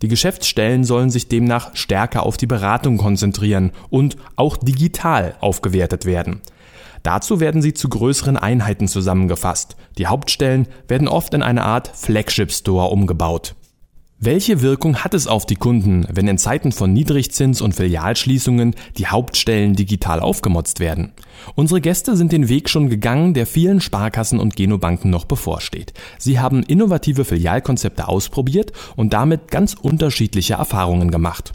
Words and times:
Die 0.00 0.08
Geschäftsstellen 0.08 0.84
sollen 0.84 1.10
sich 1.10 1.28
demnach 1.28 1.76
stärker 1.76 2.22
auf 2.22 2.38
die 2.38 2.46
Beratung 2.46 2.96
konzentrieren 2.96 3.72
und 3.90 4.16
auch 4.36 4.56
digital 4.56 5.34
aufgewertet 5.40 6.06
werden. 6.06 6.40
Dazu 7.02 7.40
werden 7.40 7.62
sie 7.62 7.74
zu 7.74 7.88
größeren 7.88 8.36
Einheiten 8.36 8.88
zusammengefasst. 8.88 9.76
Die 9.98 10.06
Hauptstellen 10.06 10.68
werden 10.86 11.08
oft 11.08 11.34
in 11.34 11.42
eine 11.42 11.64
Art 11.64 11.90
Flagship 11.94 12.52
Store 12.52 12.88
umgebaut. 12.88 13.54
Welche 14.20 14.62
Wirkung 14.62 14.96
hat 14.96 15.14
es 15.14 15.28
auf 15.28 15.46
die 15.46 15.54
Kunden, 15.54 16.04
wenn 16.12 16.26
in 16.26 16.38
Zeiten 16.38 16.72
von 16.72 16.92
Niedrigzins 16.92 17.60
und 17.60 17.76
Filialschließungen 17.76 18.74
die 18.96 19.06
Hauptstellen 19.06 19.74
digital 19.74 20.18
aufgemotzt 20.18 20.80
werden? 20.80 21.12
Unsere 21.54 21.80
Gäste 21.80 22.16
sind 22.16 22.32
den 22.32 22.48
Weg 22.48 22.68
schon 22.68 22.88
gegangen, 22.88 23.32
der 23.32 23.46
vielen 23.46 23.80
Sparkassen 23.80 24.40
und 24.40 24.56
Genobanken 24.56 25.12
noch 25.12 25.24
bevorsteht. 25.24 25.92
Sie 26.18 26.40
haben 26.40 26.64
innovative 26.64 27.24
Filialkonzepte 27.24 28.08
ausprobiert 28.08 28.72
und 28.96 29.12
damit 29.12 29.52
ganz 29.52 29.74
unterschiedliche 29.74 30.54
Erfahrungen 30.54 31.12
gemacht. 31.12 31.52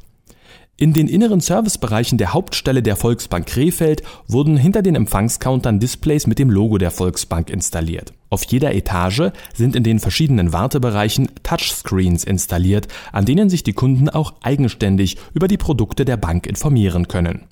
In 0.76 0.92
den 0.92 1.08
inneren 1.08 1.40
Servicebereichen 1.40 2.18
der 2.18 2.34
Hauptstelle 2.34 2.82
der 2.82 2.96
Volksbank 2.96 3.46
Krefeld 3.46 4.02
wurden 4.28 4.58
hinter 4.58 4.82
den 4.82 4.96
Empfangscountern 4.96 5.80
Displays 5.80 6.26
mit 6.26 6.40
dem 6.40 6.50
Logo 6.50 6.80
der 6.80 6.90
Volksbank 6.90 7.52
installiert. 7.52 8.12
Auf 8.32 8.44
jeder 8.46 8.74
Etage 8.74 9.32
sind 9.54 9.76
in 9.76 9.84
den 9.84 10.00
verschiedenen 10.00 10.52
Wartebereichen 10.52 11.30
Touchscreens 11.44 12.24
installiert, 12.24 12.88
an 13.12 13.26
denen 13.26 13.52
sich 13.52 13.62
die 13.62 13.74
Kunden 13.74 14.10
auch 14.10 14.34
eigenständig 14.42 15.18
über 15.36 15.48
die 15.48 15.58
Produkte 15.58 16.06
der 16.06 16.18
Bank 16.18 16.48
informieren 16.48 17.08
können. 17.08 17.44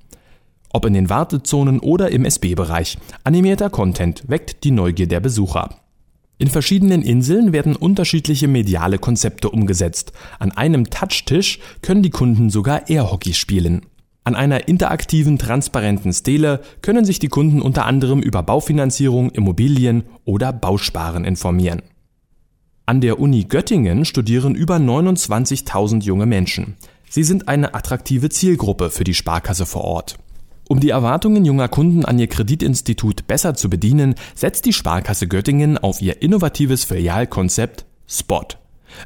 Ob 0.73 0.85
in 0.85 0.93
den 0.93 1.09
Wartezonen 1.09 1.79
oder 1.79 2.09
im 2.09 2.25
SB-Bereich, 2.25 2.97
animierter 3.23 3.69
Content 3.69 4.23
weckt 4.29 4.63
die 4.63 4.71
Neugier 4.71 5.07
der 5.07 5.19
Besucher. 5.19 5.80
In 6.41 6.47
verschiedenen 6.47 7.03
Inseln 7.03 7.53
werden 7.53 7.75
unterschiedliche 7.75 8.47
mediale 8.47 8.97
Konzepte 8.97 9.51
umgesetzt. 9.51 10.11
An 10.39 10.51
einem 10.51 10.89
Touchtisch 10.89 11.59
können 11.83 12.01
die 12.01 12.09
Kunden 12.09 12.49
sogar 12.49 12.89
Airhockey 12.89 13.35
spielen. 13.35 13.85
An 14.23 14.33
einer 14.33 14.67
interaktiven, 14.67 15.37
transparenten 15.37 16.11
Stele 16.13 16.61
können 16.81 17.05
sich 17.05 17.19
die 17.19 17.27
Kunden 17.27 17.61
unter 17.61 17.85
anderem 17.85 18.23
über 18.23 18.41
Baufinanzierung, 18.41 19.29
Immobilien 19.29 20.01
oder 20.25 20.51
Bausparen 20.51 21.25
informieren. 21.25 21.83
An 22.87 23.01
der 23.01 23.19
Uni 23.19 23.43
Göttingen 23.43 24.03
studieren 24.03 24.55
über 24.55 24.77
29.000 24.77 26.01
junge 26.01 26.25
Menschen. 26.25 26.75
Sie 27.07 27.23
sind 27.23 27.49
eine 27.49 27.75
attraktive 27.75 28.29
Zielgruppe 28.29 28.89
für 28.89 29.03
die 29.03 29.13
Sparkasse 29.13 29.67
vor 29.67 29.83
Ort. 29.83 30.17
Um 30.71 30.79
die 30.79 30.91
Erwartungen 30.91 31.43
junger 31.43 31.67
Kunden 31.67 32.05
an 32.05 32.17
ihr 32.17 32.27
Kreditinstitut 32.27 33.27
besser 33.27 33.55
zu 33.55 33.69
bedienen, 33.69 34.15
setzt 34.35 34.63
die 34.63 34.71
Sparkasse 34.71 35.27
Göttingen 35.27 35.77
auf 35.77 36.01
ihr 36.01 36.21
innovatives 36.21 36.85
Filialkonzept 36.85 37.83
Spot. 38.07 38.45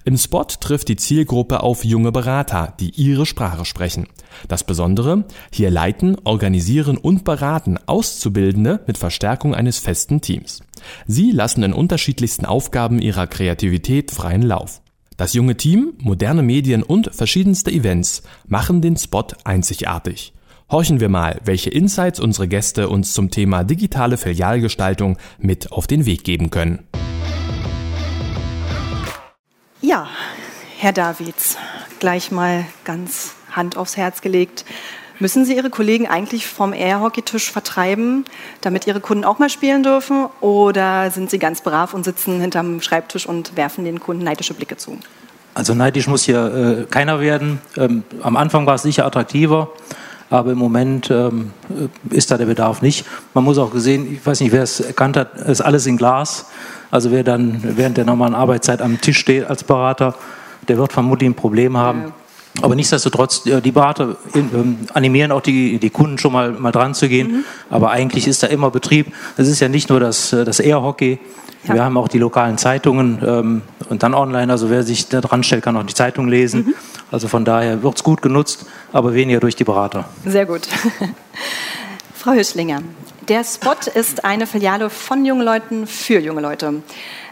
Im 0.04 0.16
Spot 0.16 0.44
trifft 0.44 0.90
die 0.90 0.96
Zielgruppe 0.96 1.64
auf 1.64 1.84
junge 1.84 2.12
Berater, 2.12 2.75
die 2.80 2.92
ihre 2.92 3.25
Sprache 3.25 3.66
sprechen. 3.66 4.06
Das 4.48 4.64
Besondere, 4.64 5.24
hier 5.52 5.72
leiten, 5.72 6.18
organisieren 6.24 6.98
und 6.98 7.24
beraten 7.24 7.80
Auszubildende 7.88 8.81
mit 8.86 9.00
Verstärkung 9.00 9.56
eines 9.56 9.80
festen 9.80 10.22
Teams. 10.22 10.62
Sie 11.08 11.31
lassen 11.31 11.64
in 11.64 11.74
unterschiedlichsten 11.74 12.46
Aufgaben 12.46 13.00
ihrer 13.00 13.25
Kreativität 13.25 14.12
freien 14.12 14.44
Lauf. 14.44 14.84
Das 15.18 15.34
junge 15.34 15.58
Team, 15.58 15.94
moderne 15.98 16.44
Medien 16.44 16.84
und 16.84 17.09
verschiedenste 17.12 17.72
Events 17.72 18.22
machen 18.46 18.81
den 18.81 18.98
Spot 18.98 19.25
einzigartig. 19.44 20.34
Horchen 20.72 21.00
wir 21.00 21.09
mal, 21.09 21.40
welche 21.44 21.70
Insights 21.70 22.20
unsere 22.20 22.48
Gäste 22.48 22.90
uns 22.90 23.14
zum 23.14 23.30
Thema 23.30 23.64
digitale 23.64 24.18
Filialgestaltung 24.18 25.18
mit 25.38 25.72
auf 25.72 25.86
den 25.86 26.08
Weg 26.08 26.24
geben 26.24 26.50
können. 26.50 26.88
Ja, 29.81 30.08
Herr 30.80 30.92
Davids, 30.92 31.58
gleich 32.00 32.31
mal 32.31 32.66
ganz 32.84 33.36
Hand 33.52 33.78
aufs 33.78 33.96
Herz 33.96 34.22
gelegt. 34.22 34.66
Müssen 35.20 35.46
Sie 35.46 35.56
Ihre 35.56 35.70
Kollegen 35.70 36.08
eigentlich 36.08 36.48
vom 36.48 36.74
Airhockey-Tisch 36.74 37.52
vertreiben, 37.52 38.25
damit 38.62 38.88
Ihre 38.88 39.02
Kunden 39.02 39.24
auch 39.24 39.38
mal 39.38 39.52
spielen 39.52 39.84
dürfen? 39.84 40.25
Oder 40.42 41.12
sind 41.12 41.30
Sie 41.30 41.38
ganz 41.38 41.62
brav 41.62 41.94
und 41.94 42.04
sitzen 42.04 42.42
hinterm 42.42 42.81
Schreibtisch 42.81 43.28
und 43.28 43.56
werfen 43.56 43.86
den 43.86 44.00
Kunden 44.00 44.24
neidische 44.24 44.56
Blicke 44.56 44.78
zu? 44.78 44.98
Also 45.54 45.75
neidisch 45.75 46.08
muss 46.08 46.24
hier 46.24 46.86
äh, 46.88 46.92
keiner 46.92 47.20
werden. 47.22 47.62
Ähm, 47.78 48.04
am 48.24 48.36
Anfang 48.36 48.66
war 48.66 48.75
es 48.75 48.81
sicher 48.81 49.06
attraktiver. 49.06 49.70
Aber 50.35 50.51
im 50.51 50.57
Moment 50.57 51.09
ähm, 51.12 51.51
ist 52.09 52.29
da 52.29 52.38
der 52.38 52.46
Bedarf 52.46 52.81
nicht. 52.81 53.06
Man 53.34 53.46
muss 53.46 53.57
auch 53.57 53.72
gesehen, 53.72 54.12
ich 54.12 54.25
weiß 54.25 54.41
nicht, 54.41 54.51
wer 54.51 54.63
es 54.63 54.81
erkannt 54.81 55.16
hat, 55.16 55.35
ist 55.38 55.62
alles 55.62 55.85
in 55.85 55.96
Glas. 55.96 56.47
Also 56.91 57.12
wer 57.12 57.23
dann 57.23 57.62
während 57.63 57.96
der 57.96 58.03
normalen 58.03 58.35
Arbeitszeit 58.35 58.81
am 58.81 59.00
Tisch 59.00 59.18
steht 59.18 59.47
als 59.47 59.63
Berater, 59.63 60.13
der 60.68 60.78
wird 60.78 60.91
vermutlich 60.91 61.29
ein 61.29 61.35
Problem 61.35 61.78
haben. 61.78 62.01
Ja. 62.01 62.12
Aber 62.62 62.75
nichtsdestotrotz, 62.75 63.44
die 63.44 63.72
Berater 63.72 64.16
ähm, 64.34 64.80
animieren 64.94 65.31
auch 65.31 65.42
die, 65.42 65.78
die 65.78 65.90
Kunden 65.90 66.18
schon 66.18 66.31
mal, 66.31 66.52
mal 66.52 66.72
dran 66.72 66.94
zu 66.94 67.10
gehen. 67.10 67.28
Mhm. 67.28 67.44
Aber 67.69 67.92
eigentlich 67.92 68.28
ist 68.28 68.44
da 68.44 68.48
immer 68.48 68.72
Betrieb. 68.72 69.13
Es 69.38 69.48
ist 69.48 69.60
ja 69.60 69.68
nicht 69.68 69.90
nur 69.90 70.00
das, 70.00 70.30
das 70.30 70.60
Airhockey, 70.60 71.19
ja. 71.68 71.75
Wir 71.75 71.84
haben 71.84 71.98
auch 71.98 72.07
die 72.07 72.19
lokalen 72.19 72.57
Zeitungen 72.57 73.19
ähm, 73.25 73.62
und 73.90 74.04
dann 74.04 74.13
online. 74.13 74.52
Also 74.52 74.69
wer 74.69 74.84
sich 74.84 75.07
da 75.07 75.22
dran 75.22 75.44
stellt, 75.44 75.63
kann 75.63 75.75
auch 75.78 75.84
die 75.84 75.94
Zeitung 75.94 76.28
lesen. 76.28 76.66
Mhm. 76.68 76.75
Also 77.12 77.28
von 77.28 77.46
daher 77.46 77.81
wird 77.84 77.96
es 77.96 78.04
gut 78.04 78.22
genutzt, 78.22 78.66
aber 78.94 79.13
weniger 79.13 79.40
durch 79.40 79.56
die 79.56 79.63
Berater. 79.63 80.06
Sehr 80.25 80.46
gut. 80.46 80.68
Frau 82.16 82.31
Hüschlinger, 82.31 82.81
der 83.28 83.44
Spot 83.44 83.75
ist 83.94 84.25
eine 84.25 84.48
Filiale 84.48 84.90
von 84.90 85.25
jungen 85.25 85.44
Leuten 85.44 85.88
für 85.88 86.19
junge 86.19 86.42
Leute 86.42 86.81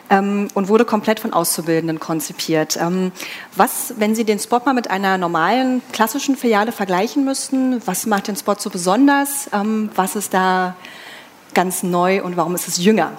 ähm, 0.10 0.48
und 0.54 0.68
wurde 0.68 0.86
komplett 0.86 1.20
von 1.20 1.34
Auszubildenden 1.34 2.00
konzipiert. 2.00 2.78
Ähm, 2.80 3.12
was, 3.56 3.94
wenn 3.98 4.16
Sie 4.16 4.24
den 4.24 4.40
Spot 4.40 4.62
mal 4.66 4.74
mit 4.74 4.90
einer 4.90 5.18
normalen, 5.18 5.82
klassischen 5.92 6.36
Filiale 6.36 6.72
vergleichen 6.72 7.26
müssten, 7.26 7.82
was 7.86 8.06
macht 8.06 8.28
den 8.28 8.36
Spot 8.36 8.56
so 8.58 8.70
besonders? 8.70 9.50
Ähm, 9.54 9.90
was 9.96 10.16
ist 10.16 10.34
da 10.34 10.76
ganz 11.54 11.84
neu 11.84 12.24
und 12.24 12.38
warum 12.38 12.56
ist 12.56 12.68
es 12.68 12.78
jünger? 12.78 13.12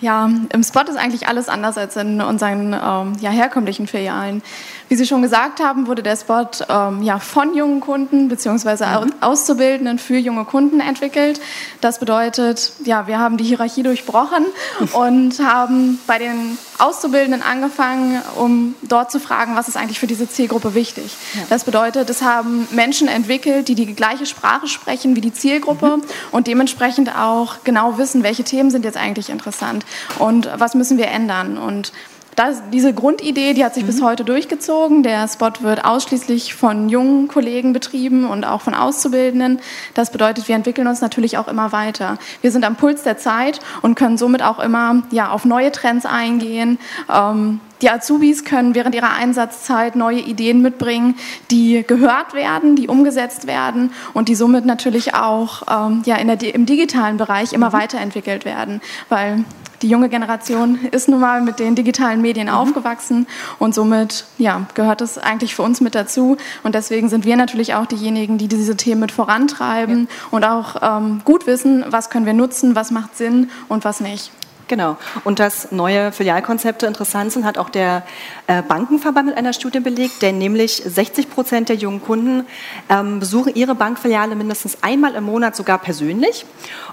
Ja, 0.00 0.30
im 0.52 0.62
Spot 0.62 0.80
ist 0.80 0.96
eigentlich 0.96 1.28
alles 1.28 1.50
anders 1.50 1.76
als 1.76 1.94
in 1.96 2.22
unseren 2.22 2.72
ähm, 2.72 3.12
ja, 3.20 3.30
herkömmlichen 3.30 3.86
Filialen. 3.86 4.42
Wie 4.90 4.96
Sie 4.96 5.06
schon 5.06 5.22
gesagt 5.22 5.60
haben, 5.60 5.86
wurde 5.86 6.02
der 6.02 6.16
Spot 6.16 6.48
ähm, 6.68 7.04
ja, 7.04 7.20
von 7.20 7.54
jungen 7.54 7.78
Kunden 7.78 8.28
bzw. 8.28 9.04
Mhm. 9.04 9.12
Auszubildenden 9.20 10.00
für 10.00 10.16
junge 10.16 10.44
Kunden 10.44 10.80
entwickelt. 10.80 11.40
Das 11.80 12.00
bedeutet, 12.00 12.72
ja, 12.84 13.06
wir 13.06 13.20
haben 13.20 13.36
die 13.36 13.44
Hierarchie 13.44 13.84
durchbrochen 13.84 14.46
und 14.92 15.38
haben 15.38 16.00
bei 16.08 16.18
den 16.18 16.58
Auszubildenden 16.78 17.40
angefangen, 17.40 18.20
um 18.34 18.74
dort 18.82 19.12
zu 19.12 19.20
fragen, 19.20 19.54
was 19.54 19.68
ist 19.68 19.76
eigentlich 19.76 20.00
für 20.00 20.08
diese 20.08 20.28
Zielgruppe 20.28 20.74
wichtig. 20.74 21.14
Ja. 21.34 21.42
Das 21.48 21.62
bedeutet, 21.62 22.10
es 22.10 22.22
haben 22.22 22.66
Menschen 22.72 23.06
entwickelt, 23.06 23.68
die 23.68 23.76
die 23.76 23.94
gleiche 23.94 24.26
Sprache 24.26 24.66
sprechen 24.66 25.14
wie 25.14 25.20
die 25.20 25.32
Zielgruppe 25.32 25.98
mhm. 25.98 26.02
und 26.32 26.48
dementsprechend 26.48 27.16
auch 27.16 27.58
genau 27.62 27.96
wissen, 27.96 28.24
welche 28.24 28.42
Themen 28.42 28.72
sind 28.72 28.84
jetzt 28.84 28.96
eigentlich 28.96 29.30
interessant 29.30 29.86
und 30.18 30.50
was 30.56 30.74
müssen 30.74 30.98
wir 30.98 31.06
ändern. 31.06 31.58
Und 31.58 31.92
das, 32.36 32.62
diese 32.72 32.94
Grundidee, 32.94 33.54
die 33.54 33.64
hat 33.64 33.74
sich 33.74 33.82
mhm. 33.82 33.88
bis 33.88 34.02
heute 34.02 34.24
durchgezogen. 34.24 35.02
Der 35.02 35.28
Spot 35.28 35.52
wird 35.60 35.84
ausschließlich 35.84 36.54
von 36.54 36.88
jungen 36.88 37.28
Kollegen 37.28 37.72
betrieben 37.72 38.28
und 38.28 38.44
auch 38.44 38.60
von 38.60 38.74
Auszubildenden. 38.74 39.60
Das 39.94 40.10
bedeutet, 40.10 40.48
wir 40.48 40.54
entwickeln 40.54 40.86
uns 40.86 41.00
natürlich 41.00 41.38
auch 41.38 41.48
immer 41.48 41.72
weiter. 41.72 42.18
Wir 42.40 42.50
sind 42.50 42.64
am 42.64 42.76
Puls 42.76 43.02
der 43.02 43.18
Zeit 43.18 43.60
und 43.82 43.94
können 43.94 44.18
somit 44.18 44.42
auch 44.42 44.58
immer 44.58 45.02
ja, 45.10 45.30
auf 45.30 45.44
neue 45.44 45.72
Trends 45.72 46.06
eingehen. 46.06 46.78
Ähm, 47.12 47.60
die 47.82 47.90
Azubis 47.90 48.44
können 48.44 48.74
während 48.74 48.94
ihrer 48.94 49.14
Einsatzzeit 49.14 49.96
neue 49.96 50.18
Ideen 50.20 50.60
mitbringen, 50.60 51.16
die 51.50 51.82
gehört 51.86 52.34
werden, 52.34 52.76
die 52.76 52.88
umgesetzt 52.88 53.46
werden 53.46 53.92
und 54.12 54.28
die 54.28 54.34
somit 54.34 54.66
natürlich 54.66 55.14
auch 55.14 55.62
ähm, 55.70 56.02
ja, 56.04 56.16
in 56.16 56.28
der, 56.28 56.54
im 56.54 56.66
digitalen 56.66 57.16
Bereich 57.16 57.52
immer 57.52 57.68
mhm. 57.68 57.74
weiterentwickelt 57.74 58.44
werden. 58.44 58.82
Weil 59.08 59.44
die 59.82 59.88
junge 59.88 60.08
Generation 60.08 60.78
ist 60.90 61.08
nun 61.08 61.20
mal 61.20 61.40
mit 61.40 61.58
den 61.58 61.74
digitalen 61.74 62.20
Medien 62.20 62.48
mhm. 62.48 62.54
aufgewachsen 62.54 63.26
und 63.58 63.74
somit 63.74 64.24
ja, 64.38 64.66
gehört 64.74 65.00
es 65.00 65.18
eigentlich 65.18 65.54
für 65.54 65.62
uns 65.62 65.80
mit 65.80 65.94
dazu. 65.94 66.36
Und 66.62 66.74
deswegen 66.74 67.08
sind 67.08 67.24
wir 67.24 67.36
natürlich 67.36 67.74
auch 67.74 67.86
diejenigen, 67.86 68.38
die 68.38 68.48
diese 68.48 68.76
Themen 68.76 69.00
mit 69.00 69.12
vorantreiben 69.12 70.08
ja. 70.08 70.28
und 70.30 70.44
auch 70.44 70.76
ähm, 70.82 71.22
gut 71.24 71.46
wissen, 71.46 71.84
was 71.88 72.10
können 72.10 72.26
wir 72.26 72.34
nutzen, 72.34 72.74
was 72.74 72.90
macht 72.90 73.16
Sinn 73.16 73.50
und 73.68 73.84
was 73.84 74.00
nicht. 74.00 74.30
Genau. 74.70 74.96
Und 75.24 75.40
dass 75.40 75.72
neue 75.72 76.12
Filialkonzepte 76.12 76.86
interessant 76.86 77.32
sind, 77.32 77.44
hat 77.44 77.58
auch 77.58 77.70
der 77.70 78.04
äh, 78.46 78.62
Bankenverband 78.62 79.26
mit 79.26 79.36
einer 79.36 79.52
Studie 79.52 79.80
belegt, 79.80 80.22
denn 80.22 80.38
nämlich 80.38 80.80
60 80.86 81.28
Prozent 81.28 81.68
der 81.68 81.74
jungen 81.74 82.00
Kunden 82.00 82.46
ähm, 82.88 83.18
besuchen 83.18 83.52
ihre 83.56 83.74
Bankfiliale 83.74 84.36
mindestens 84.36 84.84
einmal 84.84 85.16
im 85.16 85.24
Monat 85.24 85.56
sogar 85.56 85.78
persönlich. 85.78 86.46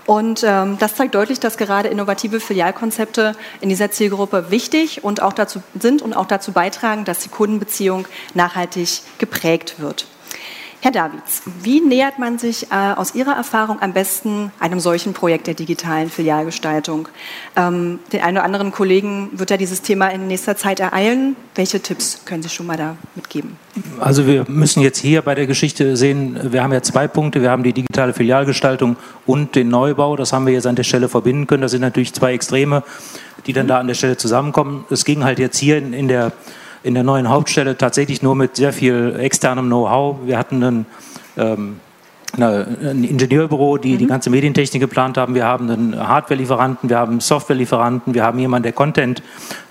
Und 0.08 0.44
ähm, 0.44 0.78
das 0.80 0.96
zeigt 0.96 1.14
deutlich, 1.14 1.40
dass 1.40 1.56
gerade 1.58 1.88
innovative 1.90 2.40
Filialkonzepte 2.40 3.34
in 3.62 3.70
dieser 3.70 3.92
Zielgruppe 3.92 4.50
wichtig 4.50 5.04
und 5.04 5.22
auch 5.22 5.34
dazu 5.34 5.62
sind 5.80 6.02
und 6.02 6.16
auch 6.16 6.26
dazu 6.26 6.54
beitragen, 6.54 7.06
dass 7.06 7.20
die 7.20 7.30
Kundenbeziehung 7.30 8.08
nachhaltig 8.34 9.02
geprägt 9.20 9.76
wird. 9.78 10.08
Herr 10.80 10.92
Davids, 10.92 11.42
wie 11.64 11.82
nähert 11.82 12.20
man 12.20 12.38
sich 12.38 12.72
äh, 12.72 12.76
aus 12.96 13.16
Ihrer 13.16 13.36
Erfahrung 13.36 13.82
am 13.82 13.94
besten 13.94 14.52
einem 14.60 14.80
solchen 14.80 15.14
Projekt 15.14 15.48
der 15.48 15.56
digitalen 15.56 16.08
Filialgestaltung? 16.12 17.08
Ähm, 17.56 17.98
den 18.14 18.22
einen 18.22 18.38
oder 18.38 18.46
anderen 18.46 18.72
Kollegen 18.72 19.30
wird 19.34 19.50
ja 19.50 19.58
dieses 19.58 19.82
Thema 19.82 20.10
in 20.10 20.28
nächster 20.28 20.56
Zeit 20.56 20.80
ereilen. 20.80 21.36
Welche 21.56 21.80
Tipps 21.80 22.22
können 22.26 22.44
Sie 22.44 22.50
schon 22.50 22.68
mal 22.68 22.78
da 22.78 22.96
mitgeben? 23.16 23.58
Also 24.00 24.28
wir 24.28 24.46
müssen 24.48 24.82
jetzt 24.82 25.00
hier 25.00 25.24
bei 25.24 25.34
der 25.34 25.48
Geschichte 25.48 25.98
sehen, 25.98 26.40
wir 26.52 26.62
haben 26.62 26.74
ja 26.74 26.84
zwei 26.84 27.08
Punkte. 27.08 27.42
Wir 27.42 27.50
haben 27.50 27.64
die 27.64 27.74
digitale 27.74 28.14
Filialgestaltung 28.14 28.98
und 29.26 29.56
den 29.56 29.70
Neubau. 29.70 30.16
Das 30.16 30.32
haben 30.32 30.46
wir 30.46 30.54
jetzt 30.54 30.68
an 30.68 30.76
der 30.76 30.84
Stelle 30.84 31.10
verbinden 31.10 31.48
können. 31.48 31.64
Das 31.64 31.72
sind 31.72 31.82
natürlich 31.82 32.14
zwei 32.14 32.34
Extreme, 32.34 32.84
die 33.48 33.54
dann 33.54 33.68
da 33.68 33.80
an 33.80 33.88
der 33.88 33.96
Stelle 33.96 34.18
zusammenkommen. 34.18 34.86
Es 34.92 35.06
ging 35.06 35.24
halt 35.24 35.40
jetzt 35.40 35.58
hier 35.58 35.80
in, 35.80 35.94
in 35.94 36.08
der 36.08 36.34
in 36.88 36.94
der 36.94 37.04
neuen 37.04 37.30
Hauptstelle 37.30 37.78
tatsächlich 37.78 38.22
nur 38.24 38.34
mit 38.34 38.56
sehr 38.56 38.72
viel 38.72 39.18
externem 39.19 39.66
Know-how. 39.66 40.19
Wir 40.25 40.38
hatten 40.38 40.63
einen, 40.63 40.86
ähm, 41.36 41.81
ein 42.39 43.04
Ingenieurbüro, 43.04 43.78
die 43.78 43.95
mhm. 43.95 43.98
die 43.98 44.07
ganze 44.07 44.30
Medientechnik 44.30 44.81
geplant 44.81 45.18
haben. 45.18 45.36
Wir 45.36 45.45
haben 45.45 45.69
einen 45.69 46.07
Hardware-Lieferanten, 46.07 46.89
wir 46.89 46.98
haben 46.98 47.12
einen 47.12 47.19
Software-Lieferanten, 47.19 48.13
wir 48.13 48.24
haben 48.24 48.39
jemanden, 48.39 48.63
der 48.63 48.72
Content 48.72 49.22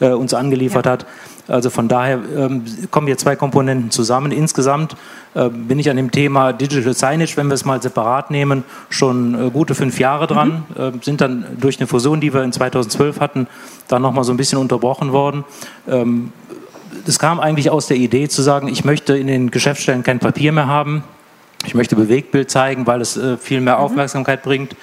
äh, 0.00 0.10
uns 0.10 0.34
angeliefert 0.34 0.84
ja. 0.84 0.92
hat. 0.92 1.06
Also 1.48 1.70
von 1.70 1.88
daher 1.88 2.20
ähm, 2.36 2.64
kommen 2.90 3.06
hier 3.06 3.16
zwei 3.16 3.34
Komponenten 3.34 3.90
zusammen. 3.90 4.30
Insgesamt 4.30 4.94
äh, 5.34 5.48
bin 5.48 5.78
ich 5.78 5.88
an 5.88 5.96
dem 5.96 6.10
Thema 6.10 6.52
Digital 6.52 6.92
Signage, 6.92 7.36
wenn 7.36 7.46
wir 7.46 7.54
es 7.54 7.64
mal 7.64 7.80
separat 7.80 8.30
nehmen, 8.30 8.64
schon 8.90 9.46
äh, 9.46 9.50
gute 9.50 9.74
fünf 9.74 9.98
Jahre 9.98 10.26
dran. 10.26 10.64
Mhm. 10.76 10.82
Äh, 10.82 10.92
sind 11.02 11.22
dann 11.22 11.46
durch 11.58 11.78
eine 11.78 11.86
Fusion, 11.86 12.20
die 12.20 12.34
wir 12.34 12.42
in 12.42 12.52
2012 12.52 13.20
hatten, 13.20 13.46
dann 13.88 14.02
nochmal 14.02 14.24
so 14.24 14.34
ein 14.34 14.36
bisschen 14.36 14.58
unterbrochen 14.58 15.12
worden. 15.12 15.44
Ähm, 15.88 16.32
das 17.04 17.18
kam 17.18 17.40
eigentlich 17.40 17.70
aus 17.70 17.86
der 17.86 17.96
Idee 17.96 18.28
zu 18.28 18.42
sagen, 18.42 18.68
ich 18.68 18.84
möchte 18.84 19.16
in 19.16 19.26
den 19.26 19.50
Geschäftsstellen 19.50 20.02
kein 20.02 20.18
Papier 20.18 20.52
mehr 20.52 20.66
haben. 20.66 21.04
Ich 21.64 21.74
möchte 21.74 21.96
Bewegtbild 21.96 22.50
zeigen, 22.50 22.86
weil 22.86 23.00
es 23.00 23.16
äh, 23.16 23.36
viel 23.36 23.60
mehr 23.60 23.78
mhm. 23.78 23.84
Aufmerksamkeit 23.84 24.44
mhm. 24.44 24.48
bringt. 24.48 24.76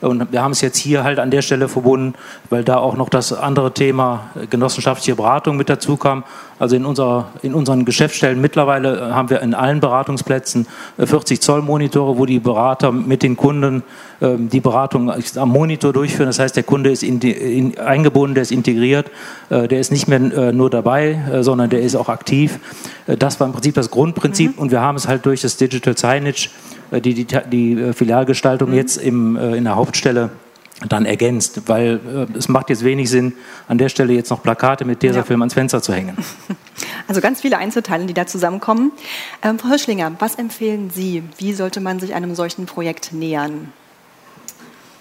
Und 0.00 0.30
wir 0.30 0.42
haben 0.42 0.52
es 0.52 0.60
jetzt 0.60 0.78
hier 0.78 1.02
halt 1.02 1.18
an 1.18 1.30
der 1.30 1.42
Stelle 1.42 1.68
verbunden, 1.68 2.14
weil 2.50 2.62
da 2.62 2.76
auch 2.76 2.96
noch 2.96 3.08
das 3.08 3.32
andere 3.32 3.74
Thema 3.74 4.30
äh, 4.40 4.46
genossenschaftliche 4.46 5.16
Beratung 5.16 5.56
mit 5.56 5.68
dazu 5.68 5.96
kam. 5.96 6.24
Also 6.58 6.76
in, 6.76 6.84
unserer, 6.84 7.30
in 7.42 7.54
unseren 7.54 7.84
Geschäftsstellen 7.84 8.40
mittlerweile 8.40 8.96
äh, 8.96 9.12
haben 9.12 9.30
wir 9.30 9.40
in 9.42 9.54
allen 9.54 9.80
Beratungsplätzen 9.80 10.66
40 10.98 11.40
Zoll 11.40 11.62
Monitore, 11.62 12.18
wo 12.18 12.26
die 12.26 12.40
Berater 12.40 12.92
mit 12.92 13.22
den 13.22 13.36
Kunden 13.36 13.82
ähm, 14.20 14.48
die 14.48 14.60
Beratung 14.60 15.10
am 15.10 15.48
Monitor 15.48 15.92
durchführen. 15.92 16.26
Das 16.26 16.38
heißt, 16.38 16.56
der 16.56 16.64
Kunde 16.64 16.90
ist 16.90 17.02
in 17.02 17.20
in, 17.20 17.78
eingebunden, 17.78 18.34
der 18.34 18.42
ist 18.42 18.52
integriert, 18.52 19.10
der 19.50 19.70
ist 19.70 19.90
nicht 19.90 20.08
mehr 20.08 20.18
nur 20.52 20.70
dabei, 20.70 21.40
sondern 21.40 21.68
der 21.68 21.80
ist 21.80 21.96
auch 21.96 22.08
aktiv. 22.08 22.58
Das 23.06 23.40
war 23.40 23.46
im 23.46 23.52
Prinzip 23.52 23.74
das 23.74 23.90
Grundprinzip 23.90 24.56
mhm. 24.56 24.62
und 24.62 24.70
wir 24.70 24.80
haben 24.80 24.96
es 24.96 25.08
halt 25.08 25.26
durch 25.26 25.40
das 25.40 25.56
Digital 25.56 25.96
Signage 25.96 26.48
äh, 26.90 27.00
die, 27.00 27.14
die, 27.14 27.26
die 27.50 27.72
äh, 27.72 27.92
Filialgestaltung 27.92 28.70
mhm. 28.70 28.76
jetzt 28.76 28.96
im, 28.96 29.36
äh, 29.36 29.56
in 29.56 29.64
der 29.64 29.76
Hauptstelle 29.76 30.30
dann 30.86 31.06
ergänzt, 31.06 31.62
weil 31.66 32.00
äh, 32.32 32.38
es 32.38 32.48
macht 32.48 32.70
jetzt 32.70 32.84
wenig 32.84 33.10
Sinn, 33.10 33.32
an 33.66 33.78
der 33.78 33.88
Stelle 33.88 34.12
jetzt 34.12 34.30
noch 34.30 34.42
Plakate 34.42 34.84
mit 34.84 35.00
Tesafilm 35.00 35.40
ja. 35.40 35.42
ans 35.42 35.54
Fenster 35.54 35.82
zu 35.82 35.92
hängen. 35.92 36.16
Also 37.08 37.22
ganz 37.22 37.40
viele 37.40 37.56
Einzelteile, 37.56 38.04
die 38.04 38.12
da 38.12 38.26
zusammenkommen. 38.26 38.92
Ähm, 39.42 39.58
Frau 39.58 39.70
Hirschlinger, 39.70 40.12
was 40.18 40.34
empfehlen 40.34 40.90
Sie? 40.90 41.22
Wie 41.38 41.54
sollte 41.54 41.80
man 41.80 41.98
sich 42.00 42.14
einem 42.14 42.34
solchen 42.34 42.66
Projekt 42.66 43.14
nähern? 43.14 43.72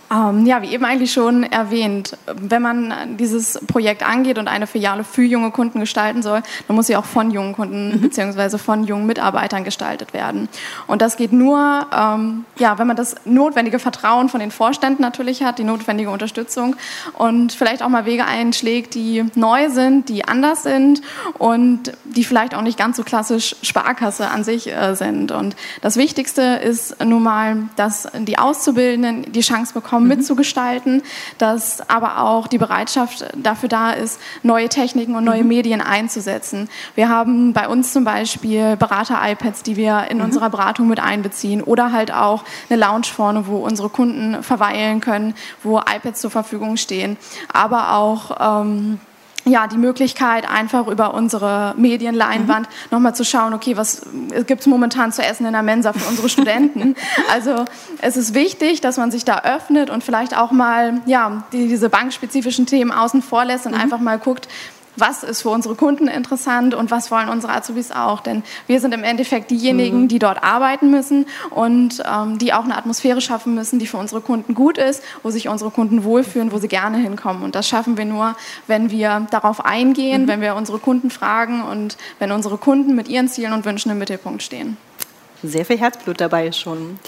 Ähm, 0.09 0.45
ja, 0.45 0.62
wie 0.62 0.68
eben 0.68 0.86
eigentlich 0.86 1.12
schon 1.12 1.44
erwähnt, 1.44 2.18
wenn 2.33 2.62
man 2.62 3.18
dieses 3.18 3.59
Projekt 3.68 4.07
angeht 4.07 4.38
und 4.38 4.48
eine 4.48 4.65
Filiale 4.65 5.04
für 5.04 5.24
junge 5.24 5.51
Kunden 5.51 5.81
gestalten 5.81 6.21
soll, 6.21 6.44
dann 6.68 6.75
muss 6.75 6.88
sie 6.88 6.95
auch 6.95 7.04
von 7.04 7.30
jungen 7.30 7.54
Kunden 7.54 7.89
mhm. 7.89 8.01
bzw. 8.01 8.57
von 8.57 8.86
jungen 8.86 9.06
Mitarbeitern 9.06 9.65
gestaltet 9.65 10.13
werden. 10.13 10.47
Und 10.87 11.02
das 11.02 11.18
geht 11.18 11.33
nur, 11.33 11.87
ähm, 11.94 12.45
ja, 12.57 12.80
wenn 12.80 12.87
man 12.87 12.95
das 12.95 13.16
notwendige 13.26 13.80
Vertrauen 13.80 14.30
von 14.30 14.40
den 14.40 14.52
Vorständen 14.52 15.02
natürlich 15.02 15.44
hat, 15.44 15.59
die 15.59 15.66
notwendige 15.66 16.09
Unterstützung 16.09 16.78
und 17.18 17.52
vielleicht 17.52 17.83
auch 17.83 17.90
mal 17.90 18.06
Wege 18.06 18.26
einschlägt, 18.26 18.95
die 18.95 19.26
neu 19.35 19.69
sind, 19.69 20.07
die 20.07 20.26
anders 20.26 20.64
sind 20.64 21.02
und 21.37 21.92
die 22.06 22.23
vielleicht 22.23 22.56
auch 22.56 22.61
nicht 22.61 22.78
ganz 22.78 22.95
so 22.95 23.04
klassisch 23.04 23.57
Sparkasse 23.61 24.30
an 24.30 24.45
sich 24.45 24.71
äh, 24.71 24.95
sind. 24.95 25.33
Und 25.33 25.57
das 25.81 25.97
Wichtigste 25.97 26.42
ist 26.42 27.04
nun 27.04 27.23
mal, 27.23 27.57
dass 27.76 28.07
die 28.18 28.37
Auszubildenden 28.37 29.33
die 29.33 29.42
Chance 29.42 29.73
bekommen, 29.73 29.96
Raum 29.97 30.04
mhm. 30.04 30.09
mitzugestalten, 30.09 31.01
dass 31.37 31.87
aber 31.89 32.21
auch 32.21 32.47
die 32.47 32.57
Bereitschaft 32.57 33.25
dafür 33.35 33.69
da 33.69 33.92
ist, 33.92 34.19
neue 34.44 34.69
Techniken 34.69 35.16
und 35.16 35.23
neue 35.23 35.42
mhm. 35.42 35.49
Medien 35.49 35.81
einzusetzen. 35.81 36.69
Wir 36.95 37.09
haben 37.09 37.54
bei 37.54 37.68
uns 37.68 37.92
zum 37.94 38.04
Beispiel 38.04 38.75
Berater-iPads, 38.77 39.63
die 39.63 39.75
wir 39.75 40.06
in 40.09 40.18
mhm. 40.18 40.25
unserer 40.25 40.49
Beratung 40.49 40.87
mit 40.87 40.99
einbeziehen 40.99 41.61
oder 41.61 41.92
halt 41.92 42.13
auch 42.13 42.44
eine 42.69 42.80
Lounge 42.80 43.07
vorne, 43.07 43.47
wo 43.47 43.57
unsere 43.57 43.89
Kunden 43.89 44.44
verweilen 44.44 45.01
können, 45.01 45.33
wo 45.63 45.80
iPads 45.80 46.21
zur 46.21 46.31
Verfügung 46.31 46.77
stehen, 46.77 47.18
aber 47.51 47.94
auch 47.95 48.61
ähm, 48.61 48.99
ja, 49.47 49.68
die 49.68 49.77
Möglichkeit, 49.77 50.49
einfach 50.49 50.87
über 50.87 51.13
unsere 51.13 51.73
Medienleinwand 51.77 52.68
mhm. 52.68 52.73
nochmal 52.92 53.16
zu 53.16 53.23
schauen, 53.23 53.54
okay, 53.54 53.77
was 53.77 54.01
gibt 54.45 54.61
es 54.61 54.68
momentan 54.68 55.11
zu 55.11 55.23
essen 55.23 55.45
in 55.45 55.54
der 55.54 55.63
Mensa 55.63 55.94
für 55.94 56.07
unsere 56.07 56.30
Studenten. 56.30 56.95
also 57.31 57.66
es 58.01 58.18
ist 58.18 58.33
wichtig, 58.33 58.81
dass 58.81 58.97
man 58.97 59.11
sich 59.11 59.25
da 59.25 59.39
öffnet 59.39 59.89
und 59.89 60.04
vielleicht 60.04 60.37
auch 60.37 60.51
mal 60.51 61.01
ja, 61.06 61.44
die, 61.51 61.68
diese 61.68 61.89
bankspezifischen 61.89 62.66
Themen 62.66 62.92
außen 62.92 63.21
vor 63.21 63.45
lässt 63.45 63.66
und 63.66 63.73
mhm. 63.73 63.81
einfach 63.81 63.99
mal 63.99 64.19
guckt, 64.19 64.47
was 64.97 65.23
ist 65.23 65.42
für 65.42 65.49
unsere 65.49 65.75
Kunden 65.75 66.07
interessant 66.07 66.73
und 66.73 66.92
was 66.92 67.11
wollen 67.11 67.30
unsere 67.30 67.54
Azubis 67.54 67.92
auch. 67.92 68.19
Denn 68.19 68.44
wir 68.68 68.80
sind 68.80 68.94
im 68.94 69.04
Endeffekt 69.04 69.51
diejenigen, 69.51 70.01
mhm. 70.01 70.07
die 70.07 70.19
dort 70.19 70.44
arbeiten 70.44 70.92
müssen 70.92 71.25
und 71.49 72.04
ähm, 72.06 72.37
die 72.37 72.54
auch 72.54 72.63
eine 72.63 72.77
Atmosphäre 72.77 73.21
schaffen 73.21 73.56
müssen, 73.56 73.80
die 73.80 73.87
für 73.87 73.97
unsere 73.97 74.21
Kunden 74.21 74.54
gut 74.54 74.77
ist, 74.77 75.04
wo 75.23 75.30
sich 75.30 75.47
unsere 75.47 75.71
Kunden 75.71 76.04
wohlfühlen, 76.04 76.51
wo 76.51 76.57
sie 76.57 76.68
gerne 76.68 76.97
hinkommen. 76.97 77.44
Und 77.44 77.56
das 77.56 77.68
schaffen 77.68 77.97
wir 77.97 78.06
nur, 78.06 78.35
wenn 78.68 78.92
wir 78.92 79.27
darauf 79.31 79.63
eingehen, 79.66 80.23
mhm. 80.23 80.27
wenn 80.27 80.42
wir 80.42 80.56
unsere 80.56 80.80
Kunden 80.80 81.09
fragen 81.09 81.63
und 81.63 81.97
wenn 82.19 82.31
unsere 82.31 82.57
Kunden 82.57 82.95
mit 82.95 83.07
ihren 83.07 83.27
Zielen 83.27 83.54
und 83.54 83.66
Wünschen 83.66 83.92
im 83.92 83.99
Mittelpunkt 83.99 84.44
stehen. 84.44 84.77
Sehr 85.44 85.66
viel 85.66 85.78
Herzblut 85.78 86.20
dabei 86.20 86.52
schon. 86.52 87.00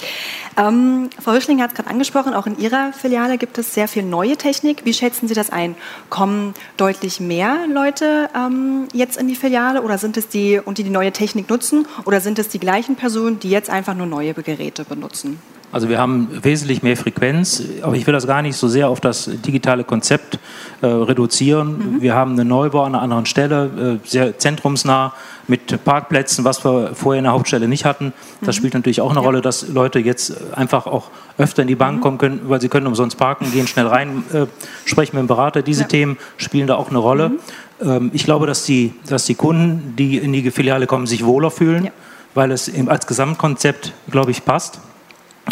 Ähm, 0.56 1.10
Frau 1.22 1.32
Rüschling 1.32 1.62
hat 1.62 1.72
es 1.72 1.76
gerade 1.76 1.90
angesprochen, 1.90 2.34
auch 2.34 2.46
in 2.46 2.60
Ihrer 2.60 2.94
Filiale 2.94 3.38
gibt 3.38 3.58
es 3.58 3.74
sehr 3.74 3.88
viel 3.88 4.04
neue 4.04 4.38
Technik. 4.38 4.86
Wie 4.86 4.94
schätzen 4.94 5.28
Sie 5.28 5.34
das 5.34 5.50
ein? 5.50 5.76
Kommen 6.10 6.54
deutlich 6.78 7.20
mehr 7.20 7.66
Leute 7.68 8.30
ähm, 8.36 8.88
jetzt 8.94 9.18
in 9.18 9.28
die 9.28 9.36
Filiale 9.36 9.82
oder 9.82 9.98
sind 9.98 10.16
es 10.18 10.28
die, 10.28 10.60
und 10.60 10.78
die 10.78 10.84
die 10.84 10.90
neue 10.90 11.12
Technik 11.12 11.50
nutzen, 11.50 11.88
oder 12.06 12.22
sind 12.22 12.38
es 12.38 12.50
die 12.50 12.60
gleichen 12.60 12.96
Personen, 12.96 13.40
die 13.40 13.50
jetzt 13.50 13.70
einfach 13.70 13.96
nur 13.96 14.06
neue 14.06 14.34
Geräte 14.34 14.86
benutzen? 14.86 15.42
Also 15.72 15.88
wir 15.88 16.00
haben 16.00 16.30
wesentlich 16.42 16.82
mehr 16.82 16.98
Frequenz, 16.98 17.62
aber 17.84 17.96
ich 17.96 18.08
will 18.08 18.14
das 18.14 18.26
gar 18.26 18.42
nicht 18.42 18.58
so 18.58 18.68
sehr 18.68 18.90
auf 18.90 19.00
das 19.02 19.30
digitale 19.46 19.84
Konzept 19.84 20.40
äh, 20.82 20.88
reduzieren. 20.88 21.98
Mhm. 21.98 22.02
Wir 22.02 22.16
haben 22.16 22.32
einen 22.32 22.48
Neubau 22.48 22.84
an 22.84 22.96
einer 22.96 23.04
anderen 23.04 23.28
Stelle, 23.28 24.00
äh, 24.04 24.08
sehr 24.08 24.40
zentrumsnah 24.40 25.14
mit 25.48 25.84
Parkplätzen, 25.84 26.44
was 26.44 26.66
wir 26.66 26.96
vorher 26.96 27.20
in 27.20 27.26
der 27.26 27.34
Hauptstelle 27.34 27.68
nicht 27.68 27.86
hatten. 27.86 28.14
Das 28.42 28.56
mhm. 28.56 28.60
spielt 28.60 28.74
natürlich 28.74 29.02
auch 29.02 29.12
eine 29.12 29.20
ja. 29.20 29.26
Rolle, 29.26 29.42
dass 29.42 29.68
Leute 29.68 30.00
jetzt 30.00 30.34
einfach 30.56 30.88
auch 30.88 31.12
öfter 31.38 31.62
in 31.62 31.68
die 31.68 31.76
Bank 31.76 31.98
mhm. 31.98 32.02
kommen 32.02 32.18
können, 32.18 32.42
weil 32.46 32.60
sie 32.62 32.70
können 32.70 32.88
umsonst 32.88 33.18
parken, 33.18 33.52
gehen 33.52 33.68
schnell 33.68 33.88
rein, 33.88 34.24
äh, 34.34 34.48
sprechen 34.86 35.18
mit 35.18 35.26
dem 35.26 35.28
Berater. 35.28 35.62
Diese 35.62 35.84
ja. 35.84 35.88
Themen 35.88 36.18
spielen 36.38 36.66
da 36.66 36.76
auch 36.78 36.90
eine 36.90 37.00
Rolle. 37.00 37.30
Mhm. 37.30 37.40
Ähm, 37.82 38.12
ich 38.14 38.26
glaube, 38.26 38.48
dass 38.48 38.66
die, 38.66 38.94
dass 39.08 39.26
die 39.26 39.36
Kunden, 39.36 39.96
die 39.98 40.18
in 40.18 40.34
die 40.34 40.50
Filiale 40.50 40.88
kommen, 40.88 41.06
sich 41.06 41.26
wohler 41.26 41.52
fühlen, 41.52 41.86
ja. 41.86 41.92
weil 42.34 42.52
es 42.52 42.72
als 42.88 43.06
Gesamtkonzept, 43.06 43.94
glaube 44.10 44.32
ich, 44.32 44.46
passt. 44.46 44.80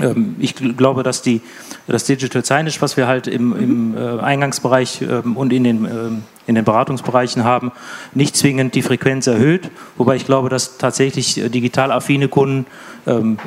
Ähm, 0.01 0.35
ich 0.39 0.55
glaube, 0.55 1.03
dass 1.03 1.21
die, 1.21 1.41
das 1.87 2.05
Digital 2.05 2.43
Signage, 2.43 2.81
was 2.81 2.97
wir 2.97 3.07
halt 3.07 3.27
im, 3.27 3.55
im 3.55 3.97
äh, 3.97 4.19
Eingangsbereich 4.19 5.01
ähm, 5.01 5.37
und 5.37 5.53
in 5.53 5.63
den, 5.63 5.85
ähm, 5.85 6.23
in 6.45 6.55
den 6.55 6.65
Beratungsbereichen 6.65 7.43
haben, 7.43 7.71
nicht 8.13 8.35
zwingend 8.35 8.75
die 8.75 8.81
Frequenz 8.81 9.27
erhöht. 9.27 9.69
Wobei 9.97 10.15
ich 10.15 10.25
glaube, 10.25 10.49
dass 10.49 10.77
tatsächlich 10.77 11.37
äh, 11.37 11.49
digital 11.49 11.91
affine 11.91 12.27
Kunden 12.27 12.65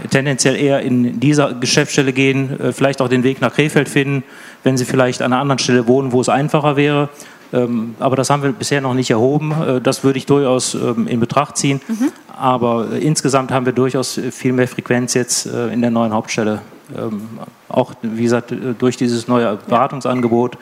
tendenziell 0.09 0.57
eher 0.57 0.81
in 0.81 1.21
dieser 1.21 1.53
Geschäftsstelle 1.53 2.15
gehen, 2.15 2.59
äh, 2.59 2.73
vielleicht 2.73 3.03
auch 3.03 3.09
den 3.09 3.25
Weg 3.25 3.43
nach 3.43 3.53
Krefeld 3.53 3.91
finden, 3.91 4.23
wenn 4.65 4.79
sie 4.79 4.87
vielleicht 4.87 5.21
an 5.21 5.35
einer 5.35 5.43
anderen 5.43 5.59
Stelle 5.59 5.87
wohnen, 5.87 6.13
wo 6.13 6.21
es 6.23 6.31
einfacher 6.31 6.77
wäre. 6.77 7.11
Aber 7.53 8.17
das 8.17 8.31
haben 8.31 8.43
wir 8.43 8.53
bisher 8.53 8.81
noch 8.81 8.95
nicht 8.95 9.11
erhoben. 9.11 9.81
das 9.83 10.05
würde 10.05 10.19
ich 10.19 10.27
durchaus 10.27 10.75
in 10.75 11.19
Betracht 11.19 11.57
ziehen. 11.57 11.81
Mhm. 11.89 12.13
Aber 12.41 12.89
äh, 12.93 12.99
insgesamt 12.99 13.53
haben 13.53 13.67
wir 13.67 13.75
durchaus 13.75 14.19
viel 14.31 14.55
mehr 14.55 14.67
Frequenz 14.67 15.13
jetzt 15.13 15.45
äh, 15.45 15.69
in 15.73 15.83
der 15.83 15.91
neuen 15.91 16.15
Hauptstelle. 16.15 16.63
Ähm, 16.97 17.29
auch, 17.69 17.93
wie 18.01 18.23
gesagt, 18.23 18.51
äh, 18.51 18.75
durch 18.79 18.97
dieses 18.97 19.29
neue 19.29 19.57
Beratungsangebot. 19.69 20.59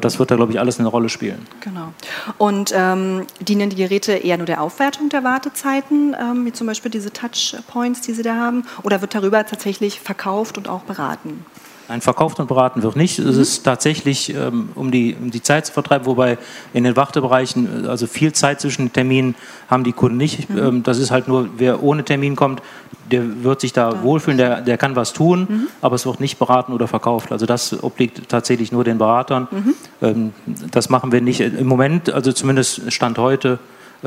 Das 0.00 0.18
wird 0.18 0.30
da, 0.30 0.36
glaube 0.36 0.50
ich, 0.50 0.58
alles 0.58 0.78
eine 0.78 0.88
Rolle 0.88 1.10
spielen. 1.10 1.46
Genau. 1.60 1.92
Und 2.38 2.72
ähm, 2.74 3.26
dienen 3.40 3.68
die 3.68 3.76
Geräte 3.76 4.12
eher 4.12 4.38
nur 4.38 4.46
der 4.46 4.62
Aufwertung 4.62 5.10
der 5.10 5.24
Wartezeiten, 5.24 6.16
ähm, 6.18 6.46
wie 6.46 6.52
zum 6.52 6.66
Beispiel 6.68 6.90
diese 6.90 7.12
Touchpoints, 7.12 8.00
die 8.00 8.14
Sie 8.14 8.22
da 8.22 8.36
haben, 8.36 8.64
oder 8.82 9.02
wird 9.02 9.14
darüber 9.14 9.44
tatsächlich 9.44 10.00
verkauft 10.00 10.56
und 10.56 10.68
auch 10.68 10.82
beraten? 10.82 11.44
Nein, 11.88 12.00
verkauft 12.00 12.40
und 12.40 12.46
beraten 12.46 12.82
wird 12.82 12.96
nicht. 12.96 13.18
Mhm. 13.18 13.28
Es 13.28 13.36
ist 13.36 13.62
tatsächlich, 13.62 14.34
ähm, 14.34 14.70
um, 14.74 14.90
die, 14.90 15.14
um 15.20 15.30
die 15.30 15.42
Zeit 15.42 15.66
zu 15.66 15.72
vertreiben, 15.72 16.06
wobei 16.06 16.38
in 16.72 16.84
den 16.84 16.96
Wartebereichen, 16.96 17.84
äh, 17.84 17.88
also 17.88 18.06
viel 18.06 18.32
Zeit 18.32 18.60
zwischen 18.60 18.92
Terminen 18.92 19.34
haben 19.68 19.84
die 19.84 19.92
Kunden 19.92 20.16
nicht. 20.16 20.48
Mhm. 20.48 20.58
Ähm, 20.58 20.82
das 20.82 20.98
ist 20.98 21.10
halt 21.10 21.28
nur, 21.28 21.48
wer 21.58 21.82
ohne 21.82 22.04
Termin 22.04 22.36
kommt, 22.36 22.62
der 23.10 23.44
wird 23.44 23.60
sich 23.60 23.74
da 23.74 23.90
ja. 23.90 24.02
wohlfühlen, 24.02 24.38
der, 24.38 24.62
der 24.62 24.78
kann 24.78 24.96
was 24.96 25.12
tun, 25.12 25.46
mhm. 25.48 25.68
aber 25.82 25.96
es 25.96 26.06
wird 26.06 26.20
nicht 26.20 26.38
beraten 26.38 26.72
oder 26.72 26.88
verkauft. 26.88 27.32
Also 27.32 27.44
das 27.44 27.82
obliegt 27.82 28.28
tatsächlich 28.28 28.72
nur 28.72 28.84
den 28.84 28.96
Beratern. 28.96 29.48
Mhm. 29.50 29.74
Ähm, 30.00 30.32
das 30.70 30.88
machen 30.88 31.12
wir 31.12 31.20
nicht 31.20 31.40
im 31.40 31.66
Moment, 31.66 32.10
also 32.10 32.32
zumindest 32.32 32.90
Stand 32.92 33.18
heute 33.18 33.58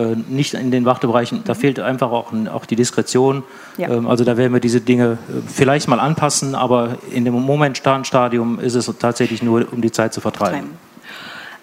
nicht 0.06 0.54
in 0.54 0.72
den 0.72 0.86
Wartebereichen. 0.86 1.44
Da 1.46 1.54
fehlt 1.54 1.80
einfach 1.80 2.12
auch, 2.12 2.32
auch 2.54 2.66
die 2.66 2.76
Diskretion. 2.76 3.44
Ja. 3.78 3.90
Ähm, 3.90 4.08
also 4.08 4.24
da 4.24 4.38
werden 4.38 4.54
wir 4.54 4.60
diese 4.60 4.82
Dinge 4.82 5.18
äh, 5.30 5.42
vielleicht 5.48 5.88
mal 5.88 6.00
anpassen, 6.00 6.56
aber 6.56 6.98
in 7.12 7.26
dem 7.26 7.34
momentanen 7.34 8.06
Stadium 8.06 8.60
ist 8.60 8.76
es 8.76 8.92
tatsächlich 9.00 9.42
nur, 9.42 9.66
um 9.72 9.82
die 9.82 9.92
Zeit 9.92 10.14
zu 10.14 10.22
vertreiben. 10.22 10.72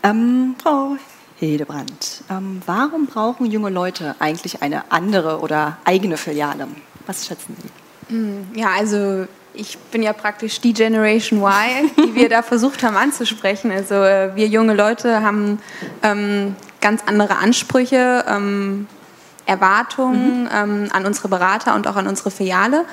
Ähm, 0.03 0.55
Frau 0.63 0.97
Hildebrand, 1.37 2.23
ähm, 2.31 2.61
warum 2.67 3.07
brauchen 3.07 3.47
junge 3.47 3.71
Leute 3.71 4.15
eigentlich 4.19 4.63
eine 4.63 4.91
andere 4.91 5.41
oder 5.41 5.79
eigene 5.85 6.17
Filiale? 6.17 6.67
Was 7.07 7.27
schätzen 7.27 7.57
Sie? 7.61 8.15
Hm, 8.15 8.47
ja, 8.55 8.69
also 8.77 9.27
ich 9.55 9.79
bin 9.79 10.03
ja 10.03 10.13
praktisch 10.13 10.61
die 10.61 10.73
Generation 10.73 11.41
Y, 11.41 11.91
die 11.97 12.15
wir 12.15 12.29
da 12.29 12.43
versucht 12.43 12.83
haben 12.83 12.97
anzusprechen. 12.97 13.71
Also 13.71 13.95
äh, 13.95 14.35
wir 14.35 14.47
junge 14.49 14.75
Leute 14.75 15.23
haben 15.23 15.59
ähm, 16.03 16.57
ganz 16.85 17.03
andere 17.07 17.39
Ansprüche, 17.39 18.27
ähm, 18.29 18.87
Erwartungen 19.47 20.43
mhm. 20.43 20.49
ähm, 20.55 20.89
an 20.93 21.07
unsere 21.07 21.29
Berater 21.29 21.75
und 21.75 21.89
auch 21.89 21.97
an 21.97 22.07
unsere 22.07 22.31
Filiale. 22.31 22.85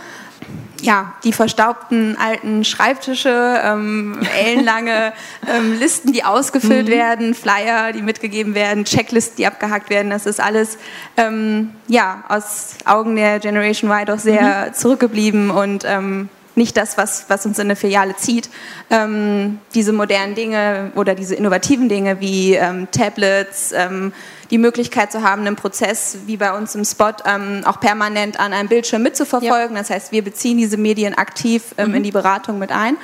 Ja, 0.81 1.13
die 1.25 1.33
verstaubten 1.33 2.17
alten 2.17 2.63
Schreibtische, 2.63 3.61
ähm, 3.63 4.17
ellenlange 4.41 5.11
ähm, 5.45 5.77
Listen, 5.77 6.13
die 6.13 6.23
ausgefüllt 6.23 6.87
mhm. 6.87 6.91
werden, 6.91 7.35
Flyer, 7.35 7.91
die 7.91 8.01
mitgegeben 8.01 8.55
werden, 8.55 8.85
Checklisten, 8.85 9.35
die 9.37 9.45
abgehakt 9.45 9.89
werden, 9.89 10.09
das 10.09 10.25
ist 10.25 10.39
alles 10.39 10.77
ähm, 11.17 11.71
ja, 11.87 12.23
aus 12.29 12.75
Augen 12.85 13.17
der 13.17 13.39
Generation 13.39 13.91
Y 13.91 14.05
doch 14.05 14.19
sehr 14.19 14.67
mhm. 14.69 14.73
zurückgeblieben 14.73 15.51
und 15.51 15.83
ähm, 15.85 16.29
nicht 16.55 16.75
das, 16.77 16.97
was, 16.97 17.25
was 17.27 17.45
uns 17.45 17.59
in 17.59 17.67
eine 17.67 17.75
Filiale 17.75 18.15
zieht. 18.15 18.49
Ähm, 18.89 19.59
diese 19.73 19.93
modernen 19.93 20.35
Dinge 20.35 20.91
oder 20.95 21.15
diese 21.15 21.35
innovativen 21.35 21.89
Dinge 21.89 22.19
wie 22.19 22.55
ähm, 22.55 22.87
Tablets, 22.91 23.71
ähm, 23.71 24.13
die 24.49 24.57
Möglichkeit 24.57 25.11
zu 25.11 25.23
haben, 25.23 25.41
einen 25.45 25.55
Prozess 25.55 26.17
wie 26.25 26.37
bei 26.37 26.53
uns 26.53 26.75
im 26.75 26.83
Spot 26.83 27.13
ähm, 27.25 27.61
auch 27.65 27.79
permanent 27.79 28.39
an 28.39 28.53
einem 28.53 28.67
Bildschirm 28.67 29.01
mitzuverfolgen. 29.01 29.75
Ja. 29.75 29.81
Das 29.81 29.89
heißt, 29.89 30.11
wir 30.11 30.23
beziehen 30.23 30.57
diese 30.57 30.77
Medien 30.77 31.13
aktiv 31.13 31.73
ähm, 31.77 31.89
mhm. 31.89 31.95
in 31.95 32.03
die 32.03 32.11
Beratung 32.11 32.59
mit 32.59 32.71
ein. 32.71 32.97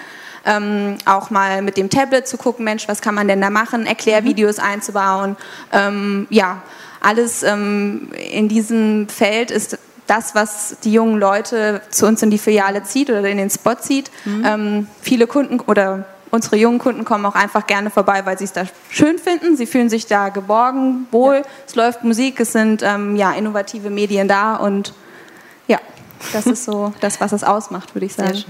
Ähm, 0.45 0.97
auch 1.05 1.29
mal 1.29 1.61
mit 1.61 1.77
dem 1.77 1.89
Tablet 1.89 2.27
zu 2.27 2.37
gucken, 2.37 2.63
Mensch, 2.63 2.87
was 2.87 3.01
kann 3.01 3.15
man 3.15 3.27
denn 3.27 3.41
da 3.41 3.49
machen, 3.49 3.85
Erklärvideos 3.85 4.57
mhm. 4.57 4.63
einzubauen. 4.63 5.37
ja, 6.29 6.61
alles 6.99 7.43
in 7.43 8.47
diesem 8.49 9.07
Feld 9.07 9.51
ist 9.51 9.77
das, 10.07 10.35
was 10.35 10.77
die 10.83 10.93
jungen 10.93 11.19
Leute 11.19 11.81
zu 11.89 12.07
uns 12.07 12.21
in 12.23 12.31
die 12.31 12.37
Filiale 12.37 12.83
zieht 12.83 13.09
oder 13.09 13.25
in 13.25 13.37
den 13.37 13.49
Spot 13.49 13.75
zieht. 13.75 14.09
Mhm. 14.25 14.45
Ähm, 14.45 14.87
viele 15.01 15.27
Kunden 15.27 15.59
oder 15.59 16.05
unsere 16.31 16.57
jungen 16.57 16.79
Kunden 16.79 17.05
kommen 17.05 17.25
auch 17.25 17.35
einfach 17.35 17.67
gerne 17.67 17.89
vorbei, 17.89 18.25
weil 18.25 18.37
sie 18.37 18.45
es 18.45 18.53
da 18.53 18.63
schön 18.89 19.19
finden. 19.19 19.55
Sie 19.57 19.65
fühlen 19.65 19.89
sich 19.89 20.07
da 20.07 20.29
geborgen, 20.29 21.07
wohl. 21.11 21.37
Ja. 21.37 21.43
Es 21.65 21.75
läuft 21.75 22.03
Musik, 22.03 22.39
es 22.39 22.51
sind 22.51 22.83
ähm, 22.83 23.15
ja, 23.15 23.33
innovative 23.33 23.89
Medien 23.89 24.27
da 24.27 24.55
und 24.55 24.93
ja, 25.67 25.79
das 26.33 26.45
ist 26.45 26.65
so 26.65 26.93
das, 26.99 27.21
was 27.21 27.31
es 27.31 27.43
ausmacht, 27.43 27.95
würde 27.95 28.05
ich 28.05 28.13
sagen. 28.13 28.43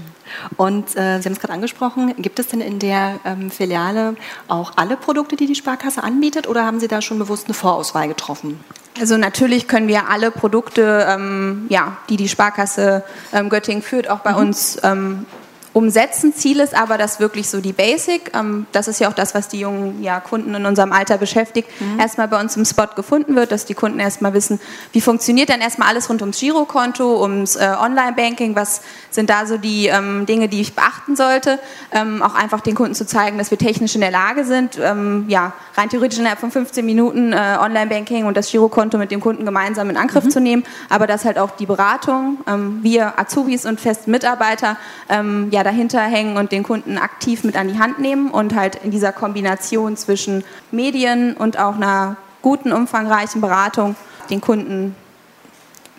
Und 0.56 0.90
äh, 0.96 1.20
Sie 1.20 1.24
haben 1.24 1.32
es 1.32 1.40
gerade 1.40 1.54
angesprochen, 1.54 2.14
gibt 2.18 2.38
es 2.38 2.48
denn 2.48 2.60
in 2.60 2.78
der 2.78 3.20
ähm, 3.24 3.50
Filiale 3.50 4.16
auch 4.46 4.72
alle 4.76 4.96
Produkte, 4.96 5.36
die 5.36 5.46
die 5.46 5.54
Sparkasse 5.54 6.02
anbietet 6.02 6.46
oder 6.46 6.64
haben 6.64 6.80
Sie 6.80 6.88
da 6.88 7.00
schon 7.02 7.18
bewusst 7.18 7.46
eine 7.46 7.54
Vorauswahl 7.54 8.08
getroffen? 8.08 8.60
Also 9.00 9.16
natürlich 9.16 9.68
können 9.68 9.88
wir 9.88 10.08
alle 10.08 10.30
Produkte, 10.30 11.06
ähm, 11.08 11.66
ja, 11.68 11.96
die 12.08 12.16
die 12.16 12.28
Sparkasse 12.28 13.04
ähm, 13.32 13.48
Göttingen 13.48 13.82
führt, 13.82 14.08
auch 14.10 14.20
bei 14.20 14.32
mhm. 14.32 14.38
uns 14.38 14.78
ähm, 14.82 15.26
umsetzen. 15.72 16.34
Ziel 16.34 16.60
ist 16.60 16.74
aber, 16.74 16.98
dass 16.98 17.20
wirklich 17.20 17.48
so 17.48 17.60
die 17.60 17.72
Basic, 17.72 18.32
ähm, 18.34 18.66
das 18.72 18.88
ist 18.88 19.00
ja 19.00 19.08
auch 19.08 19.12
das, 19.12 19.34
was 19.34 19.48
die 19.48 19.60
jungen 19.60 20.02
ja, 20.02 20.20
Kunden 20.20 20.54
in 20.54 20.66
unserem 20.66 20.92
Alter 20.92 21.18
beschäftigt, 21.18 21.68
mhm. 21.80 22.00
erstmal 22.00 22.28
bei 22.28 22.40
uns 22.40 22.56
im 22.56 22.64
Spot 22.64 22.88
gefunden 22.96 23.36
wird, 23.36 23.52
dass 23.52 23.64
die 23.64 23.74
Kunden 23.74 24.00
erstmal 24.00 24.34
wissen, 24.34 24.60
wie 24.92 25.00
funktioniert 25.00 25.48
denn 25.48 25.60
erstmal 25.60 25.88
alles 25.88 26.08
rund 26.08 26.22
ums 26.22 26.40
Girokonto, 26.40 27.22
ums 27.22 27.56
äh, 27.56 27.74
Online-Banking, 27.78 28.56
was 28.56 28.82
sind 29.10 29.30
da 29.30 29.46
so 29.46 29.58
die 29.58 29.86
ähm, 29.86 30.26
Dinge, 30.26 30.48
die 30.48 30.60
ich 30.60 30.74
beachten 30.74 31.16
sollte. 31.16 31.58
Ähm, 31.92 32.22
auch 32.22 32.34
einfach 32.34 32.60
den 32.60 32.74
Kunden 32.74 32.94
zu 32.94 33.06
zeigen, 33.06 33.38
dass 33.38 33.50
wir 33.50 33.58
technisch 33.58 33.94
in 33.94 34.00
der 34.00 34.10
Lage 34.10 34.44
sind, 34.44 34.78
ähm, 34.82 35.24
ja, 35.28 35.52
rein 35.76 35.88
theoretisch 35.88 36.18
innerhalb 36.18 36.40
von 36.40 36.50
15 36.50 36.84
Minuten 36.84 37.32
äh, 37.32 37.56
Online-Banking 37.60 38.26
und 38.26 38.36
das 38.36 38.50
Girokonto 38.50 38.98
mit 38.98 39.10
dem 39.10 39.20
Kunden 39.20 39.44
gemeinsam 39.44 39.90
in 39.90 39.96
Angriff 39.96 40.24
mhm. 40.24 40.30
zu 40.30 40.40
nehmen, 40.40 40.64
aber 40.88 41.06
dass 41.06 41.24
halt 41.24 41.38
auch 41.38 41.52
die 41.52 41.66
Beratung, 41.66 42.38
ähm, 42.46 42.80
wir 42.82 43.18
Azubis 43.18 43.66
und 43.66 43.80
festen 43.80 44.10
Mitarbeiter, 44.10 44.76
ähm, 45.08 45.50
ja, 45.58 45.64
dahinter 45.64 46.00
hängen 46.00 46.36
und 46.36 46.52
den 46.52 46.62
Kunden 46.62 46.98
aktiv 46.98 47.42
mit 47.42 47.56
an 47.56 47.66
die 47.66 47.80
Hand 47.80 47.98
nehmen 47.98 48.30
und 48.30 48.54
halt 48.54 48.76
in 48.76 48.92
dieser 48.92 49.10
Kombination 49.10 49.96
zwischen 49.96 50.44
Medien 50.70 51.34
und 51.36 51.58
auch 51.58 51.74
einer 51.74 52.16
guten, 52.42 52.72
umfangreichen 52.72 53.40
Beratung 53.40 53.96
den 54.30 54.40
Kunden 54.40 54.94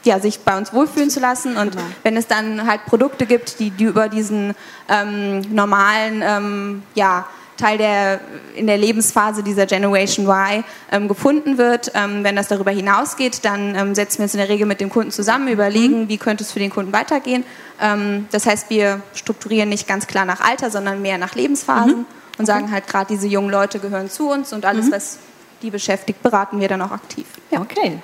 ja, 0.06 0.22
sich 0.22 0.40
bei 0.40 0.58
uns 0.58 0.72
wohlfühlen 0.72 1.10
zu 1.10 1.20
lassen. 1.20 1.58
Und 1.58 1.74
genau. 1.74 1.84
wenn 2.04 2.16
es 2.16 2.28
dann 2.28 2.66
halt 2.66 2.86
Produkte 2.86 3.26
gibt, 3.26 3.60
die, 3.60 3.70
die 3.70 3.84
über 3.84 4.08
diesen 4.08 4.56
ähm, 4.88 5.42
normalen 5.54 6.24
ähm, 6.24 6.84
ja, 6.96 7.28
Teil 7.60 7.78
der, 7.78 8.20
in 8.56 8.68
der 8.68 8.78
Lebensphase 8.78 9.44
dieser 9.44 9.66
Generation 9.66 10.26
Y 10.26 10.64
ähm, 10.92 11.08
gefunden 11.08 11.58
wird. 11.58 11.92
Ähm, 11.94 12.24
wenn 12.24 12.36
das 12.36 12.48
darüber 12.48 12.72
hinausgeht, 12.72 13.46
dann 13.46 13.76
ähm, 13.76 13.96
setzen 13.96 14.20
wir 14.20 14.24
uns 14.24 14.34
in 14.34 14.40
der 14.40 14.50
Regel 14.50 14.66
mit 14.66 14.82
dem 14.82 14.90
Kunden 14.90 15.12
zusammen, 15.12 15.48
überlegen, 15.48 16.02
mhm. 16.02 16.10
wie 16.10 16.18
könnte 16.18 16.44
es 16.44 16.52
für 16.52 16.60
den 16.60 16.70
Kunden 16.70 16.94
weitergehen. 16.94 17.44
Ähm, 17.82 18.28
das 18.32 18.46
heißt, 18.46 18.70
wir 18.70 19.02
strukturieren 19.14 19.70
nicht 19.70 19.88
ganz 19.88 20.08
klar 20.08 20.26
nach 20.26 20.42
Alter, 20.42 20.72
sondern 20.72 21.02
mehr 21.02 21.18
nach 21.18 21.36
Lebensphasen 21.36 22.00
mhm. 22.00 22.06
und 22.38 22.46
sagen 22.46 22.72
halt 22.72 22.88
gerade, 22.88 23.14
diese 23.14 23.28
jungen 23.28 23.50
Leute 23.50 23.80
gehören 23.80 24.10
zu 24.10 24.30
uns 24.30 24.54
und 24.54 24.66
alles, 24.66 24.88
mhm. 24.88 24.92
was 24.92 25.20
die 25.62 25.70
beschäftigt, 25.70 26.22
beraten 26.24 26.60
wir 26.60 26.68
dann 26.68 26.82
auch 26.82 26.92
aktiv. 26.92 27.26
Ja. 27.52 27.62
Okay. 27.62 28.00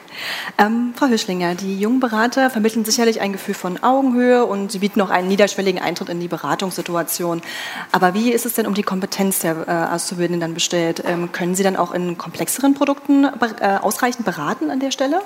Ähm, 0.57 0.93
Frau 0.95 1.07
Hüschlinger, 1.07 1.55
die 1.55 1.79
jungen 1.79 1.99
Berater 1.99 2.49
vermitteln 2.49 2.85
sicherlich 2.85 3.21
ein 3.21 3.31
Gefühl 3.31 3.53
von 3.53 3.81
Augenhöhe 3.83 4.45
und 4.45 4.71
sie 4.71 4.79
bieten 4.79 5.01
auch 5.01 5.09
einen 5.09 5.27
niederschwelligen 5.27 5.81
Eintritt 5.81 6.09
in 6.09 6.19
die 6.19 6.27
Beratungssituation. 6.27 7.41
Aber 7.91 8.13
wie 8.13 8.31
ist 8.31 8.45
es 8.45 8.53
denn 8.53 8.67
um 8.67 8.73
die 8.73 8.83
Kompetenz 8.83 9.39
der 9.39 9.67
äh, 9.67 9.93
Auszubildenden 9.93 10.41
dann 10.41 10.53
bestellt? 10.53 11.03
Ähm, 11.05 11.31
können 11.31 11.55
Sie 11.55 11.63
dann 11.63 11.75
auch 11.75 11.93
in 11.93 12.17
komplexeren 12.17 12.73
Produkten 12.73 13.25
äh, 13.25 13.77
ausreichend 13.81 14.25
beraten 14.25 14.71
an 14.71 14.79
der 14.79 14.91
Stelle? 14.91 15.21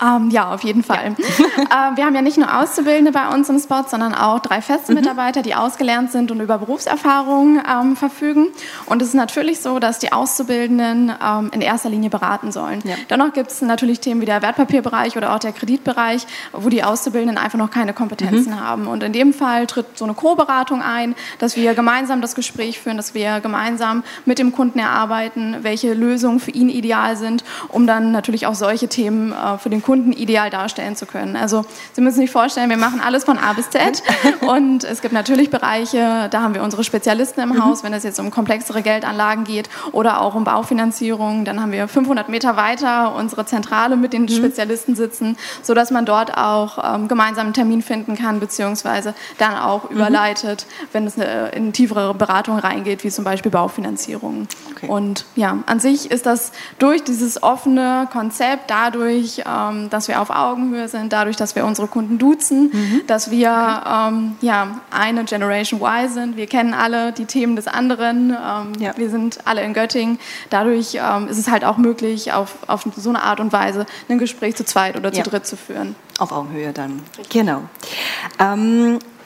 Ähm, 0.00 0.30
ja, 0.30 0.52
auf 0.52 0.62
jeden 0.62 0.82
Fall. 0.82 1.16
Ja. 1.18 1.90
äh, 1.92 1.96
wir 1.96 2.04
haben 2.04 2.14
ja 2.14 2.22
nicht 2.22 2.38
nur 2.38 2.56
Auszubildende 2.56 3.12
bei 3.12 3.28
uns 3.28 3.48
im 3.48 3.58
Spot, 3.58 3.84
sondern 3.86 4.14
auch 4.14 4.38
drei 4.40 4.62
feste 4.62 4.92
mhm. 4.92 5.00
Mitarbeiter, 5.00 5.42
die 5.42 5.54
ausgelernt 5.54 6.12
sind 6.12 6.30
und 6.30 6.40
über 6.40 6.58
Berufserfahrung 6.58 7.60
ähm, 7.68 7.96
verfügen. 7.96 8.48
Und 8.86 9.02
es 9.02 9.08
ist 9.08 9.14
natürlich 9.14 9.60
so, 9.60 9.78
dass 9.78 9.98
die 9.98 10.12
Auszubildenden 10.12 11.12
ähm, 11.24 11.50
in 11.52 11.60
erster 11.60 11.88
Linie 11.88 12.10
beraten 12.10 12.52
sollen. 12.52 12.80
Ja. 12.84 12.94
Dennoch 13.10 13.32
gibt 13.32 13.50
es 13.50 13.62
natürlich 13.62 14.00
Themen 14.00 14.20
wie 14.20 14.26
der 14.26 14.42
Wertpapierbereich 14.42 15.16
oder 15.16 15.34
auch 15.34 15.38
der 15.38 15.52
Kreditbereich, 15.52 16.26
wo 16.52 16.68
die 16.68 16.84
Auszubildenden 16.84 17.38
einfach 17.38 17.58
noch 17.58 17.70
keine 17.70 17.92
Kompetenzen 17.92 18.52
mhm. 18.52 18.60
haben. 18.60 18.86
Und 18.86 19.02
in 19.02 19.12
dem 19.12 19.32
Fall 19.32 19.66
tritt 19.66 19.98
so 19.98 20.04
eine 20.04 20.14
Co-Beratung 20.14 20.82
ein, 20.82 21.14
dass 21.38 21.56
wir 21.56 21.74
gemeinsam 21.74 22.20
das 22.20 22.34
Gespräch 22.34 22.78
führen, 22.78 22.96
dass 22.96 23.14
wir 23.14 23.40
gemeinsam 23.40 24.04
mit 24.24 24.38
dem 24.38 24.52
Kunden 24.52 24.78
erarbeiten, 24.78 25.56
welche 25.62 25.94
Lösungen 25.94 26.40
für 26.40 26.50
ihn 26.50 26.68
ideal 26.68 27.16
sind, 27.16 27.44
um 27.68 27.86
dann 27.86 28.12
natürlich 28.12 28.46
auch 28.46 28.54
solche 28.54 28.88
Themen 28.88 29.32
äh, 29.32 29.58
für 29.58 29.70
den 29.70 29.82
Kunden 29.82 29.87
Kunden 29.88 30.12
ideal 30.12 30.50
darstellen 30.50 30.96
zu 30.96 31.06
können. 31.06 31.34
Also 31.34 31.64
Sie 31.94 32.02
müssen 32.02 32.18
sich 32.20 32.30
vorstellen, 32.30 32.68
wir 32.68 32.76
machen 32.76 33.00
alles 33.00 33.24
von 33.24 33.38
A 33.38 33.54
bis 33.54 33.70
Z 33.70 34.02
und 34.42 34.84
es 34.84 35.00
gibt 35.00 35.14
natürlich 35.14 35.48
Bereiche, 35.48 36.28
da 36.30 36.42
haben 36.42 36.52
wir 36.52 36.62
unsere 36.62 36.84
Spezialisten 36.84 37.40
im 37.40 37.48
mhm. 37.54 37.64
Haus, 37.64 37.82
wenn 37.82 37.94
es 37.94 38.02
jetzt 38.02 38.20
um 38.20 38.30
komplexere 38.30 38.82
Geldanlagen 38.82 39.44
geht 39.44 39.70
oder 39.92 40.20
auch 40.20 40.34
um 40.34 40.44
Baufinanzierung, 40.44 41.46
dann 41.46 41.62
haben 41.62 41.72
wir 41.72 41.88
500 41.88 42.28
Meter 42.28 42.54
weiter 42.54 43.14
unsere 43.14 43.46
Zentrale 43.46 43.96
mit 43.96 44.12
den 44.12 44.24
mhm. 44.24 44.28
Spezialisten 44.28 44.94
sitzen, 44.94 45.38
sodass 45.62 45.90
man 45.90 46.04
dort 46.04 46.36
auch 46.36 46.94
ähm, 46.94 47.08
gemeinsam 47.08 47.46
einen 47.46 47.54
Termin 47.54 47.80
finden 47.80 48.14
kann, 48.14 48.40
beziehungsweise 48.40 49.14
dann 49.38 49.56
auch 49.56 49.88
mhm. 49.88 49.96
überleitet, 49.96 50.66
wenn 50.92 51.06
es 51.06 51.18
eine, 51.18 51.48
in 51.54 51.72
tiefere 51.72 52.12
Beratung 52.12 52.58
reingeht, 52.58 53.04
wie 53.04 53.10
zum 53.10 53.24
Beispiel 53.24 53.50
Baufinanzierung. 53.50 54.48
Okay. 54.72 54.86
Und 54.86 55.24
ja, 55.34 55.56
an 55.64 55.80
sich 55.80 56.10
ist 56.10 56.26
das 56.26 56.52
durch 56.78 57.04
dieses 57.04 57.42
offene 57.42 58.06
Konzept, 58.12 58.70
dadurch, 58.70 59.44
ähm, 59.46 59.77
ähm, 59.78 59.90
dass 59.90 60.08
wir 60.08 60.20
auf 60.20 60.30
Augenhöhe 60.30 60.88
sind, 60.88 61.12
dadurch, 61.12 61.36
dass 61.36 61.54
wir 61.54 61.64
unsere 61.64 61.88
Kunden 61.88 62.18
duzen, 62.18 62.70
mhm. 62.72 63.02
dass 63.06 63.30
wir 63.30 63.50
okay. 63.50 64.08
ähm, 64.08 64.36
ja, 64.40 64.80
eine 64.90 65.24
Generation 65.24 65.80
Y 65.80 66.08
sind. 66.08 66.36
Wir 66.36 66.46
kennen 66.46 66.74
alle 66.74 67.12
die 67.12 67.26
Themen 67.26 67.56
des 67.56 67.66
anderen. 67.66 68.30
Ähm, 68.30 68.72
ja. 68.78 68.96
Wir 68.96 69.10
sind 69.10 69.38
alle 69.44 69.62
in 69.62 69.74
Göttingen. 69.74 70.18
Dadurch 70.50 70.94
ähm, 70.94 71.28
ist 71.28 71.38
es 71.38 71.48
halt 71.48 71.64
auch 71.64 71.76
möglich, 71.76 72.32
auf, 72.32 72.56
auf 72.66 72.84
so 72.96 73.10
eine 73.10 73.22
Art 73.22 73.40
und 73.40 73.52
Weise 73.52 73.86
ein 74.08 74.18
Gespräch 74.18 74.56
zu 74.56 74.64
zweit 74.64 74.96
oder 74.96 75.12
zu 75.12 75.18
ja. 75.18 75.24
dritt 75.24 75.46
zu 75.46 75.56
führen. 75.56 75.94
Auf 76.18 76.32
Augenhöhe 76.32 76.72
dann. 76.72 77.02
Genau. 77.30 77.62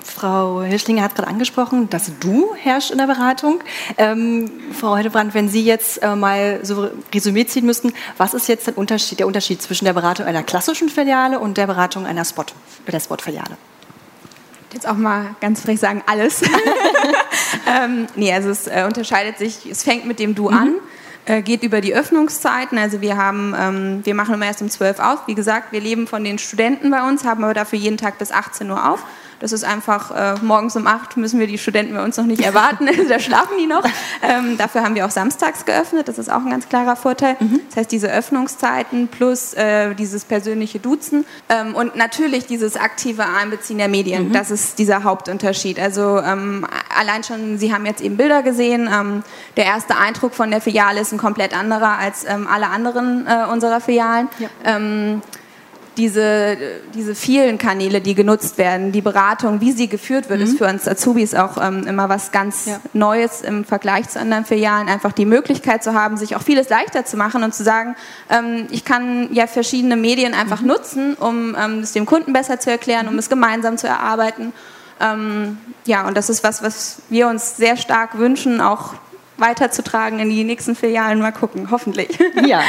Frau 0.04 0.62
Hirschlinger 0.62 1.02
hat 1.02 1.14
gerade 1.14 1.28
angesprochen, 1.28 1.88
dass 1.90 2.10
du 2.20 2.54
herrscht 2.54 2.90
in 2.90 2.98
der 2.98 3.06
Beratung. 3.06 3.60
Ähm, 3.98 4.50
Frau 4.78 4.94
Heidebrand, 4.94 5.34
wenn 5.34 5.48
Sie 5.48 5.64
jetzt 5.64 6.02
äh, 6.02 6.14
mal 6.16 6.60
so 6.62 6.90
Resümee 7.14 7.46
ziehen 7.46 7.66
müssten, 7.66 7.92
was 8.16 8.34
ist 8.34 8.48
jetzt 8.48 8.66
der 8.66 8.76
Unterschied, 8.78 9.20
der 9.20 9.26
Unterschied 9.26 9.62
zwischen 9.62 9.84
der 9.84 9.92
Beratung 9.92 10.26
einer 10.26 10.42
klassischen 10.42 10.88
Filiale 10.88 11.38
und 11.38 11.56
der 11.56 11.66
Beratung 11.66 12.06
einer 12.06 12.24
Spot, 12.24 12.44
der 12.86 13.00
Spot-Filiale? 13.00 13.56
Jetzt 14.72 14.88
auch 14.88 14.96
mal 14.96 15.34
ganz 15.40 15.60
frech 15.60 15.78
sagen, 15.78 16.02
alles. 16.06 16.42
ähm, 17.66 18.06
nee, 18.16 18.32
also 18.32 18.50
es 18.50 18.66
äh, 18.66 18.84
unterscheidet 18.86 19.38
sich, 19.38 19.66
es 19.70 19.82
fängt 19.82 20.06
mit 20.06 20.18
dem 20.18 20.34
Du 20.34 20.50
mhm. 20.50 20.56
an 20.56 20.74
äh, 21.24 21.42
geht 21.42 21.62
über 21.62 21.80
die 21.80 21.94
Öffnungszeiten. 21.94 22.78
Also 22.78 23.00
wir 23.00 23.16
haben, 23.16 23.54
ähm, 23.58 24.00
wir 24.04 24.14
machen 24.14 24.34
immer 24.34 24.46
erst 24.46 24.62
um 24.62 24.68
12 24.68 24.98
auf. 24.98 25.26
Wie 25.26 25.34
gesagt, 25.34 25.72
wir 25.72 25.80
leben 25.80 26.06
von 26.06 26.24
den 26.24 26.38
Studenten 26.38 26.90
bei 26.90 27.06
uns, 27.08 27.24
haben 27.24 27.44
aber 27.44 27.54
dafür 27.54 27.78
jeden 27.78 27.96
Tag 27.96 28.18
bis 28.18 28.32
18 28.32 28.70
Uhr 28.70 28.90
auf. 28.90 29.04
Das 29.42 29.50
ist 29.50 29.64
einfach, 29.64 30.12
äh, 30.12 30.34
morgens 30.40 30.76
um 30.76 30.86
8 30.86 31.16
müssen 31.16 31.40
wir 31.40 31.48
die 31.48 31.58
Studenten 31.58 31.94
bei 31.94 32.04
uns 32.04 32.16
noch 32.16 32.26
nicht 32.26 32.42
erwarten, 32.42 32.88
da 33.08 33.18
schlafen 33.18 33.58
die 33.58 33.66
noch. 33.66 33.82
Ähm, 34.22 34.56
dafür 34.56 34.84
haben 34.84 34.94
wir 34.94 35.04
auch 35.04 35.10
samstags 35.10 35.64
geöffnet, 35.64 36.06
das 36.06 36.18
ist 36.18 36.30
auch 36.30 36.44
ein 36.44 36.50
ganz 36.50 36.68
klarer 36.68 36.94
Vorteil. 36.94 37.36
Mhm. 37.40 37.60
Das 37.68 37.78
heißt, 37.78 37.92
diese 37.92 38.08
Öffnungszeiten 38.08 39.08
plus 39.08 39.52
äh, 39.54 39.94
dieses 39.96 40.24
persönliche 40.24 40.78
Duzen 40.78 41.26
ähm, 41.48 41.74
und 41.74 41.96
natürlich 41.96 42.46
dieses 42.46 42.76
aktive 42.76 43.24
Einbeziehen 43.26 43.78
der 43.78 43.88
Medien, 43.88 44.28
mhm. 44.28 44.32
das 44.32 44.52
ist 44.52 44.78
dieser 44.78 45.02
Hauptunterschied. 45.02 45.80
Also 45.80 46.20
ähm, 46.20 46.64
allein 46.96 47.24
schon, 47.24 47.58
Sie 47.58 47.74
haben 47.74 47.84
jetzt 47.84 48.00
eben 48.00 48.16
Bilder 48.16 48.44
gesehen, 48.44 48.88
ähm, 48.92 49.24
der 49.56 49.64
erste 49.64 49.96
Eindruck 49.96 50.34
von 50.34 50.52
der 50.52 50.60
Filiale 50.60 51.00
ist 51.00 51.10
ein 51.10 51.18
komplett 51.18 51.52
anderer 51.52 51.98
als 51.98 52.24
ähm, 52.24 52.46
alle 52.46 52.68
anderen 52.68 53.26
äh, 53.26 53.50
unserer 53.50 53.80
Filialen. 53.80 54.28
Ja 54.38 54.48
ähm, 54.64 55.20
diese, 55.96 56.56
diese 56.94 57.14
vielen 57.14 57.58
Kanäle, 57.58 58.00
die 58.00 58.14
genutzt 58.14 58.58
werden, 58.58 58.92
die 58.92 59.02
Beratung, 59.02 59.60
wie 59.60 59.72
sie 59.72 59.88
geführt 59.88 60.30
wird, 60.30 60.40
mhm. 60.40 60.46
ist 60.46 60.58
für 60.58 60.66
uns 60.66 60.88
Azubis 60.88 61.34
auch 61.34 61.58
ähm, 61.62 61.86
immer 61.86 62.08
was 62.08 62.32
ganz 62.32 62.66
ja. 62.66 62.80
Neues 62.92 63.42
im 63.42 63.64
Vergleich 63.64 64.08
zu 64.08 64.18
anderen 64.18 64.44
Filialen. 64.44 64.88
Einfach 64.88 65.12
die 65.12 65.26
Möglichkeit 65.26 65.84
zu 65.84 65.94
haben, 65.94 66.16
sich 66.16 66.34
auch 66.36 66.42
vieles 66.42 66.68
leichter 66.68 67.04
zu 67.04 67.16
machen 67.16 67.42
und 67.42 67.54
zu 67.54 67.62
sagen, 67.62 67.94
ähm, 68.30 68.66
ich 68.70 68.84
kann 68.84 69.32
ja 69.32 69.46
verschiedene 69.46 69.96
Medien 69.96 70.34
einfach 70.34 70.62
mhm. 70.62 70.68
nutzen, 70.68 71.14
um 71.14 71.54
ähm, 71.58 71.80
es 71.80 71.92
dem 71.92 72.06
Kunden 72.06 72.32
besser 72.32 72.58
zu 72.58 72.70
erklären, 72.70 73.06
um 73.06 73.14
mhm. 73.14 73.18
es 73.18 73.28
gemeinsam 73.28 73.76
zu 73.76 73.86
erarbeiten. 73.86 74.52
Ähm, 75.00 75.58
ja, 75.84 76.06
und 76.06 76.16
das 76.16 76.30
ist 76.30 76.44
was, 76.44 76.62
was 76.62 77.02
wir 77.10 77.28
uns 77.28 77.56
sehr 77.56 77.76
stark 77.76 78.18
wünschen, 78.18 78.60
auch 78.60 78.94
weiterzutragen 79.42 80.18
in 80.18 80.30
die 80.30 80.44
nächsten 80.44 80.74
Filialen. 80.74 81.18
Mal 81.18 81.32
gucken, 81.32 81.70
hoffentlich. 81.70 82.08
Ja, 82.44 82.62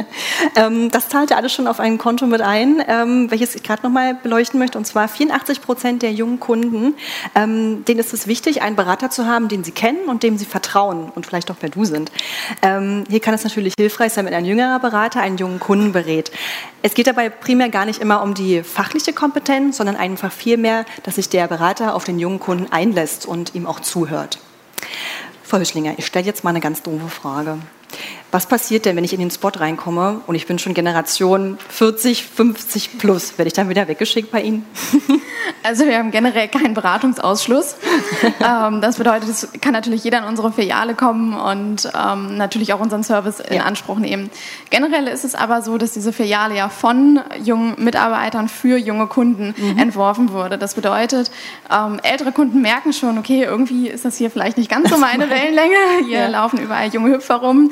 ähm, 0.56 0.90
das 0.90 1.08
zahlte 1.08 1.36
alles 1.36 1.52
schon 1.52 1.66
auf 1.66 1.78
ein 1.78 1.98
Konto 1.98 2.26
mit 2.26 2.40
ein, 2.40 2.82
ähm, 2.88 3.30
welches 3.30 3.54
ich 3.54 3.62
gerade 3.62 3.82
nochmal 3.82 4.14
beleuchten 4.14 4.58
möchte. 4.58 4.78
Und 4.78 4.86
zwar 4.86 5.08
84 5.08 5.60
Prozent 5.60 6.02
der 6.02 6.12
jungen 6.12 6.40
Kunden, 6.40 6.94
ähm, 7.34 7.84
denen 7.84 8.00
ist 8.00 8.14
es 8.14 8.26
wichtig, 8.26 8.62
einen 8.62 8.76
Berater 8.76 9.10
zu 9.10 9.26
haben, 9.26 9.48
den 9.48 9.62
sie 9.62 9.72
kennen 9.72 10.08
und 10.08 10.22
dem 10.22 10.38
sie 10.38 10.46
vertrauen 10.46 11.10
und 11.14 11.26
vielleicht 11.26 11.50
auch 11.50 11.58
per 11.58 11.68
Du 11.68 11.84
sind. 11.84 12.10
hier 12.62 13.20
kann 13.20 13.34
es 13.34 13.44
natürlich 13.44 13.74
hilfreich 13.78 14.12
sein, 14.12 14.26
wenn 14.26 14.34
ein 14.34 14.44
jüngerer 14.44 14.78
Berater 14.78 15.20
einen 15.20 15.36
jungen 15.36 15.60
Kunden 15.60 15.92
berät. 15.92 16.30
Es 16.82 16.94
geht 16.94 17.06
dabei 17.06 17.28
primär 17.28 17.68
gar 17.68 17.84
nicht 17.84 18.00
immer 18.00 18.22
um 18.22 18.34
die 18.34 18.62
fachliche 18.62 19.12
Kompetenz, 19.12 19.76
sondern 19.76 19.96
einfach 19.96 20.32
vielmehr, 20.32 20.86
dass 21.02 21.16
sich 21.16 21.28
der 21.28 21.46
Berater 21.46 21.94
auf 21.94 22.04
den 22.04 22.18
jungen 22.18 22.40
Kunden 22.40 22.72
einlässt 22.72 23.26
und 23.26 23.54
ihm 23.54 23.66
auch 23.66 23.80
zuhört. 23.80 24.38
Frau 25.50 25.58
Hüschlinger, 25.58 25.94
ich 25.96 26.06
stelle 26.06 26.26
jetzt 26.26 26.44
mal 26.44 26.50
eine 26.50 26.60
ganz 26.60 26.80
doofe 26.80 27.08
Frage. 27.08 27.58
Was 28.32 28.46
passiert 28.46 28.84
denn, 28.84 28.96
wenn 28.96 29.04
ich 29.04 29.12
in 29.12 29.20
den 29.20 29.30
Spot 29.30 29.48
reinkomme 29.48 30.20
und 30.26 30.34
ich 30.36 30.46
bin 30.46 30.58
schon 30.58 30.72
Generation 30.72 31.58
40, 31.68 32.24
50 32.24 32.98
plus? 32.98 33.38
Werde 33.38 33.48
ich 33.48 33.54
dann 33.54 33.68
wieder 33.68 33.88
weggeschickt 33.88 34.30
bei 34.30 34.42
Ihnen? 34.42 34.66
Also 35.62 35.84
wir 35.84 35.98
haben 35.98 36.10
generell 36.10 36.48
keinen 36.48 36.74
Beratungsausschluss. 36.74 37.76
Ähm, 38.42 38.80
das 38.80 38.96
bedeutet, 38.96 39.28
es 39.28 39.48
kann 39.60 39.72
natürlich 39.72 40.04
jeder 40.04 40.18
in 40.18 40.24
unsere 40.24 40.52
Filiale 40.52 40.94
kommen 40.94 41.34
und 41.34 41.90
ähm, 41.94 42.36
natürlich 42.36 42.72
auch 42.72 42.80
unseren 42.80 43.02
Service 43.02 43.40
in 43.40 43.56
ja. 43.56 43.62
Anspruch 43.64 43.98
nehmen. 43.98 44.30
Generell 44.70 45.06
ist 45.08 45.24
es 45.24 45.34
aber 45.34 45.60
so, 45.62 45.76
dass 45.76 45.92
diese 45.92 46.12
Filiale 46.12 46.56
ja 46.56 46.68
von 46.68 47.20
jungen 47.42 47.74
Mitarbeitern 47.82 48.48
für 48.48 48.76
junge 48.76 49.06
Kunden 49.06 49.54
mhm. 49.56 49.78
entworfen 49.78 50.32
wurde. 50.32 50.58
Das 50.58 50.74
bedeutet, 50.74 51.30
ähm, 51.70 52.00
ältere 52.02 52.32
Kunden 52.32 52.62
merken 52.62 52.92
schon, 52.92 53.18
okay, 53.18 53.44
irgendwie 53.44 53.88
ist 53.88 54.04
das 54.04 54.16
hier 54.16 54.30
vielleicht 54.30 54.56
nicht 54.56 54.70
ganz 54.70 54.88
so 54.88 54.96
meine 54.96 55.28
Wellenlänge. 55.30 56.06
Hier 56.06 56.20
ja. 56.20 56.28
laufen 56.28 56.58
überall 56.58 56.88
junge 56.88 57.14
Hüpfer 57.14 57.36
rum. 57.36 57.64
Mhm. 57.64 57.70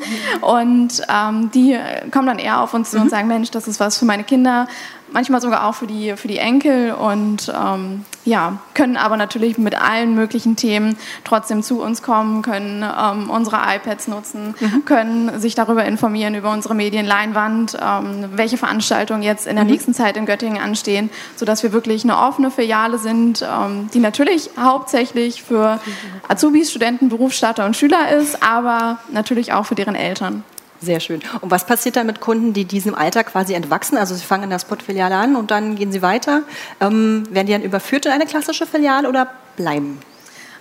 Und 0.49 1.03
ähm, 1.07 1.51
die 1.51 1.77
kommen 2.09 2.25
dann 2.25 2.39
eher 2.39 2.61
auf 2.61 2.73
uns 2.73 2.89
zu 2.89 2.97
mhm. 2.97 3.03
und 3.03 3.09
sagen, 3.09 3.27
Mensch, 3.27 3.51
das 3.51 3.67
ist 3.67 3.79
was 3.79 3.99
für 3.99 4.05
meine 4.05 4.23
Kinder, 4.23 4.67
manchmal 5.11 5.41
sogar 5.41 5.67
auch 5.67 5.75
für 5.75 5.87
die, 5.87 6.15
für 6.15 6.27
die 6.27 6.37
Enkel 6.37 6.93
und 6.93 7.51
ähm, 7.55 8.05
ja, 8.25 8.59
können 8.73 8.97
aber 8.97 9.17
natürlich 9.17 9.57
mit 9.57 9.75
allen 9.75 10.13
möglichen 10.15 10.55
Themen 10.55 10.97
trotzdem 11.23 11.63
zu 11.63 11.81
uns 11.81 12.01
kommen, 12.01 12.41
können 12.41 12.83
ähm, 12.83 13.29
unsere 13.29 13.57
iPads 13.57 14.07
nutzen, 14.07 14.55
mhm. 14.59 14.85
können 14.85 15.39
sich 15.39 15.55
darüber 15.55 15.85
informieren, 15.85 16.35
über 16.35 16.51
unsere 16.51 16.75
Medienleinwand, 16.75 17.77
ähm, 17.81 18.25
welche 18.33 18.57
Veranstaltungen 18.57 19.23
jetzt 19.23 19.47
in 19.47 19.55
der 19.55 19.65
mhm. 19.65 19.71
nächsten 19.71 19.93
Zeit 19.93 20.17
in 20.17 20.25
Göttingen 20.25 20.61
anstehen, 20.61 21.09
sodass 21.35 21.63
wir 21.63 21.73
wirklich 21.73 22.03
eine 22.03 22.17
offene 22.17 22.51
Filiale 22.51 22.97
sind, 22.97 23.41
ähm, 23.41 23.89
die 23.93 23.99
natürlich 23.99 24.51
hauptsächlich 24.59 25.43
für 25.43 25.79
Azubis, 26.27 26.69
Studenten, 26.69 27.09
Berufsstarter 27.09 27.65
und 27.65 27.75
Schüler 27.75 28.15
ist, 28.15 28.43
aber 28.43 28.99
natürlich 29.11 29.53
auch 29.53 29.65
für 29.65 29.75
deren 29.75 29.95
Eltern. 29.95 30.43
Sehr 30.81 30.99
schön. 30.99 31.21
Und 31.41 31.51
was 31.51 31.65
passiert 31.65 31.97
dann 31.97 32.07
mit 32.07 32.21
Kunden, 32.21 32.53
die 32.53 32.65
diesem 32.65 32.95
Alter 32.95 33.23
quasi 33.23 33.53
entwachsen? 33.53 33.97
Also 33.97 34.15
sie 34.15 34.23
fangen 34.23 34.45
in 34.45 34.49
der 34.49 34.59
Spot-Filiale 34.59 35.15
an 35.15 35.35
und 35.35 35.51
dann 35.51 35.75
gehen 35.75 35.91
sie 35.91 36.01
weiter. 36.01 36.43
Ähm, 36.79 37.23
werden 37.31 37.47
die 37.47 37.53
dann 37.53 37.63
überführt 37.63 38.05
in 38.05 38.11
eine 38.11 38.25
klassische 38.25 38.65
Filiale 38.65 39.09
oder 39.09 39.27
bleiben? 39.57 39.99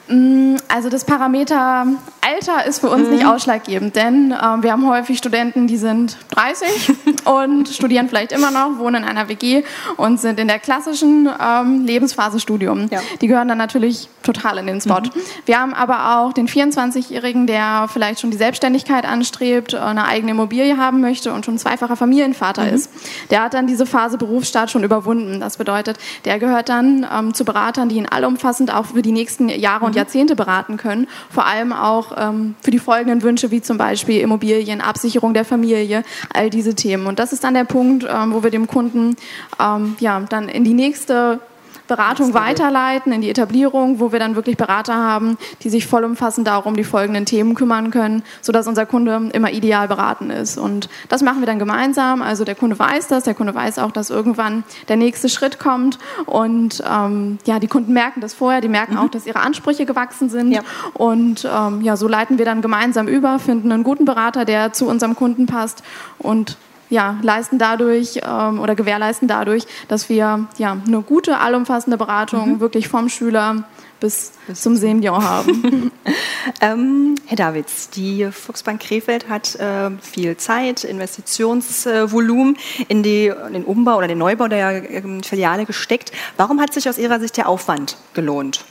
Mm, 0.08 0.56
also 0.68 0.88
das 0.88 1.04
Parameter 1.04 1.86
Alter 2.28 2.66
ist 2.66 2.80
für 2.80 2.90
uns 2.90 3.08
mhm. 3.08 3.14
nicht 3.14 3.26
ausschlaggebend, 3.26 3.96
denn 3.96 4.32
ähm, 4.32 4.62
wir 4.62 4.72
haben 4.72 4.86
häufig 4.88 5.18
Studenten, 5.18 5.66
die 5.66 5.76
sind 5.76 6.18
30 6.30 6.92
und 7.24 7.68
studieren 7.68 8.08
vielleicht 8.08 8.32
immer 8.32 8.50
noch, 8.50 8.78
wohnen 8.78 9.02
in 9.02 9.08
einer 9.08 9.28
WG 9.28 9.62
und 9.96 10.20
sind 10.20 10.38
in 10.38 10.48
der 10.48 10.58
klassischen 10.58 11.28
ähm, 11.40 11.84
Lebensphase 11.84 12.40
Studium. 12.40 12.88
Ja. 12.90 13.00
Die 13.20 13.28
gehören 13.28 13.48
dann 13.48 13.58
natürlich 13.58 14.08
total 14.22 14.58
in 14.58 14.66
den 14.66 14.80
Spot. 14.80 15.00
Mhm. 15.00 15.10
Wir 15.46 15.58
haben 15.58 15.72
aber 15.72 16.18
auch 16.18 16.32
den 16.32 16.48
24-Jährigen, 16.48 17.46
der 17.46 17.88
vielleicht 17.90 18.20
schon 18.20 18.30
die 18.30 18.36
Selbstständigkeit 18.36 19.06
anstrebt, 19.06 19.74
eine 19.74 20.04
eigene 20.04 20.32
Immobilie 20.32 20.76
haben 20.76 21.00
möchte 21.00 21.32
und 21.32 21.46
schon 21.46 21.56
zweifacher 21.58 21.96
Familienvater 21.96 22.64
mhm. 22.64 22.74
ist. 22.74 22.90
Der 23.30 23.42
hat 23.42 23.54
dann 23.54 23.66
diese 23.66 23.86
Phase 23.86 24.18
Berufsstart 24.18 24.70
schon 24.70 24.84
überwunden. 24.84 25.40
Das 25.40 25.56
bedeutet, 25.56 25.98
der 26.26 26.38
gehört 26.38 26.68
dann 26.68 27.06
ähm, 27.10 27.32
zu 27.32 27.44
Beratern, 27.44 27.88
die 27.88 27.96
ihn 27.96 28.06
allumfassend 28.06 28.72
auch 28.74 28.86
für 28.86 29.02
die 29.02 29.12
nächsten 29.12 29.48
Jahre 29.48 29.86
und 29.86 29.94
Jahrzehnte 29.98 30.37
beraten 30.37 30.76
können, 30.76 31.06
vor 31.30 31.46
allem 31.46 31.72
auch 31.72 32.12
ähm, 32.16 32.54
für 32.62 32.70
die 32.70 32.78
folgenden 32.78 33.22
Wünsche, 33.22 33.50
wie 33.50 33.61
zum 33.61 33.78
Beispiel 33.78 34.20
Immobilien, 34.20 34.80
Absicherung 34.80 35.34
der 35.34 35.44
Familie, 35.44 36.02
all 36.32 36.50
diese 36.50 36.74
Themen. 36.74 37.06
Und 37.06 37.18
das 37.18 37.32
ist 37.32 37.44
dann 37.44 37.54
der 37.54 37.64
Punkt, 37.64 38.06
ähm, 38.08 38.32
wo 38.32 38.42
wir 38.42 38.50
dem 38.50 38.66
Kunden 38.66 39.16
ähm, 39.61 39.96
ja, 40.00 40.20
dann 40.20 40.48
in 40.48 40.64
die 40.64 40.74
nächste 40.74 41.40
Beratung 41.88 42.35
weiterleiten 42.35 43.12
in 43.12 43.22
die 43.22 43.31
Etablierung, 43.31 43.98
wo 43.98 44.12
wir 44.12 44.18
dann 44.18 44.37
wirklich 44.37 44.57
Berater 44.57 44.94
haben, 44.94 45.38
die 45.62 45.70
sich 45.70 45.87
vollumfassend 45.87 46.46
darum 46.46 46.77
die 46.77 46.85
folgenden 46.85 47.24
Themen 47.24 47.55
kümmern 47.55 47.90
können, 47.90 48.22
sodass 48.42 48.68
unser 48.68 48.87
Kunde 48.87 49.31
immer 49.33 49.51
ideal 49.51 49.88
beraten 49.88 50.31
ist. 50.31 50.59
Und 50.59 50.88
das 51.09 51.22
machen 51.22 51.40
wir 51.40 51.46
dann 51.46 51.59
gemeinsam. 51.59 52.22
Also 52.22 52.44
der 52.44 52.55
Kunde 52.55 52.79
weiß 52.79 53.09
das, 53.09 53.24
der 53.24 53.35
Kunde 53.35 53.55
weiß 53.55 53.79
auch, 53.79 53.90
dass 53.90 54.11
irgendwann 54.11 54.64
der 54.88 54.96
nächste 54.96 55.29
Schritt 55.29 55.59
kommt. 55.59 55.98
Und 56.27 56.83
ähm, 56.88 57.38
ja, 57.46 57.59
die 57.59 57.68
Kunden 57.68 57.92
merken 57.92 58.20
das 58.20 58.35
vorher, 58.35 58.61
die 58.61 58.68
merken 58.68 58.92
mhm. 58.92 59.01
auch, 59.01 59.09
dass 59.09 59.27
ihre 59.27 59.40
Ansprüche 59.40 59.87
gewachsen 59.87 60.29
sind. 60.29 60.53
Ja. 60.53 60.61
Und 60.92 61.48
ähm, 61.51 61.81
ja, 61.81 61.96
so 61.96 62.07
leiten 62.07 62.38
wir 62.38 62.44
dann 62.44 62.62
gemeinsam 62.62 63.09
über, 63.09 63.38
finden 63.38 63.72
einen 63.72 63.83
guten 63.83 64.05
Berater, 64.05 64.44
der 64.44 64.72
zu 64.72 64.87
unserem 64.87 65.16
Kunden 65.16 65.46
passt 65.46 65.83
und 66.18 66.57
ja, 66.90 67.18
leisten 67.22 67.59
dadurch 67.59 68.20
ähm, 68.22 68.61
oder 68.61 68.74
gewährleisten 68.74 69.29
dadurch, 69.29 69.66
dass 69.88 70.09
wir 70.09 70.46
ja, 70.59 70.77
eine 70.87 71.03
gute, 71.03 71.38
allumfassende 71.38 71.96
Beratung 71.96 72.55
mhm. 72.55 72.61
wirklich 72.61 72.88
vom 72.88 73.09
Schüler 73.09 73.64
bis, 74.01 74.33
bis 74.46 74.61
zum 74.61 74.77
Senior 74.77 75.22
haben. 75.22 75.90
ähm, 76.61 77.16
Herr 77.27 77.37
Davids, 77.37 77.90
die 77.90 78.29
Volksbank 78.31 78.81
Krefeld 78.81 79.29
hat 79.29 79.55
äh, 79.57 79.90
viel 80.01 80.37
Zeit, 80.37 80.85
Investitionsvolumen 80.85 82.57
in, 82.88 83.03
die, 83.03 83.27
in 83.27 83.53
den 83.53 83.64
Umbau 83.64 83.98
oder 83.98 84.09
den 84.09 84.18
Neubau 84.18 84.48
der 84.48 84.90
äh, 84.90 85.22
Filiale 85.22 85.66
gesteckt. 85.66 86.12
Warum 86.37 86.61
hat 86.61 86.72
sich 86.72 86.88
aus 86.88 86.98
Ihrer 86.98 87.20
Sicht 87.20 87.37
der 87.37 87.48
Aufwand 87.48 87.96
gelohnt? 88.14 88.64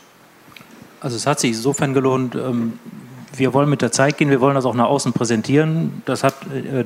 Also 0.99 1.15
es 1.15 1.27
hat 1.27 1.39
sich 1.39 1.51
insofern 1.51 1.93
gelohnt, 1.93 2.35
ähm, 2.35 2.79
wir 3.35 3.53
wollen 3.53 3.69
mit 3.69 3.81
der 3.81 3.91
Zeit 3.91 4.17
gehen, 4.17 4.29
wir 4.29 4.41
wollen 4.41 4.55
das 4.55 4.65
auch 4.65 4.73
nach 4.73 4.87
außen 4.87 5.13
präsentieren. 5.13 6.01
Das 6.05 6.23
hat 6.23 6.35
äh, 6.53 6.85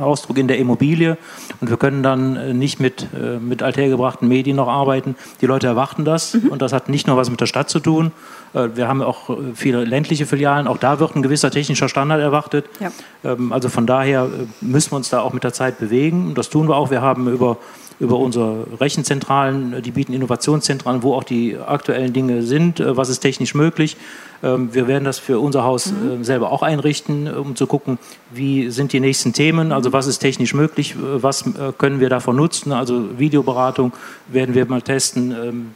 Ausdruck 0.00 0.38
in 0.38 0.48
der 0.48 0.58
Immobilie 0.58 1.16
und 1.60 1.70
wir 1.70 1.76
können 1.76 2.02
dann 2.02 2.36
äh, 2.36 2.54
nicht 2.54 2.80
mit, 2.80 3.08
äh, 3.14 3.38
mit 3.38 3.62
althergebrachten 3.62 4.28
Medien 4.28 4.56
noch 4.56 4.68
arbeiten. 4.68 5.16
Die 5.40 5.46
Leute 5.46 5.66
erwarten 5.66 6.04
das 6.04 6.34
mhm. 6.34 6.48
und 6.48 6.62
das 6.62 6.72
hat 6.72 6.88
nicht 6.88 7.06
nur 7.06 7.16
was 7.16 7.30
mit 7.30 7.40
der 7.40 7.46
Stadt 7.46 7.70
zu 7.70 7.80
tun. 7.80 8.12
Äh, 8.54 8.70
wir 8.74 8.88
haben 8.88 9.02
auch 9.02 9.30
äh, 9.30 9.34
viele 9.54 9.84
ländliche 9.84 10.26
Filialen, 10.26 10.66
auch 10.66 10.78
da 10.78 11.00
wird 11.00 11.16
ein 11.16 11.22
gewisser 11.22 11.50
technischer 11.50 11.88
Standard 11.88 12.20
erwartet. 12.20 12.66
Ja. 12.80 12.90
Ähm, 13.24 13.52
also 13.52 13.68
von 13.68 13.86
daher 13.86 14.24
äh, 14.24 14.64
müssen 14.64 14.92
wir 14.92 14.96
uns 14.96 15.10
da 15.10 15.20
auch 15.20 15.32
mit 15.32 15.44
der 15.44 15.52
Zeit 15.52 15.78
bewegen. 15.78 16.34
Das 16.34 16.50
tun 16.50 16.68
wir 16.68 16.76
auch. 16.76 16.90
Wir 16.90 17.02
haben 17.02 17.28
über 17.28 17.58
über 18.00 18.18
unsere 18.18 18.66
Rechenzentralen, 18.80 19.82
die 19.82 19.90
bieten 19.90 20.12
Innovationszentralen, 20.12 21.02
wo 21.02 21.14
auch 21.14 21.24
die 21.24 21.56
aktuellen 21.56 22.12
Dinge 22.12 22.42
sind, 22.42 22.80
äh, 22.80 22.96
was 22.96 23.08
ist 23.08 23.20
technisch 23.20 23.54
möglich. 23.54 23.96
Ähm, 24.42 24.74
wir 24.74 24.88
werden 24.88 25.04
das 25.04 25.18
für 25.18 25.38
unser 25.38 25.64
Haus 25.64 25.92
mhm. 25.92 26.22
Äh, 26.22 26.24
selber 26.24 26.50
auch 26.50 26.62
einrichten, 26.62 27.32
um 27.32 27.56
zu 27.56 27.66
gucken, 27.66 27.98
wie 28.32 28.70
sind 28.70 28.92
die 28.92 29.00
nächsten 29.00 29.32
Themen, 29.32 29.72
also 29.72 29.92
was 29.92 30.06
ist 30.06 30.18
technisch 30.18 30.54
möglich, 30.54 30.96
was 30.98 31.46
äh, 31.46 31.72
können 31.76 32.00
wir 32.00 32.08
davon 32.08 32.36
nutzen. 32.36 32.72
Also 32.72 33.18
Videoberatung 33.18 33.92
werden 34.28 34.54
wir 34.54 34.66
mal 34.66 34.82
testen. 34.82 35.30
Ähm, 35.30 35.74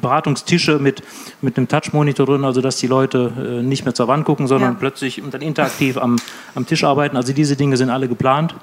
Beratungstische 0.00 0.78
mit, 0.78 1.02
mit 1.42 1.58
einem 1.58 1.68
Touch-Monitor 1.68 2.24
drin, 2.24 2.44
also 2.46 2.62
dass 2.62 2.78
die 2.78 2.86
Leute 2.86 3.60
nicht 3.62 3.84
mehr 3.84 3.94
zur 3.94 4.08
Wand 4.08 4.24
gucken, 4.24 4.46
sondern 4.46 4.72
ja. 4.72 4.76
plötzlich 4.80 5.20
und 5.20 5.34
dann 5.34 5.42
interaktiv 5.42 5.98
am, 5.98 6.16
am 6.54 6.64
Tisch 6.64 6.82
arbeiten. 6.82 7.18
Also 7.18 7.34
diese 7.34 7.54
Dinge 7.54 7.76
sind 7.76 7.90
alle 7.90 8.08
geplant. 8.08 8.54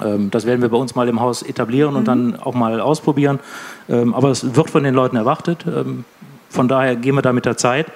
Ähm, 0.00 0.30
das 0.30 0.46
werden 0.46 0.62
wir 0.62 0.68
bei 0.68 0.76
uns 0.76 0.94
mal 0.94 1.08
im 1.08 1.20
Haus 1.20 1.42
etablieren 1.42 1.96
und 1.96 2.02
mhm. 2.02 2.06
dann 2.06 2.36
auch 2.36 2.54
mal 2.54 2.80
ausprobieren. 2.80 3.40
Ähm, 3.88 4.14
aber 4.14 4.30
es 4.30 4.54
wird 4.54 4.70
von 4.70 4.82
den 4.82 4.94
Leuten 4.94 5.16
erwartet. 5.16 5.64
Ähm, 5.66 6.04
von 6.48 6.68
daher 6.68 6.96
gehen 6.96 7.14
wir 7.14 7.22
da 7.22 7.32
mit 7.32 7.44
der 7.44 7.56
Zeit 7.56 7.86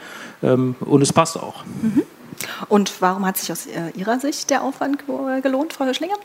und 0.43 1.03
es 1.03 1.13
passt 1.13 1.37
auch. 1.37 1.65
Mhm. 1.83 2.03
Und 2.69 3.01
warum 3.01 3.27
hat 3.27 3.37
sich 3.37 3.53
aus 3.53 3.67
äh, 3.67 3.91
Ihrer 3.95 4.19
Sicht 4.19 4.51
der 4.51 4.63
Aufwand 4.63 5.05
gelohnt, 5.43 5.73
Frau 5.73 5.85
Hirschlinger? 5.85 6.17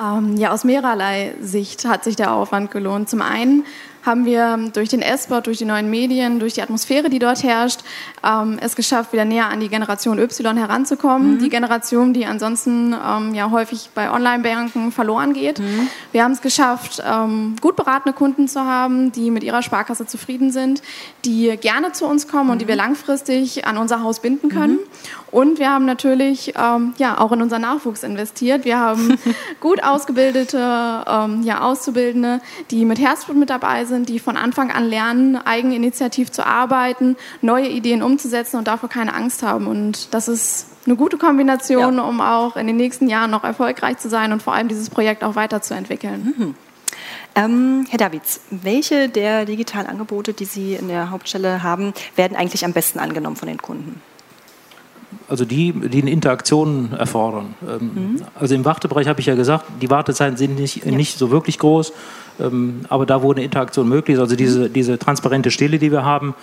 Ähm, 0.00 0.36
ja, 0.36 0.52
aus 0.52 0.64
mehrerlei 0.64 1.34
Sicht 1.40 1.86
hat 1.86 2.04
sich 2.04 2.16
der 2.16 2.32
Aufwand 2.32 2.70
gelohnt. 2.70 3.08
Zum 3.08 3.22
einen 3.22 3.64
haben 4.06 4.24
wir 4.24 4.56
durch 4.72 4.88
den 4.88 5.02
S-Bot, 5.02 5.46
durch 5.46 5.58
die 5.58 5.64
neuen 5.64 5.90
Medien, 5.90 6.38
durch 6.38 6.54
die 6.54 6.62
Atmosphäre, 6.62 7.10
die 7.10 7.18
dort 7.18 7.42
herrscht, 7.42 7.80
ähm, 8.24 8.58
es 8.60 8.76
geschafft, 8.76 9.12
wieder 9.12 9.24
näher 9.24 9.48
an 9.48 9.58
die 9.58 9.68
Generation 9.68 10.18
Y 10.18 10.56
heranzukommen. 10.56 11.34
Mhm. 11.34 11.38
Die 11.40 11.48
Generation, 11.48 12.14
die 12.14 12.24
ansonsten 12.24 12.94
ähm, 12.94 13.34
ja 13.34 13.50
häufig 13.50 13.90
bei 13.94 14.10
Online-Banken 14.10 14.92
verloren 14.92 15.32
geht. 15.32 15.58
Mhm. 15.58 15.88
Wir 16.12 16.22
haben 16.22 16.32
es 16.32 16.40
geschafft, 16.40 17.02
ähm, 17.04 17.56
gut 17.60 17.74
beratene 17.74 18.14
Kunden 18.14 18.46
zu 18.46 18.60
haben, 18.60 19.10
die 19.10 19.30
mit 19.30 19.42
ihrer 19.42 19.62
Sparkasse 19.62 20.06
zufrieden 20.06 20.52
sind, 20.52 20.82
die 21.24 21.56
gerne 21.56 21.92
zu 21.92 22.06
uns 22.06 22.28
kommen 22.28 22.44
mhm. 22.44 22.50
und 22.52 22.62
die 22.62 22.68
wir 22.68 22.76
langfristig 22.76 23.66
an 23.66 23.76
unser 23.76 24.02
Haus 24.02 24.20
binden 24.20 24.48
können. 24.48 24.74
Mhm. 24.74 25.16
Und 25.32 25.58
wir 25.58 25.70
haben 25.70 25.84
natürlich 25.84 26.54
ähm, 26.56 26.94
ja, 26.98 27.18
auch 27.18 27.32
in 27.32 27.42
unseren 27.42 27.62
Nachwuchs 27.62 28.04
investiert. 28.04 28.64
Wir 28.64 28.78
haben 28.78 29.18
gut 29.60 29.82
ausgebildete 29.82 30.58
ähm, 31.06 31.42
ja, 31.42 31.60
Auszubildende, 31.60 32.40
die 32.70 32.84
mit 32.84 33.00
Herzblut 33.00 33.36
mit 33.36 33.50
dabei 33.50 33.84
sind 33.84 33.95
sind, 33.96 34.08
die 34.08 34.18
von 34.18 34.36
Anfang 34.36 34.70
an 34.70 34.88
lernen, 34.88 35.36
eigeninitiativ 35.36 36.30
zu 36.30 36.46
arbeiten, 36.46 37.16
neue 37.40 37.68
Ideen 37.68 38.02
umzusetzen 38.02 38.56
und 38.58 38.68
davor 38.68 38.88
keine 38.88 39.14
Angst 39.14 39.42
haben. 39.42 39.66
Und 39.66 40.12
das 40.14 40.28
ist 40.28 40.66
eine 40.86 40.96
gute 40.96 41.16
Kombination, 41.16 41.96
ja. 41.96 42.02
um 42.02 42.20
auch 42.20 42.56
in 42.56 42.66
den 42.66 42.76
nächsten 42.76 43.08
Jahren 43.08 43.30
noch 43.30 43.44
erfolgreich 43.44 43.98
zu 43.98 44.08
sein 44.08 44.32
und 44.32 44.42
vor 44.42 44.54
allem 44.54 44.68
dieses 44.68 44.90
Projekt 44.90 45.24
auch 45.24 45.34
weiterzuentwickeln. 45.34 46.34
Mhm. 46.36 46.54
Ähm, 47.34 47.86
Herr 47.90 47.98
Davids, 47.98 48.40
welche 48.50 49.08
der 49.08 49.44
digitalen 49.44 49.86
Angebote, 49.86 50.32
die 50.32 50.46
Sie 50.46 50.74
in 50.74 50.88
der 50.88 51.10
Hauptstelle 51.10 51.62
haben, 51.62 51.92
werden 52.14 52.36
eigentlich 52.36 52.64
am 52.64 52.72
besten 52.72 52.98
angenommen 52.98 53.36
von 53.36 53.48
den 53.48 53.60
Kunden? 53.60 54.00
also 55.28 55.44
die, 55.44 55.72
die 55.72 56.02
eine 56.02 56.10
Interaktion 56.10 56.92
erfordern. 56.92 57.54
Ähm, 57.66 57.90
mhm. 57.94 58.22
Also 58.34 58.54
im 58.54 58.64
Wartebereich 58.64 59.08
habe 59.08 59.20
ich 59.20 59.26
ja 59.26 59.34
gesagt, 59.34 59.64
die 59.80 59.90
Wartezeiten 59.90 60.36
sind 60.36 60.58
nicht, 60.58 60.84
ja. 60.84 60.92
nicht 60.92 61.18
so 61.18 61.30
wirklich 61.30 61.58
groß, 61.58 61.92
aber 62.88 63.06
da 63.06 63.22
wo 63.22 63.32
eine 63.32 63.42
Interaktion 63.42 63.88
möglich 63.88 64.16
ist, 64.16 64.20
also 64.20 64.36
diese, 64.36 64.68
diese 64.68 64.98
transparente 64.98 65.50
Stille, 65.50 65.78
die 65.78 65.90
wir 65.90 66.04
haben, 66.04 66.34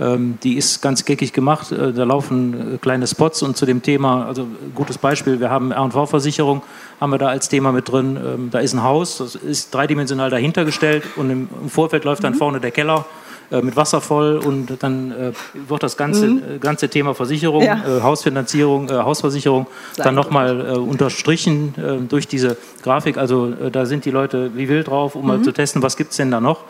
ähm, 0.00 0.38
die 0.42 0.56
ist 0.56 0.80
ganz 0.80 1.04
geckig 1.04 1.32
gemacht. 1.32 1.72
Äh, 1.72 1.92
da 1.92 2.04
laufen 2.04 2.74
äh, 2.74 2.78
kleine 2.78 3.06
Spots 3.06 3.42
und 3.42 3.56
zu 3.56 3.66
dem 3.66 3.82
Thema, 3.82 4.26
also 4.26 4.46
gutes 4.74 4.98
Beispiel, 4.98 5.40
wir 5.40 5.50
haben 5.50 5.70
R&V-Versicherung, 5.70 6.62
haben 7.00 7.10
wir 7.10 7.18
da 7.18 7.28
als 7.28 7.48
Thema 7.48 7.72
mit 7.72 7.90
drin. 7.90 8.48
Da 8.50 8.60
ist 8.60 8.72
ein 8.72 8.82
Haus, 8.82 9.18
das 9.18 9.34
ist 9.34 9.74
dreidimensional 9.74 10.30
dahinter 10.30 10.64
gestellt 10.64 11.04
und 11.16 11.30
im, 11.30 11.48
Vorfeld 11.68 12.04
läuft 12.04 12.24
dann 12.24 12.34
mhm. 12.34 12.38
vorne 12.38 12.60
der 12.60 12.70
Keller 12.70 13.04
äh, 13.52 13.60
mit 13.60 13.76
Wasser 13.76 14.00
voll 14.00 14.38
und 14.38 14.82
dann 14.82 15.12
äh, 15.12 15.32
wird 15.68 15.82
das 15.82 15.98
ganze, 15.98 16.26
mhm. 16.26 16.42
Äh, 16.56 16.58
ganze 16.58 16.88
Thema 16.88 17.14
Versicherung, 17.14 17.62
ja. 17.62 17.82
äh, 17.98 18.00
Hausfinanzierung, 18.00 18.90
Hausversicherung 18.90 19.66
Sein 19.92 20.04
dann 20.04 20.14
nochmal 20.14 20.60
äh, 20.60 20.78
unterstrichen 20.78 21.74
durch 22.08 22.26
diese 22.26 22.56
Grafik. 22.82 23.18
Also 23.18 23.52
da 23.70 23.84
sind 23.84 24.04
die 24.04 24.10
Leute 24.10 24.52
wie 24.54 24.68
wild 24.68 24.88
drauf, 24.88 25.14
um 25.14 25.22
mhm. 25.22 25.28
mal 25.28 25.42
zu 25.42 25.52
testen, 25.52 25.82
was 25.82 25.96
gibt 25.96 26.12
es 26.12 26.16
denn 26.16 26.30
da 26.30 26.40
noch. 26.40 26.64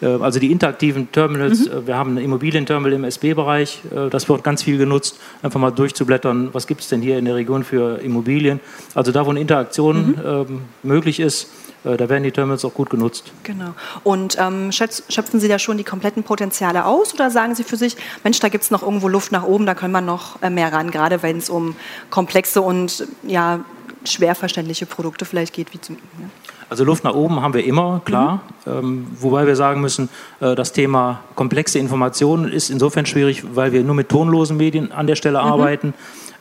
Also 0.00 0.38
die 0.38 0.52
interaktiven 0.52 1.10
Terminals, 1.10 1.66
mhm. 1.66 1.86
wir 1.86 1.96
haben 1.96 2.14
ein 2.16 2.24
Immobilienterminal 2.24 2.92
im 2.92 3.04
SB-Bereich, 3.04 3.82
das 4.10 4.28
wird 4.28 4.44
ganz 4.44 4.62
viel 4.62 4.78
genutzt, 4.78 5.18
einfach 5.42 5.58
mal 5.58 5.72
durchzublättern, 5.72 6.50
was 6.52 6.68
gibt 6.68 6.82
es 6.82 6.88
denn 6.88 7.02
hier 7.02 7.18
in 7.18 7.24
der 7.24 7.34
Region 7.34 7.64
für 7.64 7.98
Immobilien. 8.00 8.60
Also 8.94 9.10
da, 9.10 9.26
wo 9.26 9.30
eine 9.30 9.40
Interaktion 9.40 10.10
mhm. 10.10 10.14
ähm, 10.24 10.60
möglich 10.84 11.18
ist, 11.18 11.50
da 11.84 12.08
werden 12.08 12.24
die 12.24 12.32
Terminals 12.32 12.64
auch 12.64 12.74
gut 12.74 12.90
genutzt. 12.90 13.32
Genau. 13.44 13.74
Und 14.04 14.36
ähm, 14.38 14.72
schöpfen 14.72 15.40
Sie 15.40 15.48
da 15.48 15.58
schon 15.58 15.78
die 15.78 15.84
kompletten 15.84 16.22
Potenziale 16.22 16.84
aus 16.84 17.14
oder 17.14 17.30
sagen 17.30 17.54
Sie 17.54 17.64
für 17.64 17.76
sich, 17.76 17.96
Mensch, 18.24 18.40
da 18.40 18.48
gibt 18.48 18.64
es 18.64 18.70
noch 18.70 18.82
irgendwo 18.82 19.08
Luft 19.08 19.32
nach 19.32 19.44
oben, 19.44 19.66
da 19.66 19.74
können 19.74 19.92
wir 19.92 20.00
noch 20.00 20.42
äh, 20.42 20.50
mehr 20.50 20.72
ran, 20.72 20.90
gerade 20.90 21.22
wenn 21.22 21.38
es 21.38 21.48
um 21.48 21.76
komplexe 22.10 22.60
und 22.62 23.06
ja, 23.22 23.60
schwer 24.04 24.34
verständliche 24.34 24.86
Produkte 24.86 25.24
vielleicht 25.24 25.54
geht, 25.54 25.72
wie 25.72 25.80
zum. 25.80 25.96
Ja. 25.96 26.28
Also 26.70 26.84
Luft 26.84 27.04
nach 27.04 27.14
oben 27.14 27.40
haben 27.40 27.54
wir 27.54 27.64
immer, 27.64 28.02
klar. 28.04 28.42
Mhm. 28.66 28.72
Ähm, 28.72 29.06
wobei 29.18 29.46
wir 29.46 29.56
sagen 29.56 29.80
müssen, 29.80 30.08
äh, 30.40 30.54
das 30.54 30.72
Thema 30.72 31.20
komplexe 31.34 31.78
Informationen 31.78 32.52
ist 32.52 32.70
insofern 32.70 33.06
schwierig, 33.06 33.42
weil 33.54 33.72
wir 33.72 33.82
nur 33.82 33.94
mit 33.94 34.08
tonlosen 34.08 34.56
Medien 34.56 34.92
an 34.92 35.06
der 35.06 35.16
Stelle 35.16 35.40
mhm. 35.40 35.48
arbeiten. 35.48 35.94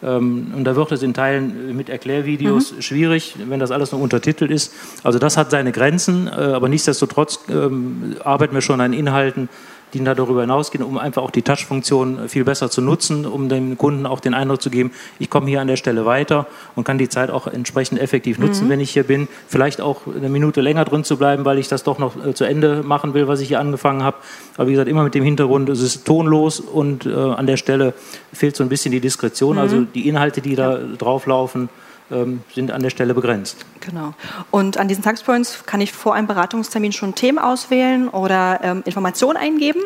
Ähm, 0.04 0.54
und 0.56 0.64
da 0.64 0.76
wird 0.76 0.92
es 0.92 1.04
in 1.04 1.14
Teilen 1.14 1.76
mit 1.76 1.90
Erklärvideos 1.90 2.74
mhm. 2.74 2.82
schwierig, 2.82 3.36
wenn 3.48 3.60
das 3.60 3.72
alles 3.72 3.92
nur 3.92 4.02
untertitelt 4.02 4.52
ist. 4.52 4.74
Also 5.04 5.20
das 5.20 5.38
hat 5.38 5.52
seine 5.52 5.72
Grenzen, 5.72 6.28
äh, 6.28 6.32
aber 6.32 6.70
nichtsdestotrotz 6.70 7.40
ähm, 7.50 8.16
arbeiten 8.24 8.54
wir 8.54 8.62
schon 8.62 8.82
an 8.82 8.94
Inhalten, 8.94 9.50
die 9.94 10.04
darüber 10.04 10.42
hinausgehen, 10.42 10.84
um 10.84 10.98
einfach 10.98 11.22
auch 11.22 11.32
die 11.32 11.42
Touch-Funktion 11.42 12.28
viel 12.28 12.44
besser 12.44 12.70
zu 12.70 12.82
nutzen, 12.82 13.26
um 13.26 13.50
dem 13.50 13.78
Kunden 13.78 14.06
auch 14.06 14.20
den 14.20 14.34
Eindruck 14.34 14.62
zu 14.62 14.70
geben, 14.70 14.92
ich 15.20 15.30
komme 15.30 15.48
hier 15.48 15.62
an 15.62 15.68
der 15.68 15.78
Stelle 15.78 16.06
weiter 16.06 16.48
und 16.76 16.84
kann 16.84 16.98
die 16.98 17.10
Zeit 17.10 17.30
auch 17.30 17.48
entsprechend 17.48 18.00
effektiv 18.00 18.38
nutzen, 18.38 18.66
mhm. 18.66 18.70
wenn 18.70 18.80
ich 18.80 18.92
hier 18.92 19.04
bin. 19.04 19.28
Vielleicht 19.48 19.80
auch 19.80 20.02
eine 20.08 20.30
Minute 20.30 20.62
länger 20.62 20.86
drin 20.86 21.04
zu 21.04 21.18
bleiben, 21.18 21.46
weil 21.46 21.58
ich 21.58 21.68
das 21.68 21.84
doch 21.84 22.00
noch 22.00 22.14
äh, 22.26 22.34
zu 22.34 22.44
Ende 22.44 22.84
machen 22.84 23.14
will, 23.14 23.28
was 23.28 23.40
ich 23.40 23.48
hier 23.48 23.60
angefangen 23.60 24.04
habe. 24.04 24.18
Aber 24.58 24.68
wie 24.68 24.72
gesagt, 24.72 24.90
immer 24.90 25.04
mit 25.04 25.16
dem 25.16 25.24
Hintergrund, 25.24 25.70
es 25.70 25.82
ist 25.82 26.06
tonlos 26.06 26.60
und 26.60 27.06
äh, 27.06 27.14
an 27.14 27.48
der 27.48 27.58
Stelle 27.58 27.94
fehlt 28.34 28.56
so 28.56 28.64
ein 28.64 28.70
bisschen 28.70 28.92
die 28.92 29.00
Diskretion, 29.00 29.56
mhm. 29.56 29.62
also 29.62 29.82
die 29.82 30.08
Inhalte, 30.08 30.42
die 30.42 30.56
da 30.56 30.78
drauflaufen 30.98 31.64
ähm, 31.64 31.70
sind 32.10 32.72
an 32.72 32.82
der 32.82 32.90
Stelle 32.90 33.14
begrenzt. 33.14 33.66
Genau. 33.82 34.14
Und 34.52 34.78
an 34.78 34.88
diesen 34.88 35.04
Touchpoints 35.04 35.66
kann 35.66 35.82
ich 35.82 35.92
vor 35.92 36.14
einem 36.16 36.28
Beratungstermin 36.28 36.92
schon 36.92 37.16
Themen 37.16 37.38
auswählen 37.38 38.08
oder 38.08 38.60
ähm, 38.64 38.84
Informationen 38.86 39.38
eingeben. 39.38 39.82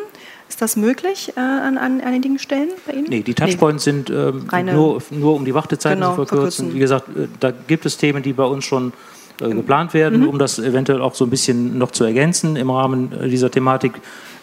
Ist 0.47 0.61
das 0.61 0.75
möglich 0.75 1.33
äh, 1.37 1.39
an, 1.39 1.77
an 1.77 2.01
einigen 2.01 2.37
Stellen 2.37 2.69
bei 2.85 2.93
Ihnen? 2.93 3.05
Nee, 3.07 3.23
die 3.23 3.33
Touchpoints 3.33 3.85
nee. 3.85 3.91
sind 3.93 4.09
ähm, 4.09 4.47
nur, 4.65 5.01
nur 5.09 5.35
um 5.35 5.45
die 5.45 5.53
Wartezeiten 5.53 5.99
genau, 5.99 6.11
zu 6.11 6.25
verkürzen. 6.25 6.65
verkürzen. 6.65 6.75
Wie 6.75 6.79
gesagt, 6.79 7.07
äh, 7.15 7.27
da 7.39 7.51
gibt 7.51 7.85
es 7.85 7.97
Themen, 7.97 8.21
die 8.21 8.33
bei 8.33 8.43
uns 8.43 8.65
schon 8.65 8.91
äh, 9.39 9.49
geplant 9.49 9.93
werden, 9.93 10.19
mhm. 10.19 10.27
um 10.27 10.37
das 10.37 10.59
eventuell 10.59 11.01
auch 11.01 11.15
so 11.15 11.25
ein 11.25 11.29
bisschen 11.29 11.77
noch 11.77 11.91
zu 11.91 12.03
ergänzen 12.03 12.57
im 12.57 12.69
Rahmen 12.69 13.13
äh, 13.13 13.29
dieser 13.29 13.49
Thematik 13.49 13.93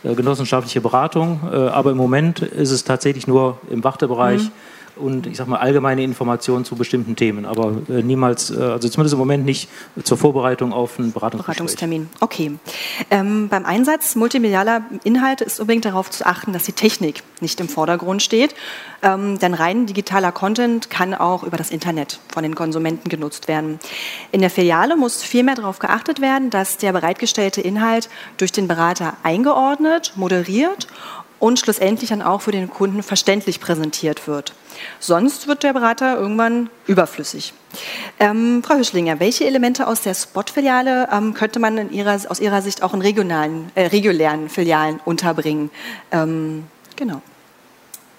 äh, 0.02 0.14
genossenschaftliche 0.14 0.80
Beratung. 0.80 1.40
Äh, 1.52 1.56
aber 1.56 1.90
im 1.90 1.98
Moment 1.98 2.40
ist 2.40 2.70
es 2.70 2.84
tatsächlich 2.84 3.26
nur 3.26 3.58
im 3.70 3.84
Wartebereich. 3.84 4.44
Mhm 4.44 4.77
und 4.98 5.26
ich 5.26 5.36
sage 5.36 5.50
mal 5.50 5.58
allgemeine 5.58 6.02
Informationen 6.02 6.64
zu 6.64 6.76
bestimmten 6.76 7.16
Themen, 7.16 7.46
aber 7.46 7.76
äh, 7.88 8.02
niemals, 8.02 8.50
äh, 8.50 8.60
also 8.60 8.88
zumindest 8.88 9.14
im 9.14 9.18
Moment 9.18 9.44
nicht 9.44 9.68
zur 10.02 10.18
Vorbereitung 10.18 10.72
auf 10.72 10.98
einen 10.98 11.12
Beratungstermin. 11.12 12.08
Okay. 12.20 12.52
Ähm, 13.10 13.48
beim 13.48 13.64
Einsatz 13.64 14.16
multimedialer 14.16 14.82
Inhalte 15.04 15.44
ist 15.44 15.60
unbedingt 15.60 15.84
darauf 15.84 16.10
zu 16.10 16.26
achten, 16.26 16.52
dass 16.52 16.64
die 16.64 16.72
Technik 16.72 17.22
nicht 17.40 17.60
im 17.60 17.68
Vordergrund 17.68 18.22
steht, 18.22 18.54
ähm, 19.02 19.38
denn 19.38 19.54
rein 19.54 19.86
digitaler 19.86 20.32
Content 20.32 20.90
kann 20.90 21.14
auch 21.14 21.42
über 21.42 21.56
das 21.56 21.70
Internet 21.70 22.20
von 22.28 22.42
den 22.42 22.54
Konsumenten 22.54 23.08
genutzt 23.08 23.48
werden. 23.48 23.78
In 24.32 24.40
der 24.40 24.50
Filiale 24.50 24.96
muss 24.96 25.22
vielmehr 25.22 25.54
darauf 25.54 25.78
geachtet 25.78 26.20
werden, 26.20 26.50
dass 26.50 26.78
der 26.78 26.92
bereitgestellte 26.92 27.60
Inhalt 27.60 28.08
durch 28.36 28.52
den 28.52 28.68
Berater 28.68 29.14
eingeordnet, 29.22 30.12
moderiert 30.16 30.88
und 31.38 31.58
schlussendlich 31.58 32.10
dann 32.10 32.22
auch 32.22 32.40
für 32.40 32.52
den 32.52 32.70
Kunden 32.70 33.02
verständlich 33.02 33.60
präsentiert 33.60 34.26
wird. 34.26 34.54
Sonst 35.00 35.46
wird 35.46 35.62
der 35.62 35.72
Berater 35.72 36.18
irgendwann 36.18 36.70
überflüssig. 36.86 37.52
Ähm, 38.18 38.62
Frau 38.64 38.76
Hüschlinger, 38.76 39.20
welche 39.20 39.44
Elemente 39.44 39.86
aus 39.86 40.02
der 40.02 40.14
Spot-Filiale 40.14 41.08
ähm, 41.12 41.34
könnte 41.34 41.60
man 41.60 41.90
ihrer, 41.90 42.18
aus 42.28 42.40
Ihrer 42.40 42.62
Sicht 42.62 42.82
auch 42.82 42.94
in 42.94 43.02
regionalen, 43.02 43.70
äh, 43.74 43.86
regulären 43.86 44.48
Filialen 44.48 45.00
unterbringen? 45.04 45.70
Ähm, 46.10 46.64
genau. 46.96 47.22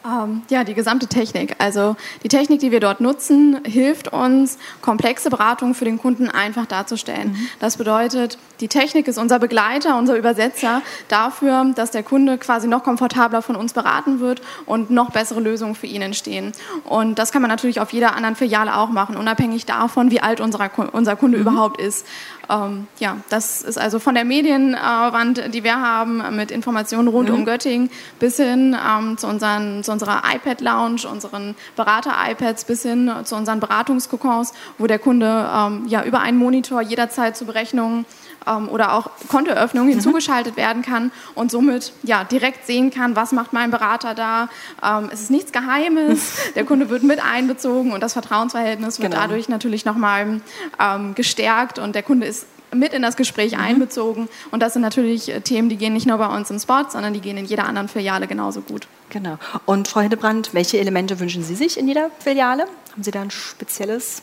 Ähm, 0.06 0.44
ja, 0.50 0.64
die 0.64 0.74
gesamte 0.74 1.08
Technik. 1.08 1.56
Also 1.60 1.98
die 2.24 2.30
Technik, 2.30 2.62
die 2.62 2.72
wir 2.72 2.80
dort 2.80 3.02
nutzen, 3.02 3.60
hilft 3.66 4.14
uns, 4.14 4.58
komplexe 4.82 5.30
Beratungen 5.30 5.76
für 5.76 5.84
den 5.84 5.98
Kunden 5.98 6.30
einfach 6.30 6.66
darzustellen. 6.66 7.32
Mhm. 7.32 7.48
Das 7.60 7.76
bedeutet, 7.76 8.38
die 8.62 8.70
Technik 8.70 9.10
ist 9.10 9.18
unser 9.18 9.40
Begleiter, 9.40 9.98
unser 9.98 10.16
Übersetzer 10.16 10.82
dafür, 11.10 11.74
dass 11.76 11.92
der 11.92 12.04
Kunde 12.04 12.38
quasi 12.38 12.68
noch 12.68 12.84
komfortabler 12.84 13.42
von 13.42 13.58
uns 13.58 13.74
beraten 13.74 14.22
wird 14.22 14.42
und 14.66 14.90
noch 14.90 15.12
bessere 15.12 15.42
Lösungen 15.42 15.76
für 15.76 15.88
ihn 15.88 16.02
entstehen. 16.02 16.54
Und 16.86 17.20
das 17.20 17.34
kann 17.34 17.42
man 17.42 17.50
natürlich 17.50 17.82
auf 17.82 17.92
jeder 17.92 18.16
anderen 18.16 18.36
Filiale 18.36 18.78
auch 18.78 18.90
machen, 18.90 19.18
unabhängig 19.18 19.66
davon, 19.66 20.12
wie 20.12 20.22
alt 20.22 20.40
unser, 20.40 20.70
unser 20.94 21.18
Kunde 21.18 21.38
mhm. 21.38 21.42
überhaupt 21.42 21.82
ist. 21.82 22.06
Ähm, 22.50 22.88
ja, 23.00 23.18
das 23.30 23.62
ist 23.62 23.78
also 23.78 24.00
von 24.00 24.16
der 24.16 24.26
Medienwand, 24.26 25.54
die 25.54 25.64
wir 25.64 25.80
haben, 25.80 26.36
mit 26.36 26.52
Informationen 26.52 27.08
rund 27.08 27.30
mhm. 27.30 27.36
um 27.36 27.46
Göttingen, 27.46 27.90
bis 28.20 28.38
hin 28.38 28.76
ähm, 28.76 29.18
zu, 29.18 29.28
unseren, 29.28 29.84
zu 29.84 29.92
unserer 29.92 30.24
iPad-Lounge, 30.34 31.08
unseren 31.12 31.56
Berater-iPads, 31.76 32.66
bis 32.66 32.82
hin 32.84 33.12
zu 33.24 33.36
unseren 33.36 33.60
Beratungskokons, 33.60 34.54
wo 34.78 34.88
der 34.88 35.00
Kunde 35.00 35.50
ähm, 35.56 35.86
ja 35.88 36.04
über 36.04 36.22
einen 36.22 36.38
Monitor 36.38 36.82
jederzeit 36.82 37.38
zu 37.38 37.46
Berechnungen 37.46 38.06
ähm, 38.48 38.70
oder 38.70 38.94
auch 38.94 39.10
Kontoeröffnung 39.28 39.86
mhm. 39.86 39.92
hinzugeschaltet 39.92 40.58
werden 40.58 40.82
kann 40.82 41.12
und 41.36 41.52
somit 41.52 41.94
ja, 42.04 42.24
direkt 42.24 42.66
sehen 42.66 42.92
kann, 42.92 43.16
was 43.16 43.32
macht 43.32 43.54
mein 43.54 43.72
Berater 43.72 44.16
da. 44.16 44.50
Ähm, 44.84 45.10
es 45.12 45.22
ist 45.22 45.32
nichts 45.32 45.52
Geheimes, 45.52 46.34
der 46.56 46.66
Kunde 46.66 46.90
wird 46.90 47.04
mit 47.04 47.24
einbezogen 47.24 47.92
und 47.92 48.02
das 48.02 48.14
Vertrauensverhältnis 48.14 49.00
wird 49.00 49.12
genau. 49.12 49.22
dadurch 49.22 49.50
natürlich 49.50 49.86
nochmal 49.86 50.42
ähm, 50.80 51.16
gestärkt 51.16 51.80
und 51.80 51.96
der 51.96 52.04
Kunde 52.04 52.28
ist 52.28 52.46
mit 52.74 52.94
in 52.94 53.02
das 53.02 53.16
Gespräch 53.16 53.54
mhm. 53.54 53.62
einbezogen. 53.62 54.30
Und 54.52 54.62
das 54.62 54.74
sind 54.74 54.82
natürlich 54.82 55.30
äh, 55.30 55.42
Themen, 55.42 55.70
die 55.70 55.78
gehen 55.78 55.94
nicht 55.94 56.06
nur 56.06 56.18
bei 56.18 56.28
uns 56.28 56.50
im 56.52 56.60
Spot, 56.60 56.86
sondern 56.90 57.14
die 57.14 57.22
gehen 57.22 57.38
in 57.38 57.46
jeder 57.46 57.66
anderen 57.66 57.88
Filiale 57.88 58.28
genauso 58.28 58.62
gut. 58.62 58.88
Genau. 59.10 59.38
Und 59.66 59.88
Frau 59.88 60.02
Hillebrand, 60.02 60.54
welche 60.54 60.78
Elemente 60.80 61.20
wünschen 61.20 61.44
Sie 61.44 61.56
sich 61.56 61.78
in 61.80 61.88
jeder 61.88 62.12
Filiale? 62.20 62.66
Haben 62.92 63.04
Sie 63.04 63.12
da 63.12 63.22
ein 63.22 63.32
spezielles 63.32 64.22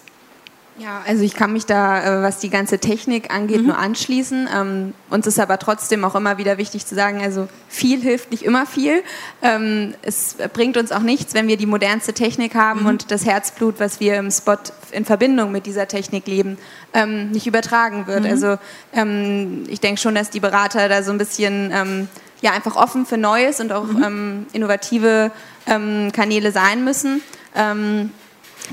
ja, 0.78 1.02
also 1.06 1.22
ich 1.22 1.34
kann 1.34 1.54
mich 1.54 1.64
da, 1.64 2.20
äh, 2.20 2.22
was 2.22 2.38
die 2.38 2.50
ganze 2.50 2.78
Technik 2.78 3.32
angeht, 3.32 3.60
mhm. 3.60 3.68
nur 3.68 3.78
anschließen. 3.78 4.48
Ähm, 4.54 4.94
uns 5.08 5.26
ist 5.26 5.40
aber 5.40 5.58
trotzdem 5.58 6.04
auch 6.04 6.14
immer 6.14 6.36
wieder 6.36 6.58
wichtig 6.58 6.84
zu 6.84 6.94
sagen, 6.94 7.22
also 7.22 7.48
viel 7.68 8.00
hilft 8.00 8.30
nicht 8.30 8.42
immer 8.42 8.66
viel. 8.66 9.02
Ähm, 9.40 9.94
es 10.02 10.36
bringt 10.52 10.76
uns 10.76 10.92
auch 10.92 11.00
nichts, 11.00 11.32
wenn 11.32 11.48
wir 11.48 11.56
die 11.56 11.66
modernste 11.66 12.12
Technik 12.12 12.54
haben 12.54 12.80
mhm. 12.80 12.86
und 12.86 13.10
das 13.10 13.24
Herzblut, 13.24 13.80
was 13.80 14.00
wir 14.00 14.16
im 14.16 14.30
Spot 14.30 14.58
in 14.92 15.06
Verbindung 15.06 15.50
mit 15.50 15.64
dieser 15.64 15.88
Technik 15.88 16.26
leben, 16.26 16.58
ähm, 16.92 17.30
nicht 17.30 17.46
übertragen 17.46 18.06
wird. 18.06 18.24
Mhm. 18.24 18.30
Also 18.30 18.58
ähm, 18.92 19.64
ich 19.68 19.80
denke 19.80 19.98
schon, 20.00 20.14
dass 20.14 20.28
die 20.28 20.40
Berater 20.40 20.90
da 20.90 21.02
so 21.02 21.10
ein 21.10 21.18
bisschen 21.18 21.70
ähm, 21.72 22.08
ja, 22.42 22.52
einfach 22.52 22.76
offen 22.76 23.06
für 23.06 23.16
Neues 23.16 23.60
und 23.60 23.72
auch 23.72 23.86
mhm. 23.86 24.02
ähm, 24.02 24.46
innovative 24.52 25.30
Kanäle 25.68 26.52
sein 26.52 26.84
müssen 26.84 27.20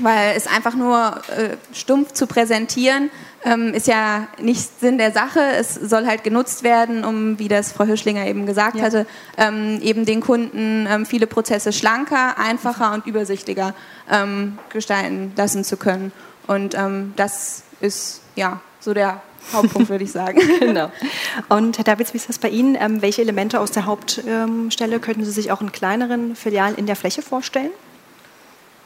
weil 0.02 0.36
es 0.36 0.46
einfach 0.46 0.74
nur 0.74 1.22
äh, 1.36 1.56
stumpf 1.72 2.12
zu 2.12 2.26
präsentieren 2.26 3.10
ähm, 3.44 3.74
ist 3.74 3.86
ja 3.86 4.26
nicht 4.40 4.80
Sinn 4.80 4.98
der 4.98 5.12
Sache. 5.12 5.40
Es 5.40 5.74
soll 5.74 6.06
halt 6.06 6.24
genutzt 6.24 6.62
werden, 6.62 7.04
um, 7.04 7.38
wie 7.38 7.48
das 7.48 7.72
Frau 7.72 7.84
Hirschlinger 7.84 8.26
eben 8.26 8.46
gesagt 8.46 8.76
ja. 8.76 8.82
hatte, 8.82 9.06
ähm, 9.36 9.80
eben 9.82 10.06
den 10.06 10.20
Kunden 10.20 10.86
ähm, 10.88 11.06
viele 11.06 11.26
Prozesse 11.26 11.72
schlanker, 11.72 12.38
einfacher 12.38 12.94
und 12.94 13.06
übersichtlicher 13.06 13.74
ähm, 14.10 14.58
gestalten 14.70 15.32
lassen 15.36 15.62
zu 15.62 15.76
können. 15.76 16.12
Und 16.46 16.74
ähm, 16.74 17.12
das 17.16 17.62
ist 17.80 18.22
ja 18.34 18.60
so 18.80 18.94
der 18.94 19.20
Hauptpunkt, 19.52 19.90
würde 19.90 20.04
ich 20.04 20.12
sagen. 20.12 20.40
genau. 20.60 20.90
Und 21.50 21.76
Herr 21.76 21.84
Davids, 21.84 22.14
wie 22.14 22.18
ist 22.18 22.28
das 22.30 22.38
bei 22.38 22.48
Ihnen? 22.48 22.76
Ähm, 22.80 23.02
welche 23.02 23.20
Elemente 23.20 23.60
aus 23.60 23.70
der 23.70 23.84
Hauptstelle 23.84 25.00
könnten 25.00 25.24
Sie 25.24 25.30
sich 25.30 25.52
auch 25.52 25.60
in 25.60 25.70
kleineren 25.70 26.34
Filialen 26.34 26.76
in 26.76 26.86
der 26.86 26.96
Fläche 26.96 27.20
vorstellen? 27.20 27.70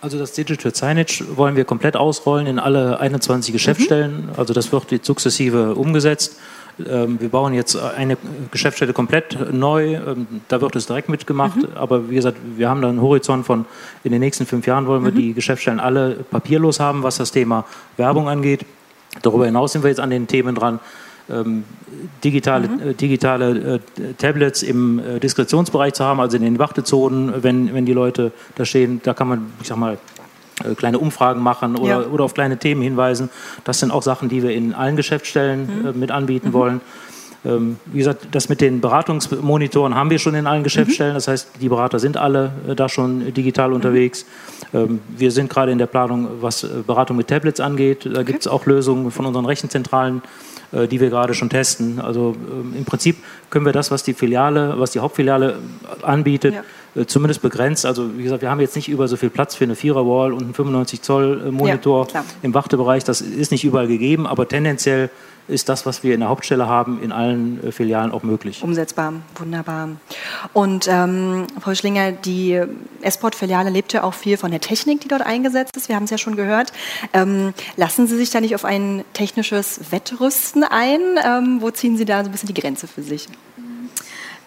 Also 0.00 0.18
das 0.18 0.32
Digital 0.32 0.74
Signage 0.74 1.24
wollen 1.36 1.56
wir 1.56 1.64
komplett 1.64 1.96
ausrollen 1.96 2.46
in 2.46 2.58
alle 2.58 3.00
21 3.00 3.52
Geschäftsstellen. 3.52 4.26
Mhm. 4.26 4.32
Also 4.36 4.54
das 4.54 4.70
wird 4.70 5.04
sukzessive 5.04 5.74
umgesetzt. 5.74 6.38
Ähm, 6.86 7.20
wir 7.20 7.28
bauen 7.28 7.54
jetzt 7.54 7.76
eine 7.76 8.16
Geschäftsstelle 8.52 8.92
komplett 8.92 9.52
neu. 9.52 9.94
Ähm, 9.94 10.26
da 10.46 10.60
wird 10.60 10.76
es 10.76 10.86
direkt 10.86 11.08
mitgemacht. 11.08 11.56
Mhm. 11.56 11.68
Aber 11.74 12.10
wie 12.10 12.14
gesagt, 12.14 12.38
wir 12.56 12.68
haben 12.68 12.80
da 12.80 12.88
einen 12.88 13.02
Horizont 13.02 13.44
von 13.44 13.66
in 14.04 14.12
den 14.12 14.20
nächsten 14.20 14.46
fünf 14.46 14.66
Jahren 14.66 14.86
wollen 14.86 15.04
wir 15.04 15.10
mhm. 15.10 15.16
die 15.16 15.34
Geschäftsstellen 15.34 15.80
alle 15.80 16.10
papierlos 16.30 16.78
haben, 16.78 17.02
was 17.02 17.16
das 17.16 17.32
Thema 17.32 17.64
Werbung 17.96 18.28
angeht. 18.28 18.64
Darüber 19.22 19.46
hinaus 19.46 19.72
sind 19.72 19.82
wir 19.82 19.88
jetzt 19.88 20.00
an 20.00 20.10
den 20.10 20.28
Themen 20.28 20.54
dran, 20.54 20.78
ähm, 21.30 21.64
digitale, 22.24 22.68
mhm. 22.68 22.80
äh, 22.80 22.94
digitale 22.94 23.80
äh, 23.98 24.12
Tablets 24.18 24.62
im 24.62 24.98
äh, 24.98 25.20
Diskretionsbereich 25.20 25.94
zu 25.94 26.04
haben, 26.04 26.20
also 26.20 26.36
in 26.36 26.42
den 26.42 26.58
Wartezonen, 26.58 27.42
wenn, 27.42 27.74
wenn 27.74 27.86
die 27.86 27.92
Leute 27.92 28.32
da 28.54 28.64
stehen, 28.64 29.00
da 29.02 29.14
kann 29.14 29.28
man, 29.28 29.46
ich 29.60 29.68
sag 29.68 29.76
mal, 29.76 29.98
äh, 30.64 30.74
kleine 30.74 30.98
Umfragen 30.98 31.42
machen 31.42 31.76
oder, 31.76 32.02
ja. 32.02 32.06
oder 32.06 32.24
auf 32.24 32.34
kleine 32.34 32.58
Themen 32.58 32.82
hinweisen. 32.82 33.30
Das 33.64 33.80
sind 33.80 33.90
auch 33.90 34.02
Sachen, 34.02 34.28
die 34.28 34.42
wir 34.42 34.50
in 34.50 34.74
allen 34.74 34.96
Geschäftsstellen 34.96 35.82
mhm. 35.82 35.88
Äh, 35.88 35.92
mit 35.92 36.10
anbieten 36.10 36.48
mhm. 36.48 36.52
wollen. 36.52 36.80
Ähm, 37.44 37.76
wie 37.86 37.98
gesagt, 37.98 38.28
das 38.32 38.48
mit 38.48 38.60
den 38.60 38.80
Beratungsmonitoren 38.80 39.94
haben 39.94 40.10
wir 40.10 40.18
schon 40.18 40.34
in 40.34 40.48
allen 40.48 40.64
Geschäftsstellen. 40.64 41.12
Mhm. 41.12 41.16
Das 41.16 41.28
heißt, 41.28 41.50
die 41.60 41.68
Berater 41.68 42.00
sind 42.00 42.16
alle 42.16 42.50
äh, 42.66 42.74
da 42.74 42.88
schon 42.88 43.32
digital 43.32 43.72
unterwegs. 43.72 44.26
Ähm, 44.74 45.00
wir 45.16 45.30
sind 45.30 45.48
gerade 45.48 45.70
in 45.70 45.78
der 45.78 45.86
Planung, 45.86 46.28
was 46.40 46.66
Beratung 46.86 47.16
mit 47.16 47.28
Tablets 47.28 47.60
angeht. 47.60 48.06
Da 48.06 48.10
okay. 48.10 48.24
gibt 48.24 48.40
es 48.40 48.48
auch 48.48 48.66
Lösungen 48.66 49.12
von 49.12 49.24
unseren 49.24 49.46
Rechenzentralen, 49.46 50.22
die 50.72 51.00
wir 51.00 51.10
gerade 51.10 51.34
schon 51.34 51.48
testen. 51.48 52.00
Also 52.00 52.36
ähm, 52.50 52.74
im 52.76 52.84
Prinzip 52.84 53.16
können 53.50 53.64
wir 53.64 53.72
das, 53.72 53.90
was 53.90 54.02
die 54.02 54.14
Filiale, 54.14 54.74
was 54.78 54.90
die 54.90 55.00
Hauptfiliale 55.00 55.58
anbietet, 56.02 56.54
ja. 56.54 56.64
Äh, 56.98 57.06
zumindest 57.06 57.42
begrenzt. 57.42 57.86
Also 57.86 58.16
wie 58.16 58.22
gesagt, 58.22 58.42
wir 58.42 58.50
haben 58.50 58.60
jetzt 58.60 58.76
nicht 58.76 58.88
über 58.88 59.08
so 59.08 59.16
viel 59.16 59.30
Platz 59.30 59.54
für 59.54 59.64
eine 59.64 59.76
Vierer-Wall 59.76 60.32
und 60.32 60.42
einen 60.42 60.54
95 60.54 61.02
Zoll 61.02 61.42
äh, 61.46 61.50
Monitor 61.50 62.08
ja, 62.12 62.24
im 62.42 62.54
Wartebereich. 62.54 63.04
Das 63.04 63.20
ist 63.20 63.50
nicht 63.52 63.64
überall 63.64 63.86
gegeben, 63.86 64.26
aber 64.26 64.48
tendenziell 64.48 65.10
ist 65.46 65.70
das, 65.70 65.86
was 65.86 66.02
wir 66.02 66.12
in 66.12 66.20
der 66.20 66.28
Hauptstelle 66.28 66.66
haben, 66.66 67.02
in 67.02 67.10
allen 67.10 67.64
äh, 67.64 67.72
Filialen 67.72 68.12
auch 68.12 68.22
möglich. 68.22 68.62
Umsetzbar, 68.62 69.14
wunderbar. 69.36 69.88
Und 70.52 70.86
ähm, 70.88 71.46
Frau 71.60 71.74
Schlinger, 71.74 72.12
die 72.12 72.60
Esport-Filiale 73.00 73.70
lebt 73.70 73.92
ja 73.92 74.02
auch 74.02 74.14
viel 74.14 74.36
von 74.36 74.50
der 74.50 74.60
Technik, 74.60 75.00
die 75.00 75.08
dort 75.08 75.22
eingesetzt 75.22 75.76
ist. 75.76 75.88
Wir 75.88 75.96
haben 75.96 76.04
es 76.04 76.10
ja 76.10 76.18
schon 76.18 76.36
gehört. 76.36 76.72
Ähm, 77.12 77.54
lassen 77.76 78.06
Sie 78.06 78.16
sich 78.16 78.30
da 78.30 78.40
nicht 78.40 78.54
auf 78.54 78.64
ein 78.64 79.04
technisches 79.14 79.80
Wettrüsten 79.90 80.64
ein? 80.64 81.00
Ähm, 81.24 81.58
wo 81.60 81.70
ziehen 81.70 81.96
Sie 81.96 82.04
da 82.04 82.22
so 82.22 82.28
ein 82.28 82.32
bisschen 82.32 82.48
die 82.48 82.60
Grenze 82.60 82.86
für 82.86 83.02
sich? 83.02 83.26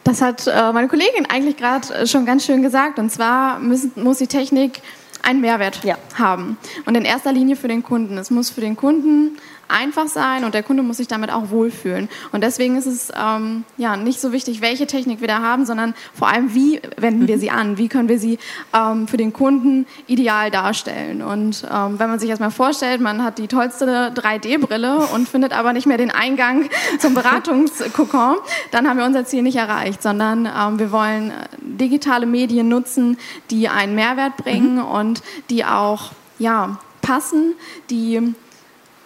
Das 0.03 0.21
hat 0.21 0.47
äh, 0.47 0.71
meine 0.73 0.87
Kollegin 0.87 1.25
eigentlich 1.29 1.57
gerade 1.57 1.93
äh, 1.93 2.07
schon 2.07 2.25
ganz 2.25 2.45
schön 2.45 2.61
gesagt. 2.61 2.99
Und 2.99 3.11
zwar 3.11 3.59
müssen, 3.59 3.91
muss 3.95 4.17
die 4.17 4.27
Technik 4.27 4.81
einen 5.23 5.41
Mehrwert 5.41 5.83
ja. 5.83 5.97
haben. 6.15 6.57
Und 6.85 6.95
in 6.95 7.05
erster 7.05 7.31
Linie 7.31 7.55
für 7.55 7.67
den 7.67 7.83
Kunden. 7.83 8.17
Es 8.17 8.31
muss 8.31 8.49
für 8.49 8.61
den 8.61 8.75
Kunden 8.75 9.37
einfach 9.71 10.07
sein 10.07 10.43
und 10.43 10.53
der 10.53 10.63
Kunde 10.63 10.83
muss 10.83 10.97
sich 10.97 11.07
damit 11.07 11.31
auch 11.31 11.49
wohlfühlen. 11.49 12.09
Und 12.31 12.43
deswegen 12.43 12.77
ist 12.77 12.85
es 12.85 13.11
ähm, 13.17 13.63
ja 13.77 13.97
nicht 13.97 14.19
so 14.19 14.31
wichtig, 14.31 14.61
welche 14.61 14.87
Technik 14.87 15.21
wir 15.21 15.27
da 15.27 15.41
haben, 15.41 15.65
sondern 15.65 15.93
vor 16.13 16.27
allem, 16.27 16.53
wie 16.53 16.81
wenden 16.97 17.27
wir 17.27 17.39
sie 17.39 17.49
an? 17.49 17.77
Wie 17.77 17.87
können 17.87 18.09
wir 18.09 18.19
sie 18.19 18.39
ähm, 18.73 19.07
für 19.07 19.17
den 19.17 19.33
Kunden 19.33 19.85
ideal 20.07 20.51
darstellen? 20.51 21.21
Und 21.21 21.65
ähm, 21.71 21.99
wenn 21.99 22.09
man 22.09 22.19
sich 22.19 22.29
erstmal 22.29 22.51
vorstellt, 22.51 23.01
man 23.01 23.23
hat 23.23 23.37
die 23.37 23.47
tollste 23.47 24.11
3D-Brille 24.13 25.07
und 25.13 25.27
findet 25.27 25.53
aber 25.53 25.73
nicht 25.73 25.87
mehr 25.87 25.97
den 25.97 26.11
Eingang 26.11 26.69
zum 26.99 27.13
Beratungskokon, 27.13 28.37
dann 28.71 28.87
haben 28.87 28.97
wir 28.97 29.05
unser 29.05 29.25
Ziel 29.25 29.41
nicht 29.41 29.57
erreicht, 29.57 30.03
sondern 30.03 30.45
ähm, 30.45 30.79
wir 30.79 30.91
wollen 30.91 31.31
digitale 31.59 32.25
Medien 32.25 32.67
nutzen, 32.67 33.17
die 33.49 33.69
einen 33.69 33.95
Mehrwert 33.95 34.37
bringen 34.37 34.75
mhm. 34.75 34.85
und 34.85 35.23
die 35.49 35.65
auch 35.65 36.11
ja, 36.39 36.79
passen, 37.01 37.55
die 37.89 38.33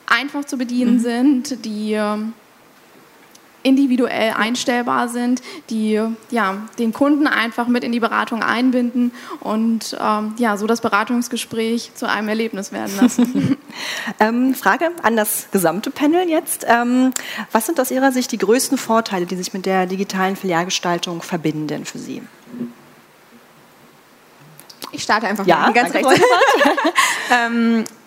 einfach 0.08 0.46
zu 0.46 0.58
bedienen 0.58 0.96
mhm. 0.96 1.00
sind, 1.00 1.66
die 1.66 1.94
ähm, 1.94 2.34
individuell 3.66 4.34
einstellbar 4.38 5.10
sind, 5.10 5.42
die 5.72 6.00
ja, 6.30 6.58
den 6.78 6.94
Kunden 6.94 7.26
einfach 7.26 7.68
mit 7.68 7.84
in 7.84 7.92
die 7.92 8.00
Beratung 8.00 8.44
einbinden 8.44 9.12
und 9.40 9.98
ähm, 10.00 10.36
ja, 10.38 10.56
so 10.56 10.68
das 10.68 10.82
Beratungsgespräch 10.82 11.92
zu 11.96 12.08
einem 12.08 12.30
Erlebnis 12.30 12.72
werden 12.72 12.96
lassen. 13.02 13.58
ähm, 14.20 14.54
Frage 14.54 14.92
an 15.02 15.16
das 15.18 15.48
gesamte 15.52 15.90
Panel 15.90 16.30
jetzt. 16.30 16.64
Ähm, 16.68 17.12
was 17.52 17.66
sind 17.66 17.80
aus 17.80 17.90
Ihrer 17.90 18.12
Sicht 18.12 18.32
die 18.32 18.38
größten 18.38 18.78
Vorteile, 18.78 19.26
die 19.26 19.36
sich 19.36 19.52
mit 19.54 19.66
der 19.66 19.88
digitalen 19.88 20.36
Filialgestaltung 20.36 21.24
verbinden 21.24 21.86
für 21.86 21.98
Sie? 21.98 22.22
Ich 24.92 25.02
starte 25.02 25.26
einfach 25.28 25.46
ja, 25.48 25.58
mal 25.58 25.74
ganz 25.74 25.92
rechts. 25.92 26.08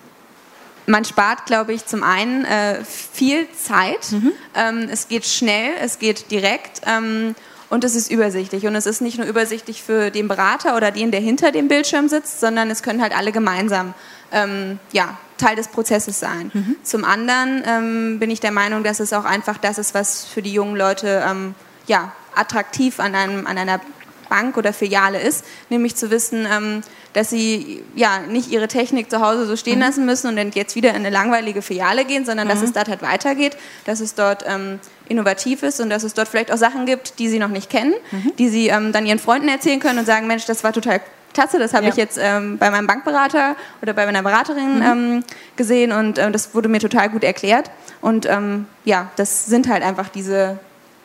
man 0.88 1.04
spart, 1.04 1.46
glaube 1.46 1.72
ich, 1.72 1.86
zum 1.86 2.02
einen 2.02 2.44
äh, 2.44 2.82
viel 2.84 3.46
Zeit. 3.52 4.10
Mhm. 4.10 4.32
Ähm, 4.54 4.88
es 4.90 5.08
geht 5.08 5.24
schnell, 5.26 5.72
es 5.80 5.98
geht 5.98 6.30
direkt. 6.30 6.80
Ähm, 6.86 7.34
und 7.70 7.84
es 7.84 7.94
ist 7.94 8.10
übersichtlich. 8.10 8.66
Und 8.66 8.74
es 8.74 8.86
ist 8.86 9.00
nicht 9.00 9.18
nur 9.18 9.26
übersichtlich 9.26 9.82
für 9.82 10.10
den 10.10 10.26
Berater 10.26 10.76
oder 10.76 10.90
den, 10.90 11.10
der 11.10 11.20
hinter 11.20 11.52
dem 11.52 11.68
Bildschirm 11.68 12.08
sitzt, 12.08 12.40
sondern 12.40 12.70
es 12.70 12.82
können 12.82 13.02
halt 13.02 13.16
alle 13.16 13.30
gemeinsam 13.30 13.92
ähm, 14.32 14.78
ja, 14.92 15.18
Teil 15.36 15.56
des 15.56 15.68
Prozesses 15.68 16.18
sein. 16.18 16.50
Mhm. 16.54 16.76
Zum 16.82 17.04
anderen 17.04 17.62
ähm, 17.66 18.18
bin 18.18 18.30
ich 18.30 18.40
der 18.40 18.52
Meinung, 18.52 18.84
dass 18.84 19.00
es 19.00 19.12
auch 19.12 19.24
einfach 19.24 19.58
das 19.58 19.78
ist, 19.78 19.94
was 19.94 20.24
für 20.24 20.40
die 20.40 20.52
jungen 20.52 20.76
Leute 20.76 21.22
ähm, 21.28 21.54
ja, 21.86 22.12
attraktiv 22.34 23.00
an, 23.00 23.14
einem, 23.14 23.46
an 23.46 23.58
einer 23.58 23.80
Bank 24.28 24.56
oder 24.56 24.72
Filiale 24.72 25.20
ist, 25.20 25.44
nämlich 25.70 25.96
zu 25.96 26.10
wissen, 26.10 26.46
ähm, 26.50 26.82
dass 27.12 27.30
sie 27.30 27.82
ja 27.94 28.20
nicht 28.28 28.50
ihre 28.50 28.68
Technik 28.68 29.10
zu 29.10 29.20
Hause 29.20 29.46
so 29.46 29.56
stehen 29.56 29.76
mhm. 29.76 29.84
lassen 29.84 30.06
müssen 30.06 30.28
und 30.28 30.36
dann 30.36 30.50
jetzt 30.52 30.76
wieder 30.76 30.90
in 30.90 30.96
eine 30.96 31.10
langweilige 31.10 31.62
Filiale 31.62 32.04
gehen, 32.04 32.24
sondern 32.24 32.46
mhm. 32.46 32.52
dass 32.52 32.62
es 32.62 32.72
dort 32.72 32.88
halt 32.88 33.02
weitergeht, 33.02 33.56
dass 33.86 34.00
es 34.00 34.14
dort 34.14 34.44
ähm, 34.46 34.78
innovativ 35.08 35.62
ist 35.62 35.80
und 35.80 35.90
dass 35.90 36.02
es 36.02 36.14
dort 36.14 36.28
vielleicht 36.28 36.52
auch 36.52 36.58
Sachen 36.58 36.86
gibt, 36.86 37.18
die 37.18 37.28
sie 37.28 37.38
noch 37.38 37.48
nicht 37.48 37.70
kennen, 37.70 37.94
mhm. 38.10 38.32
die 38.38 38.48
sie 38.48 38.68
ähm, 38.68 38.92
dann 38.92 39.06
ihren 39.06 39.18
Freunden 39.18 39.48
erzählen 39.48 39.80
können 39.80 39.98
und 39.98 40.06
sagen, 40.06 40.26
Mensch, 40.26 40.44
das 40.46 40.64
war 40.64 40.72
total 40.72 41.00
klasse, 41.34 41.58
das 41.58 41.74
habe 41.74 41.84
ja. 41.84 41.90
ich 41.90 41.96
jetzt 41.96 42.18
ähm, 42.20 42.58
bei 42.58 42.70
meinem 42.70 42.86
Bankberater 42.86 43.56
oder 43.82 43.92
bei 43.92 44.06
meiner 44.06 44.22
Beraterin 44.22 44.76
mhm. 44.76 44.82
ähm, 44.82 45.24
gesehen 45.56 45.92
und 45.92 46.18
äh, 46.18 46.30
das 46.30 46.54
wurde 46.54 46.68
mir 46.68 46.80
total 46.80 47.08
gut 47.08 47.24
erklärt. 47.24 47.70
Und 48.00 48.26
ähm, 48.26 48.66
ja, 48.84 49.10
das 49.16 49.46
sind 49.46 49.68
halt 49.68 49.82
einfach 49.82 50.08
diese 50.08 50.58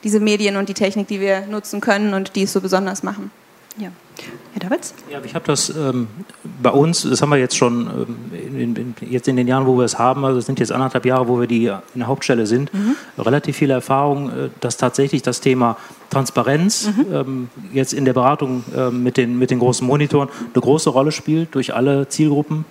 diese 0.03 0.19
Medien 0.19 0.57
und 0.57 0.69
die 0.69 0.73
Technik, 0.73 1.07
die 1.07 1.19
wir 1.19 1.45
nutzen 1.47 1.81
können 1.81 2.13
und 2.13 2.35
die 2.35 2.43
es 2.43 2.53
so 2.53 2.61
besonders 2.61 3.03
machen. 3.03 3.31
Ja. 3.77 3.89
Herr 4.53 4.69
Davids? 4.69 4.93
Ja, 5.11 5.19
ich 5.25 5.33
habe 5.33 5.45
das 5.47 5.69
ähm, 5.69 6.07
bei 6.61 6.69
uns, 6.69 7.01
das 7.01 7.23
haben 7.23 7.31
wir 7.31 7.37
jetzt 7.37 7.57
schon 7.57 8.07
ähm, 8.31 8.59
in, 8.59 8.75
in, 8.75 8.95
jetzt 9.09 9.27
in 9.27 9.35
den 9.35 9.47
Jahren, 9.47 9.65
wo 9.65 9.75
wir 9.77 9.83
es 9.83 9.97
haben, 9.97 10.23
also 10.25 10.37
es 10.37 10.45
sind 10.45 10.59
jetzt 10.59 10.71
anderthalb 10.71 11.05
Jahre, 11.05 11.27
wo 11.27 11.39
wir 11.39 11.47
die 11.47 11.65
in 11.65 11.81
der 11.95 12.07
Hauptstelle 12.07 12.45
sind, 12.45 12.71
mhm. 12.71 12.95
relativ 13.17 13.57
viele 13.57 13.73
Erfahrung, 13.73 14.29
äh, 14.29 14.49
dass 14.59 14.77
tatsächlich 14.77 15.23
das 15.23 15.41
Thema 15.41 15.77
Transparenz 16.11 16.87
mhm. 16.87 17.05
ähm, 17.11 17.49
jetzt 17.73 17.93
in 17.93 18.05
der 18.05 18.13
Beratung 18.13 18.63
äh, 18.75 18.91
mit, 18.91 19.17
den, 19.17 19.39
mit 19.39 19.49
den 19.49 19.57
großen 19.57 19.87
Monitoren 19.87 20.29
eine 20.53 20.61
große 20.61 20.91
Rolle 20.91 21.11
spielt 21.11 21.55
durch 21.55 21.73
alle 21.73 22.07
Zielgruppen 22.07 22.65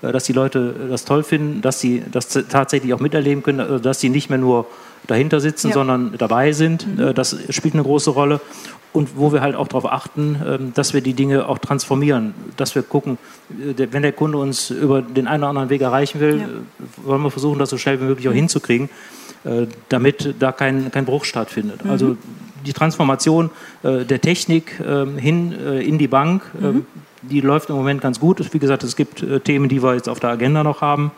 äh, 0.00 0.12
dass 0.12 0.24
die 0.24 0.32
Leute 0.32 0.74
das 0.88 1.04
toll 1.04 1.22
finden, 1.22 1.60
dass 1.60 1.80
sie 1.80 2.02
das 2.10 2.28
tatsächlich 2.28 2.94
auch 2.94 3.00
miterleben 3.00 3.42
können, 3.42 3.60
äh, 3.60 3.80
dass 3.80 4.00
sie 4.00 4.08
nicht 4.08 4.30
mehr 4.30 4.38
nur 4.38 4.66
dahinter 5.06 5.40
sitzen, 5.40 5.68
ja. 5.68 5.74
sondern 5.74 6.14
dabei 6.18 6.52
sind. 6.52 6.86
Mhm. 6.86 7.08
Äh, 7.08 7.14
das 7.14 7.36
spielt 7.50 7.74
eine 7.74 7.82
große 7.82 8.10
Rolle. 8.10 8.40
Und 8.92 9.18
wo 9.18 9.30
wir 9.30 9.42
halt 9.42 9.56
auch 9.56 9.68
darauf 9.68 9.84
achten, 9.92 10.40
ähm, 10.46 10.72
dass 10.74 10.94
wir 10.94 11.02
die 11.02 11.12
Dinge 11.12 11.48
auch 11.48 11.58
transformieren, 11.58 12.32
dass 12.56 12.74
wir 12.74 12.82
gucken, 12.82 13.18
äh, 13.50 13.86
wenn 13.90 14.02
der 14.02 14.12
Kunde 14.12 14.38
uns 14.38 14.70
über 14.70 15.02
den 15.02 15.26
einen 15.26 15.42
oder 15.42 15.50
anderen 15.50 15.68
Weg 15.68 15.82
erreichen 15.82 16.20
will, 16.20 16.38
ja. 16.38 16.44
Äh, 16.44 17.06
wollen 17.06 17.22
wir 17.22 17.30
versuchen, 17.30 17.58
das 17.58 17.70
so 17.70 17.76
schnell 17.76 18.00
wie 18.00 18.04
möglich 18.04 18.28
auch 18.28 18.32
mhm. 18.32 18.36
hinzukriegen, 18.36 18.90
damit 19.90 20.34
da 20.40 20.50
kein, 20.50 20.90
kein 20.90 21.04
Bruch 21.04 21.24
stattfindet. 21.24 21.84
Mhm. 21.84 21.90
Also 21.92 22.16
die 22.66 22.72
Transformation 22.72 23.50
der 23.84 24.20
Technik 24.20 24.80
ähm, 24.84 25.18
hin 25.18 25.52
in 25.52 25.98
die 25.98 26.08
Bank, 26.08 26.42
ähm, 26.60 26.68
mhm. 26.68 26.86
die 27.22 27.40
läuft 27.42 27.70
im 27.70 27.76
Moment 27.76 28.00
ganz 28.00 28.18
gut. 28.18 28.52
Wie 28.52 28.58
gesagt, 28.58 28.82
es 28.82 28.96
gibt 28.96 29.24
Themen, 29.44 29.68
die 29.68 29.84
wir 29.84 29.94
jetzt 29.94 30.08
auf 30.08 30.18
der 30.18 30.30
Agenda 30.30 30.64
noch 30.64 30.80
haben 30.80 31.12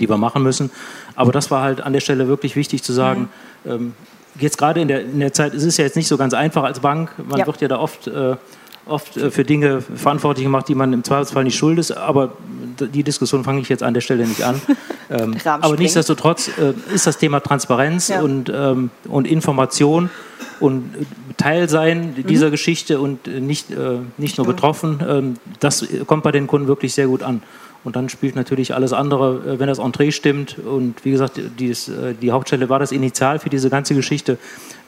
die 0.00 0.08
wir 0.08 0.16
machen 0.16 0.42
müssen. 0.42 0.70
Aber 1.14 1.32
das 1.32 1.50
war 1.50 1.62
halt 1.62 1.80
an 1.80 1.92
der 1.92 2.00
Stelle 2.00 2.28
wirklich 2.28 2.56
wichtig 2.56 2.82
zu 2.82 2.92
sagen. 2.92 3.28
Mhm. 3.64 3.70
Ähm, 3.70 3.94
jetzt 4.38 4.58
gerade 4.58 4.80
in 4.80 4.88
der, 4.88 5.02
in 5.02 5.20
der 5.20 5.32
Zeit, 5.32 5.54
es 5.54 5.64
ist 5.64 5.76
ja 5.76 5.84
jetzt 5.84 5.96
nicht 5.96 6.08
so 6.08 6.16
ganz 6.16 6.34
einfach 6.34 6.64
als 6.64 6.80
Bank. 6.80 7.12
Man 7.18 7.38
ja. 7.38 7.46
wird 7.46 7.60
ja 7.60 7.68
da 7.68 7.78
oft, 7.78 8.06
äh, 8.06 8.36
oft 8.86 9.16
äh, 9.16 9.30
für 9.30 9.44
Dinge 9.44 9.80
verantwortlich 9.80 10.44
gemacht, 10.44 10.68
die 10.68 10.74
man 10.74 10.92
im 10.92 11.04
Zweifelsfall 11.04 11.44
nicht 11.44 11.56
schuld 11.56 11.78
ist. 11.78 11.92
Aber 11.92 12.32
die 12.80 13.02
Diskussion 13.02 13.44
fange 13.44 13.60
ich 13.60 13.68
jetzt 13.68 13.82
an 13.82 13.94
der 13.94 14.00
Stelle 14.00 14.26
nicht 14.26 14.42
an. 14.42 14.60
ähm, 15.10 15.36
aber 15.44 15.76
nichtsdestotrotz 15.76 16.48
äh, 16.58 16.74
ist 16.92 17.06
das 17.06 17.18
Thema 17.18 17.40
Transparenz 17.40 18.08
ja. 18.08 18.22
und, 18.22 18.50
ähm, 18.54 18.90
und 19.08 19.26
Information 19.26 20.10
und 20.60 20.94
äh, 20.94 21.04
Teil 21.36 21.68
sein 21.68 22.14
dieser 22.28 22.48
mhm. 22.48 22.52
Geschichte 22.52 23.00
und 23.00 23.26
äh, 23.28 23.40
nicht, 23.40 23.70
äh, 23.70 23.98
nicht 24.18 24.38
nur 24.38 24.46
betroffen, 24.46 25.00
ähm, 25.06 25.34
das 25.60 25.86
kommt 26.06 26.22
bei 26.22 26.32
den 26.32 26.46
Kunden 26.46 26.68
wirklich 26.68 26.94
sehr 26.94 27.06
gut 27.06 27.22
an. 27.22 27.42
Und 27.84 27.96
dann 27.96 28.08
spielt 28.08 28.34
natürlich 28.34 28.74
alles 28.74 28.92
andere, 28.92 29.54
äh, 29.54 29.58
wenn 29.58 29.68
das 29.68 29.78
Entree 29.78 30.10
stimmt. 30.10 30.58
Und 30.58 31.04
wie 31.04 31.10
gesagt, 31.10 31.40
dies, 31.58 31.88
äh, 31.88 32.14
die 32.14 32.32
Hauptstelle 32.32 32.68
war 32.68 32.78
das 32.78 32.92
Initial 32.92 33.38
für 33.38 33.50
diese 33.50 33.70
ganze 33.70 33.94
Geschichte. 33.94 34.38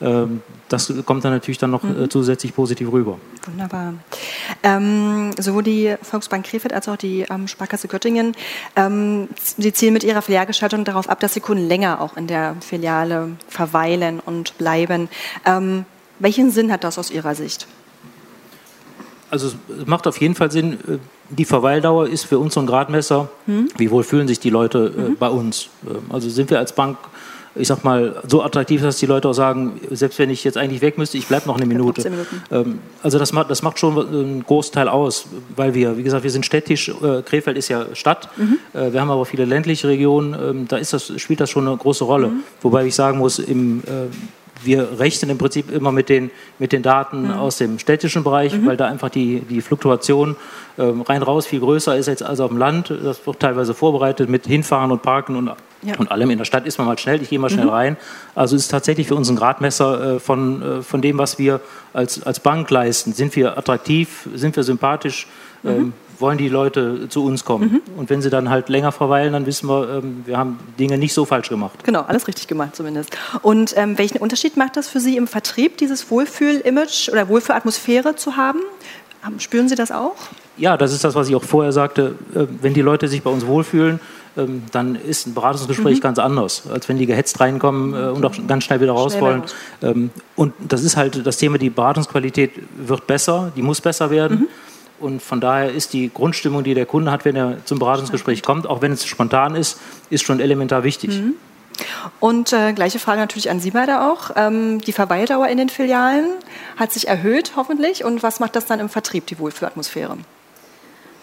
Ähm, 0.00 0.42
das 0.68 0.92
kommt 1.04 1.24
dann 1.24 1.32
natürlich 1.32 1.58
dann 1.58 1.70
noch 1.70 1.84
äh, 1.84 1.88
mhm. 1.88 2.10
zusätzlich 2.10 2.54
positiv 2.54 2.90
rüber. 2.90 3.18
Wunderbar. 3.46 3.94
Ähm, 4.62 5.30
sowohl 5.38 5.62
die 5.62 5.94
Volksbank 6.02 6.46
Krefeld 6.46 6.72
als 6.72 6.88
auch 6.88 6.96
die 6.96 7.26
ähm, 7.30 7.46
Sparkasse 7.46 7.86
Göttingen, 7.86 8.34
ähm, 8.74 9.28
sie 9.36 9.72
zielen 9.72 9.92
mit 9.92 10.04
ihrer 10.04 10.22
Filialgestaltung 10.22 10.84
darauf 10.84 11.08
ab, 11.08 11.20
dass 11.20 11.34
die 11.34 11.40
Kunden 11.40 11.68
länger 11.68 12.00
auch 12.00 12.16
in 12.16 12.26
der 12.26 12.56
Filiale 12.60 13.32
verweilen 13.48 14.20
und 14.24 14.56
bleiben. 14.58 15.08
Ähm, 15.44 15.84
welchen 16.18 16.50
Sinn 16.50 16.72
hat 16.72 16.82
das 16.82 16.98
aus 16.98 17.10
Ihrer 17.10 17.34
Sicht? 17.34 17.66
Also 19.30 19.48
es 19.48 19.86
macht 19.86 20.06
auf 20.06 20.20
jeden 20.20 20.34
Fall 20.34 20.50
Sinn, 20.50 20.78
die 21.30 21.44
Verweildauer 21.44 22.08
ist 22.08 22.24
für 22.24 22.38
uns 22.38 22.54
so 22.54 22.60
ein 22.60 22.66
Gradmesser, 22.66 23.28
hm? 23.46 23.68
wie 23.76 23.90
wohl 23.90 24.04
fühlen 24.04 24.28
sich 24.28 24.38
die 24.38 24.50
Leute 24.50 24.92
äh, 24.96 25.00
mhm. 25.00 25.16
bei 25.16 25.28
uns. 25.28 25.68
Ähm, 25.86 26.02
also 26.10 26.28
sind 26.28 26.50
wir 26.50 26.58
als 26.58 26.72
Bank, 26.72 26.96
ich 27.56 27.68
sag 27.68 27.84
mal, 27.84 28.22
so 28.28 28.42
attraktiv, 28.42 28.82
dass 28.82 28.98
die 28.98 29.06
Leute 29.06 29.28
auch 29.28 29.32
sagen, 29.32 29.80
selbst 29.90 30.18
wenn 30.18 30.30
ich 30.30 30.44
jetzt 30.44 30.56
eigentlich 30.56 30.82
weg 30.82 30.98
müsste, 30.98 31.18
ich 31.18 31.26
bleibe 31.26 31.48
noch 31.48 31.56
eine 31.56 31.66
Minute. 31.66 32.08
Ähm, 32.50 32.78
also 33.02 33.18
das 33.18 33.32
macht, 33.32 33.50
das 33.50 33.62
macht 33.62 33.78
schon 33.78 33.98
einen 33.98 34.44
Großteil 34.44 34.88
aus, 34.88 35.26
weil 35.56 35.74
wir, 35.74 35.96
wie 35.96 36.02
gesagt, 36.02 36.22
wir 36.22 36.30
sind 36.30 36.46
städtisch, 36.46 36.88
äh, 36.88 37.22
Krefeld 37.22 37.56
ist 37.56 37.68
ja 37.68 37.86
Stadt, 37.94 38.28
mhm. 38.36 38.58
äh, 38.74 38.92
wir 38.92 39.00
haben 39.00 39.10
aber 39.10 39.24
viele 39.24 39.44
ländliche 39.44 39.88
Regionen, 39.88 40.34
ähm, 40.34 40.68
da 40.68 40.76
ist 40.76 40.92
das, 40.92 41.12
spielt 41.16 41.40
das 41.40 41.50
schon 41.50 41.66
eine 41.66 41.76
große 41.76 42.04
Rolle. 42.04 42.28
Mhm. 42.28 42.42
Wobei 42.60 42.86
ich 42.86 42.94
sagen 42.94 43.18
muss, 43.18 43.38
im 43.38 43.80
äh, 43.80 44.06
wir 44.62 44.98
rechnen 44.98 45.30
im 45.30 45.38
Prinzip 45.38 45.70
immer 45.70 45.92
mit 45.92 46.08
den, 46.08 46.30
mit 46.58 46.72
den 46.72 46.82
Daten 46.82 47.24
mhm. 47.24 47.32
aus 47.32 47.58
dem 47.58 47.78
städtischen 47.78 48.24
Bereich, 48.24 48.54
mhm. 48.54 48.66
weil 48.66 48.76
da 48.76 48.86
einfach 48.86 49.10
die, 49.10 49.40
die 49.40 49.60
Fluktuation 49.60 50.36
ähm, 50.78 51.02
rein 51.02 51.22
raus 51.22 51.46
viel 51.46 51.60
größer 51.60 51.96
ist 51.96 52.08
als, 52.08 52.22
als 52.22 52.40
auf 52.40 52.50
dem 52.50 52.58
Land. 52.58 52.90
Das 52.90 53.26
wird 53.26 53.40
teilweise 53.40 53.74
vorbereitet 53.74 54.28
mit 54.28 54.46
Hinfahren 54.46 54.90
und 54.90 55.02
Parken 55.02 55.36
und, 55.36 55.50
ja. 55.82 55.94
und 55.98 56.10
allem. 56.10 56.30
In 56.30 56.38
der 56.38 56.44
Stadt 56.44 56.66
ist 56.66 56.78
man 56.78 56.86
mal 56.86 56.98
schnell, 56.98 57.22
ich 57.22 57.30
gehe 57.30 57.38
mal 57.38 57.50
schnell 57.50 57.66
mhm. 57.66 57.70
rein. 57.70 57.96
Also 58.34 58.56
es 58.56 58.62
ist 58.62 58.68
tatsächlich 58.68 59.08
für 59.08 59.14
uns 59.14 59.28
ein 59.28 59.36
Gradmesser 59.36 60.16
äh, 60.16 60.20
von, 60.20 60.62
äh, 60.62 60.82
von 60.82 61.02
dem, 61.02 61.18
was 61.18 61.38
wir 61.38 61.60
als, 61.92 62.22
als 62.22 62.40
Bank 62.40 62.70
leisten. 62.70 63.12
Sind 63.12 63.36
wir 63.36 63.58
attraktiv, 63.58 64.28
sind 64.34 64.56
wir 64.56 64.62
sympathisch? 64.62 65.26
Mhm. 65.62 65.70
Ähm, 65.70 65.92
wollen 66.18 66.38
die 66.38 66.48
Leute 66.48 67.08
zu 67.08 67.24
uns 67.24 67.44
kommen. 67.44 67.82
Mhm. 67.86 67.98
Und 67.98 68.10
wenn 68.10 68.22
sie 68.22 68.30
dann 68.30 68.50
halt 68.50 68.68
länger 68.68 68.92
verweilen, 68.92 69.32
dann 69.32 69.46
wissen 69.46 69.68
wir, 69.68 69.98
ähm, 69.98 70.22
wir 70.24 70.38
haben 70.38 70.58
Dinge 70.78 70.98
nicht 70.98 71.14
so 71.14 71.24
falsch 71.24 71.48
gemacht. 71.48 71.84
Genau, 71.84 72.02
alles 72.02 72.28
richtig 72.28 72.48
gemacht 72.48 72.76
zumindest. 72.76 73.16
Und 73.42 73.76
ähm, 73.76 73.98
welchen 73.98 74.18
Unterschied 74.18 74.56
macht 74.56 74.76
das 74.76 74.88
für 74.88 75.00
Sie 75.00 75.16
im 75.16 75.26
Vertrieb, 75.26 75.78
dieses 75.78 76.10
Wohlfühl-Image 76.10 77.08
oder 77.10 77.28
Wohlfühlatmosphäre 77.28 78.16
zu 78.16 78.36
haben? 78.36 78.60
Spüren 79.38 79.68
Sie 79.68 79.74
das 79.74 79.90
auch? 79.90 80.14
Ja, 80.56 80.76
das 80.76 80.92
ist 80.92 81.04
das, 81.04 81.14
was 81.14 81.28
ich 81.28 81.34
auch 81.34 81.44
vorher 81.44 81.72
sagte. 81.72 82.14
Äh, 82.34 82.46
wenn 82.62 82.74
die 82.74 82.82
Leute 82.82 83.08
sich 83.08 83.22
bei 83.22 83.30
uns 83.30 83.46
wohlfühlen, 83.46 84.00
ähm, 84.36 84.62
dann 84.72 84.96
ist 84.96 85.26
ein 85.26 85.34
Beratungsgespräch 85.34 85.98
mhm. 85.98 86.02
ganz 86.02 86.18
anders, 86.18 86.64
als 86.70 86.88
wenn 86.88 86.98
die 86.98 87.06
gehetzt 87.06 87.40
reinkommen 87.40 87.94
äh, 87.94 88.08
und 88.08 88.24
auch 88.24 88.34
ganz 88.46 88.64
schnell 88.64 88.80
wieder 88.80 88.92
raus 88.92 89.18
wollen. 89.20 89.42
Ähm, 89.82 90.10
und 90.34 90.52
das 90.60 90.84
ist 90.84 90.96
halt 90.96 91.26
das 91.26 91.38
Thema, 91.38 91.58
die 91.58 91.70
Beratungsqualität 91.70 92.52
wird 92.76 93.06
besser, 93.06 93.52
die 93.56 93.62
muss 93.62 93.80
besser 93.80 94.10
werden. 94.10 94.40
Mhm. 94.40 94.48
Und 94.98 95.22
von 95.22 95.40
daher 95.40 95.72
ist 95.72 95.92
die 95.92 96.10
Grundstimmung, 96.12 96.64
die 96.64 96.74
der 96.74 96.86
Kunde 96.86 97.10
hat, 97.10 97.24
wenn 97.24 97.36
er 97.36 97.64
zum 97.64 97.78
Beratungsgespräch 97.78 98.42
kommt, 98.42 98.66
auch 98.66 98.82
wenn 98.82 98.92
es 98.92 99.06
spontan 99.06 99.54
ist, 99.54 99.78
ist 100.10 100.24
schon 100.24 100.40
elementar 100.40 100.84
wichtig. 100.84 101.10
Mhm. 101.10 101.34
Und 102.20 102.52
äh, 102.52 102.72
gleiche 102.72 102.98
Frage 102.98 103.20
natürlich 103.20 103.50
an 103.50 103.60
Sie 103.60 103.70
beide 103.70 104.10
auch. 104.10 104.30
Ähm, 104.36 104.80
die 104.80 104.92
Verweildauer 104.92 105.48
in 105.48 105.58
den 105.58 105.68
Filialen 105.68 106.26
hat 106.76 106.92
sich 106.92 107.08
erhöht, 107.08 107.52
hoffentlich. 107.56 108.04
Und 108.04 108.22
was 108.22 108.40
macht 108.40 108.56
das 108.56 108.66
dann 108.66 108.80
im 108.80 108.88
Vertrieb, 108.88 109.26
die 109.26 109.38
Wohlfühlatmosphäre? 109.38 110.16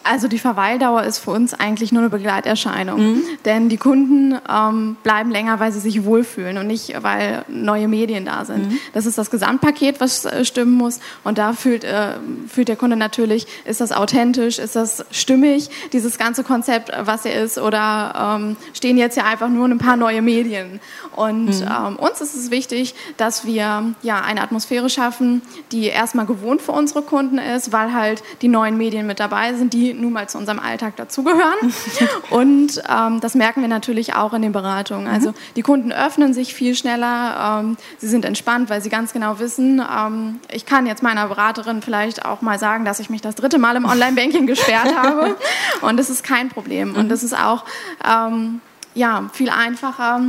Also 0.03 0.27
die 0.27 0.39
Verweildauer 0.39 1.03
ist 1.03 1.19
für 1.19 1.31
uns 1.31 1.53
eigentlich 1.53 1.91
nur 1.91 2.01
eine 2.01 2.09
Begleiterscheinung. 2.09 2.99
Mhm. 2.99 3.21
Denn 3.45 3.69
die 3.69 3.77
Kunden 3.77 4.37
ähm, 4.49 4.97
bleiben 5.03 5.31
länger, 5.31 5.59
weil 5.59 5.71
sie 5.71 5.79
sich 5.79 6.03
wohlfühlen 6.03 6.57
und 6.57 6.67
nicht, 6.67 7.01
weil 7.01 7.45
neue 7.47 7.87
Medien 7.87 8.25
da 8.25 8.43
sind. 8.45 8.69
Mhm. 8.69 8.79
Das 8.93 9.05
ist 9.05 9.17
das 9.17 9.31
Gesamtpaket, 9.31 10.01
was 10.01 10.25
äh, 10.25 10.43
stimmen 10.43 10.73
muss. 10.73 10.99
Und 11.23 11.37
da 11.37 11.53
fühlt, 11.53 11.83
äh, 11.83 12.15
fühlt 12.47 12.67
der 12.67 12.75
Kunde 12.75 12.95
natürlich, 12.95 13.47
ist 13.65 13.81
das 13.81 13.91
authentisch, 13.91 14.59
ist 14.59 14.75
das 14.75 15.05
stimmig, 15.11 15.69
dieses 15.93 16.17
ganze 16.17 16.43
Konzept, 16.43 16.91
was 17.03 17.25
er 17.25 17.41
ist, 17.41 17.57
oder 17.57 18.37
ähm, 18.37 18.57
stehen 18.73 18.97
jetzt 18.97 19.15
ja 19.15 19.23
einfach 19.23 19.49
nur 19.49 19.67
ein 19.67 19.77
paar 19.77 19.95
neue 19.95 20.21
Medien. 20.21 20.79
Und 21.15 21.45
mhm. 21.45 21.67
ähm, 21.67 21.95
uns 21.95 22.19
ist 22.19 22.35
es 22.35 22.51
wichtig, 22.51 22.95
dass 23.17 23.45
wir 23.45 23.93
ja 24.01 24.21
eine 24.21 24.41
Atmosphäre 24.41 24.89
schaffen, 24.89 25.41
die 25.71 25.85
erstmal 25.85 26.25
gewohnt 26.25 26.61
für 26.61 26.73
unsere 26.73 27.01
Kunden 27.03 27.37
ist, 27.37 27.71
weil 27.71 27.93
halt 27.93 28.23
die 28.41 28.47
neuen 28.47 28.77
Medien 28.77 29.07
mit 29.07 29.19
dabei 29.19 29.53
sind, 29.53 29.73
die 29.73 29.92
nun 29.93 30.13
mal 30.13 30.27
zu 30.27 30.37
unserem 30.37 30.59
Alltag 30.59 30.95
dazugehören. 30.95 31.73
Und 32.29 32.81
ähm, 32.89 33.19
das 33.21 33.35
merken 33.35 33.61
wir 33.61 33.67
natürlich 33.67 34.15
auch 34.15 34.33
in 34.33 34.41
den 34.41 34.51
Beratungen. 34.51 35.07
Also 35.07 35.29
mhm. 35.29 35.35
die 35.55 35.61
Kunden 35.61 35.91
öffnen 35.91 36.33
sich 36.33 36.53
viel 36.53 36.75
schneller, 36.75 37.61
ähm, 37.61 37.77
sie 37.97 38.07
sind 38.07 38.25
entspannt, 38.25 38.69
weil 38.69 38.81
sie 38.81 38.89
ganz 38.89 39.13
genau 39.13 39.39
wissen, 39.39 39.81
ähm, 39.81 40.39
ich 40.51 40.65
kann 40.65 40.85
jetzt 40.85 41.03
meiner 41.03 41.27
Beraterin 41.27 41.81
vielleicht 41.81 42.25
auch 42.25 42.41
mal 42.41 42.59
sagen, 42.59 42.85
dass 42.85 42.99
ich 42.99 43.09
mich 43.09 43.21
das 43.21 43.35
dritte 43.35 43.57
Mal 43.57 43.75
im 43.75 43.85
Online-Banking 43.85 44.47
gesperrt 44.47 44.95
habe. 44.97 45.35
Und 45.81 45.97
das 45.97 46.09
ist 46.09 46.23
kein 46.23 46.49
Problem. 46.49 46.95
Und 46.95 47.05
mhm. 47.05 47.09
das 47.09 47.23
ist 47.23 47.37
auch 47.37 47.65
ähm, 48.05 48.61
ja, 48.93 49.29
viel 49.33 49.49
einfacher 49.49 50.21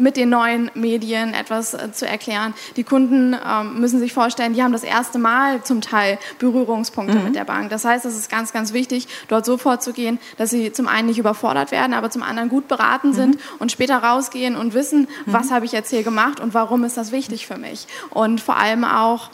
mit 0.00 0.16
den 0.16 0.30
neuen 0.30 0.70
Medien 0.74 1.34
etwas 1.34 1.74
äh, 1.74 1.92
zu 1.92 2.06
erklären. 2.06 2.54
Die 2.76 2.84
Kunden 2.84 3.34
ähm, 3.34 3.80
müssen 3.80 3.98
sich 4.00 4.12
vorstellen, 4.12 4.54
die 4.54 4.62
haben 4.62 4.72
das 4.72 4.82
erste 4.82 5.18
Mal 5.18 5.62
zum 5.62 5.80
Teil 5.80 6.18
Berührungspunkte 6.38 7.18
mhm. 7.18 7.24
mit 7.24 7.34
der 7.36 7.44
Bank. 7.44 7.70
Das 7.70 7.84
heißt, 7.84 8.04
es 8.04 8.16
ist 8.16 8.30
ganz, 8.30 8.52
ganz 8.52 8.72
wichtig, 8.72 9.08
dort 9.28 9.44
so 9.44 9.58
vorzugehen, 9.58 10.18
dass 10.36 10.50
sie 10.50 10.72
zum 10.72 10.88
einen 10.88 11.08
nicht 11.08 11.18
überfordert 11.18 11.70
werden, 11.70 11.94
aber 11.94 12.10
zum 12.10 12.22
anderen 12.22 12.48
gut 12.48 12.68
beraten 12.68 13.08
mhm. 13.08 13.14
sind 13.14 13.38
und 13.58 13.72
später 13.72 13.98
rausgehen 13.98 14.56
und 14.56 14.74
wissen, 14.74 15.08
mhm. 15.26 15.32
was 15.32 15.50
habe 15.50 15.64
ich 15.64 15.72
jetzt 15.72 15.90
hier 15.90 16.02
gemacht 16.02 16.40
und 16.40 16.54
warum 16.54 16.84
ist 16.84 16.96
das 16.96 17.12
wichtig 17.12 17.46
für 17.46 17.56
mich. 17.56 17.86
Und 18.10 18.40
vor 18.40 18.56
allem 18.56 18.84
auch, 18.84 19.30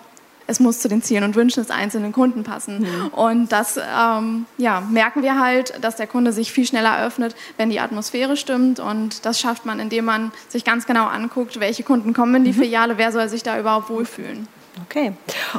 es 0.46 0.60
muss 0.60 0.80
zu 0.80 0.88
den 0.88 1.02
Zielen 1.02 1.24
und 1.24 1.34
Wünschen 1.34 1.62
des 1.62 1.70
einzelnen 1.70 2.12
Kunden 2.12 2.44
passen. 2.44 2.80
Mhm. 2.80 3.08
Und 3.08 3.52
das 3.52 3.78
ähm, 3.78 4.46
ja, 4.58 4.80
merken 4.80 5.22
wir 5.22 5.40
halt, 5.40 5.72
dass 5.82 5.96
der 5.96 6.06
Kunde 6.06 6.32
sich 6.32 6.52
viel 6.52 6.66
schneller 6.66 7.04
öffnet, 7.04 7.34
wenn 7.56 7.70
die 7.70 7.80
Atmosphäre 7.80 8.36
stimmt. 8.36 8.80
Und 8.80 9.24
das 9.26 9.40
schafft 9.40 9.66
man, 9.66 9.80
indem 9.80 10.04
man 10.04 10.32
sich 10.48 10.64
ganz 10.64 10.86
genau 10.86 11.06
anguckt, 11.06 11.60
welche 11.60 11.82
Kunden 11.82 12.12
kommen 12.12 12.34
in 12.36 12.44
die 12.44 12.52
mhm. 12.52 12.62
Filiale, 12.62 12.98
wer 12.98 13.12
soll 13.12 13.28
sich 13.28 13.42
da 13.42 13.58
überhaupt 13.58 13.90
wohlfühlen. 13.90 14.48
Okay. 14.84 15.12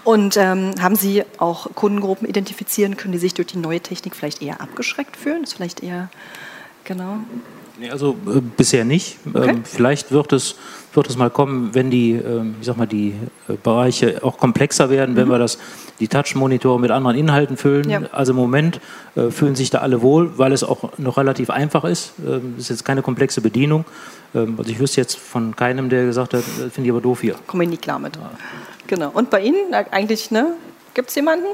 Und 0.04 0.38
ähm, 0.38 0.76
haben 0.80 0.96
Sie 0.96 1.24
auch 1.40 1.74
Kundengruppen 1.74 2.28
identifizieren 2.28 2.98
können, 2.98 3.14
die 3.14 3.18
sich 3.18 3.34
durch 3.34 3.48
die 3.48 3.58
neue 3.58 3.80
Technik 3.80 4.16
vielleicht 4.16 4.42
eher 4.42 4.62
abgeschreckt 4.62 5.18
fühlen? 5.18 5.42
Das 5.42 5.52
ist 5.52 5.56
vielleicht 5.56 5.82
eher, 5.82 6.10
genau. 6.84 7.20
Nee, 7.80 7.90
also 7.90 8.16
äh, 8.28 8.42
bisher 8.56 8.86
nicht. 8.86 9.18
Okay. 9.34 9.50
Ähm, 9.50 9.64
vielleicht 9.66 10.12
wird 10.12 10.34
es 10.34 10.56
wird 10.98 11.10
es 11.10 11.16
mal 11.16 11.30
kommen, 11.30 11.70
wenn 11.74 11.92
die, 11.92 12.14
ähm, 12.14 12.56
ich 12.60 12.66
sag 12.66 12.76
mal, 12.76 12.88
die 12.88 13.14
äh, 13.48 13.54
Bereiche 13.62 14.24
auch 14.24 14.38
komplexer 14.38 14.90
werden, 14.90 15.14
mhm. 15.14 15.18
wenn 15.18 15.30
wir 15.30 15.38
das, 15.38 15.60
die 16.00 16.08
Touch-Monitore 16.08 16.80
mit 16.80 16.92
anderen 16.92 17.16
Inhalten 17.16 17.56
füllen. 17.56 17.90
Ja. 17.90 18.02
Also 18.12 18.32
im 18.32 18.38
Moment 18.38 18.82
äh, 19.16 19.30
fühlen 19.30 19.56
sich 19.56 19.70
da 19.70 19.80
alle 19.80 20.02
wohl, 20.02 20.38
weil 20.38 20.52
es 20.52 20.64
auch 20.64 20.98
noch 20.98 21.18
relativ 21.18 21.52
einfach 21.52 21.84
ist. 21.84 22.14
Ähm, 22.26 22.56
es 22.58 22.64
ist 22.64 22.70
jetzt 22.70 22.86
keine 22.86 23.04
komplexe 23.04 23.42
Bedienung. 23.42 23.86
Ähm, 24.34 24.56
also 24.58 24.72
ich 24.72 24.80
wüsste 24.80 25.00
jetzt 25.00 25.18
von 25.18 25.56
keinem, 25.56 25.90
der 25.90 26.06
gesagt 26.06 26.34
hat, 26.34 26.42
äh, 26.42 26.70
finde 26.70 26.88
ich 26.88 26.92
aber 26.92 27.02
doof 27.02 27.22
hier. 27.22 27.36
Komme 27.46 27.66
ich 27.66 27.70
nicht 27.70 27.84
klar 27.84 28.00
mit. 28.00 28.16
Ja. 28.16 28.32
Genau. 28.88 29.12
Und 29.14 29.30
bei 29.30 29.42
Ihnen 29.42 29.74
eigentlich, 29.92 30.32
ne? 30.32 30.54
Gibt 30.98 31.10
es 31.10 31.16
jemanden? 31.16 31.46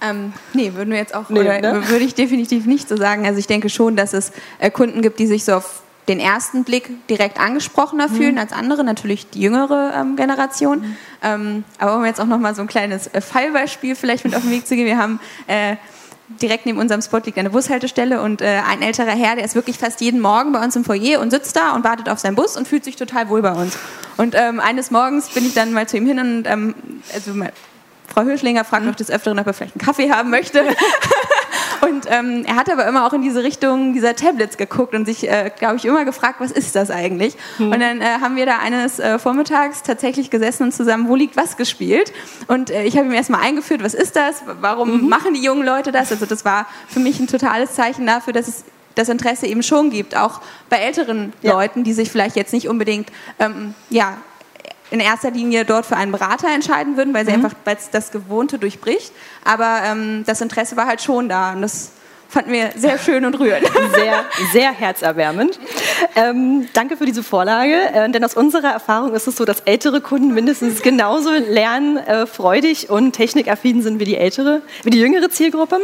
Ähm, 0.00 0.32
nee, 0.52 0.72
würden 0.74 0.90
wir 0.90 0.98
jetzt 0.98 1.16
auch, 1.16 1.28
nee, 1.28 1.42
ne? 1.42 1.82
würde 1.88 2.04
ich 2.04 2.14
definitiv 2.14 2.64
nicht 2.64 2.88
so 2.88 2.96
sagen. 2.96 3.26
Also 3.26 3.40
ich 3.40 3.48
denke 3.48 3.68
schon, 3.68 3.96
dass 3.96 4.12
es 4.12 4.30
äh, 4.60 4.70
Kunden 4.70 5.02
gibt, 5.02 5.18
die 5.18 5.26
sich 5.26 5.44
so 5.44 5.54
auf 5.54 5.82
den 6.06 6.20
ersten 6.20 6.62
Blick 6.62 7.08
direkt 7.08 7.40
angesprochener 7.40 8.06
mhm. 8.06 8.14
fühlen 8.14 8.38
als 8.38 8.52
andere, 8.52 8.84
natürlich 8.84 9.28
die 9.30 9.40
jüngere 9.40 9.92
ähm, 9.96 10.14
Generation. 10.14 10.78
Mhm. 10.78 10.96
Ähm, 11.24 11.64
aber 11.78 11.96
um 11.96 12.04
jetzt 12.04 12.20
auch 12.20 12.26
noch 12.26 12.38
mal 12.38 12.54
so 12.54 12.62
ein 12.62 12.68
kleines 12.68 13.08
äh, 13.08 13.20
Fallbeispiel 13.20 13.96
vielleicht 13.96 14.24
mit 14.24 14.36
auf 14.36 14.42
den 14.42 14.52
Weg 14.52 14.64
zu 14.64 14.76
gehen, 14.76 14.86
wir 14.86 14.98
haben 14.98 15.18
äh, 15.48 15.74
direkt 16.40 16.64
neben 16.64 16.78
unserem 16.78 17.02
Spot 17.02 17.18
liegt 17.18 17.36
eine 17.36 17.50
Bushaltestelle 17.50 18.22
und 18.22 18.42
äh, 18.42 18.60
ein 18.70 18.80
älterer 18.80 19.10
Herr, 19.10 19.34
der 19.34 19.44
ist 19.44 19.56
wirklich 19.56 19.76
fast 19.76 20.02
jeden 20.02 20.20
Morgen 20.20 20.52
bei 20.52 20.62
uns 20.62 20.76
im 20.76 20.84
Foyer 20.84 21.18
und 21.20 21.32
sitzt 21.32 21.56
da 21.56 21.74
und 21.74 21.82
wartet 21.82 22.08
auf 22.08 22.20
seinen 22.20 22.36
Bus 22.36 22.56
und 22.56 22.68
fühlt 22.68 22.84
sich 22.84 22.94
total 22.94 23.28
wohl 23.28 23.42
bei 23.42 23.54
uns. 23.54 23.76
Und 24.18 24.36
ähm, 24.36 24.60
eines 24.60 24.92
Morgens 24.92 25.30
bin 25.30 25.44
ich 25.44 25.54
dann 25.54 25.72
mal 25.72 25.88
zu 25.88 25.96
ihm 25.96 26.06
hin 26.06 26.20
und 26.20 26.44
ähm, 26.46 26.76
also 27.12 27.32
Frau 28.14 28.22
Hirschlinger 28.22 28.64
fragt 28.64 28.86
noch 28.86 28.94
des 28.94 29.10
Öfteren, 29.10 29.40
ob 29.40 29.46
er 29.48 29.54
vielleicht 29.54 29.74
einen 29.74 29.84
Kaffee 29.84 30.10
haben 30.10 30.30
möchte. 30.30 30.62
Und 31.80 32.06
ähm, 32.08 32.44
er 32.46 32.56
hat 32.56 32.70
aber 32.70 32.86
immer 32.86 33.06
auch 33.06 33.12
in 33.12 33.22
diese 33.22 33.42
Richtung 33.42 33.92
dieser 33.92 34.16
Tablets 34.16 34.56
geguckt 34.56 34.94
und 34.94 35.04
sich, 35.04 35.28
äh, 35.28 35.50
glaube 35.58 35.76
ich, 35.76 35.84
immer 35.84 36.06
gefragt, 36.06 36.36
was 36.38 36.50
ist 36.50 36.74
das 36.76 36.90
eigentlich? 36.90 37.36
Mhm. 37.58 37.72
Und 37.72 37.80
dann 37.80 38.00
äh, 38.00 38.04
haben 38.22 38.36
wir 38.36 38.46
da 38.46 38.58
eines 38.58 38.98
äh, 38.98 39.18
Vormittags 39.18 39.82
tatsächlich 39.82 40.30
gesessen 40.30 40.62
und 40.62 40.72
zusammen 40.72 41.08
Wo 41.08 41.16
liegt 41.16 41.36
was 41.36 41.58
gespielt. 41.58 42.12
Und 42.46 42.70
äh, 42.70 42.84
ich 42.84 42.96
habe 42.96 43.06
ihm 43.06 43.12
erstmal 43.12 43.42
eingeführt, 43.42 43.82
was 43.82 43.92
ist 43.92 44.16
das? 44.16 44.42
Warum 44.60 45.02
mhm. 45.02 45.08
machen 45.08 45.34
die 45.34 45.42
jungen 45.42 45.66
Leute 45.66 45.92
das? 45.92 46.10
Also 46.10 46.24
das 46.24 46.44
war 46.44 46.66
für 46.88 47.00
mich 47.00 47.20
ein 47.20 47.26
totales 47.26 47.72
Zeichen 47.72 48.06
dafür, 48.06 48.32
dass 48.32 48.48
es 48.48 48.64
das 48.94 49.08
Interesse 49.08 49.46
eben 49.46 49.62
schon 49.62 49.90
gibt, 49.90 50.16
auch 50.16 50.40
bei 50.70 50.76
älteren 50.76 51.32
ja. 51.42 51.52
Leuten, 51.52 51.84
die 51.84 51.92
sich 51.92 52.10
vielleicht 52.10 52.36
jetzt 52.36 52.52
nicht 52.52 52.68
unbedingt 52.68 53.10
ähm, 53.38 53.74
ja, 53.90 54.16
in 54.90 55.00
erster 55.00 55.30
Linie 55.30 55.64
dort 55.64 55.86
für 55.86 55.96
einen 55.96 56.12
Berater 56.12 56.48
entscheiden 56.48 56.96
würden, 56.96 57.14
weil 57.14 57.24
sie 57.24 57.36
mhm. 57.36 57.44
einfach 57.44 57.56
das 57.92 58.10
Gewohnte 58.10 58.58
durchbricht. 58.58 59.12
Aber 59.44 59.80
ähm, 59.84 60.24
das 60.26 60.40
Interesse 60.40 60.76
war 60.76 60.86
halt 60.86 61.02
schon 61.02 61.28
da 61.28 61.52
und 61.52 61.62
das 61.62 61.92
fanden 62.28 62.52
wir 62.52 62.72
sehr 62.76 62.98
schön 62.98 63.24
und 63.24 63.38
rührend. 63.38 63.70
Sehr, 63.94 64.24
sehr 64.52 64.72
herzerwärmend. 64.72 65.58
Ähm, 66.16 66.68
danke 66.72 66.96
für 66.96 67.06
diese 67.06 67.22
Vorlage, 67.22 67.74
äh, 67.92 68.10
denn 68.10 68.24
aus 68.24 68.34
unserer 68.34 68.72
Erfahrung 68.72 69.14
ist 69.14 69.26
es 69.26 69.36
so, 69.36 69.44
dass 69.44 69.60
ältere 69.60 70.00
Kunden 70.00 70.34
mindestens 70.34 70.82
genauso 70.82 71.30
lernfreudig 71.30 72.90
und 72.90 73.12
technikaffin 73.12 73.82
sind 73.82 74.00
wie 74.00 74.04
die 74.04 74.16
ältere, 74.16 74.62
wie 74.82 74.90
die 74.90 75.00
jüngere 75.00 75.30
Zielgruppe. 75.30 75.78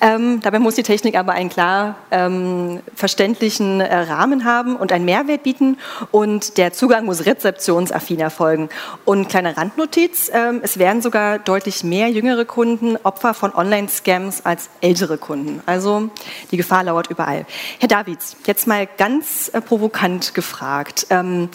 Ähm, 0.00 0.40
dabei 0.42 0.58
muss 0.58 0.74
die 0.74 0.82
Technik 0.82 1.16
aber 1.16 1.32
einen 1.32 1.48
klar 1.48 1.96
ähm, 2.10 2.80
verständlichen 2.94 3.80
äh, 3.80 3.94
Rahmen 3.94 4.44
haben 4.44 4.76
und 4.76 4.92
einen 4.92 5.04
Mehrwert 5.04 5.42
bieten 5.42 5.78
und 6.10 6.58
der 6.58 6.72
Zugang 6.72 7.04
muss 7.04 7.26
rezeptionsaffin 7.26 8.20
erfolgen. 8.20 8.68
Und 9.04 9.28
kleine 9.28 9.56
Randnotiz, 9.56 10.30
ähm, 10.32 10.60
es 10.62 10.78
werden 10.78 11.02
sogar 11.02 11.38
deutlich 11.38 11.84
mehr 11.84 12.08
jüngere 12.08 12.44
Kunden 12.44 12.96
Opfer 13.02 13.34
von 13.34 13.54
Online-Scams 13.54 14.44
als 14.44 14.68
ältere 14.80 15.18
Kunden. 15.18 15.62
Also 15.66 16.10
die 16.50 16.56
Gefahr 16.56 16.84
lauert 16.84 17.08
überall. 17.08 17.46
Herr 17.78 17.88
Davids, 17.88 18.36
jetzt 18.46 18.66
mal 18.66 18.86
ganz 18.98 19.50
äh, 19.52 19.60
provokant 19.62 20.34
gefragt. 20.34 21.06
Ähm, 21.10 21.48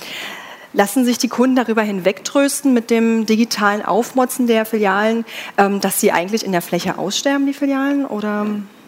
lassen 0.73 1.05
sich 1.05 1.17
die 1.17 1.27
Kunden 1.27 1.55
darüber 1.55 1.81
hinwegtrösten 1.81 2.73
mit 2.73 2.89
dem 2.89 3.25
digitalen 3.25 3.83
Aufmotzen 3.83 4.47
der 4.47 4.65
Filialen, 4.65 5.25
ähm, 5.57 5.81
dass 5.81 5.99
sie 5.99 6.11
eigentlich 6.11 6.45
in 6.45 6.51
der 6.51 6.61
Fläche 6.61 6.97
aussterben, 6.97 7.45
die 7.45 7.53
Filialen? 7.53 8.05
Oder 8.05 8.45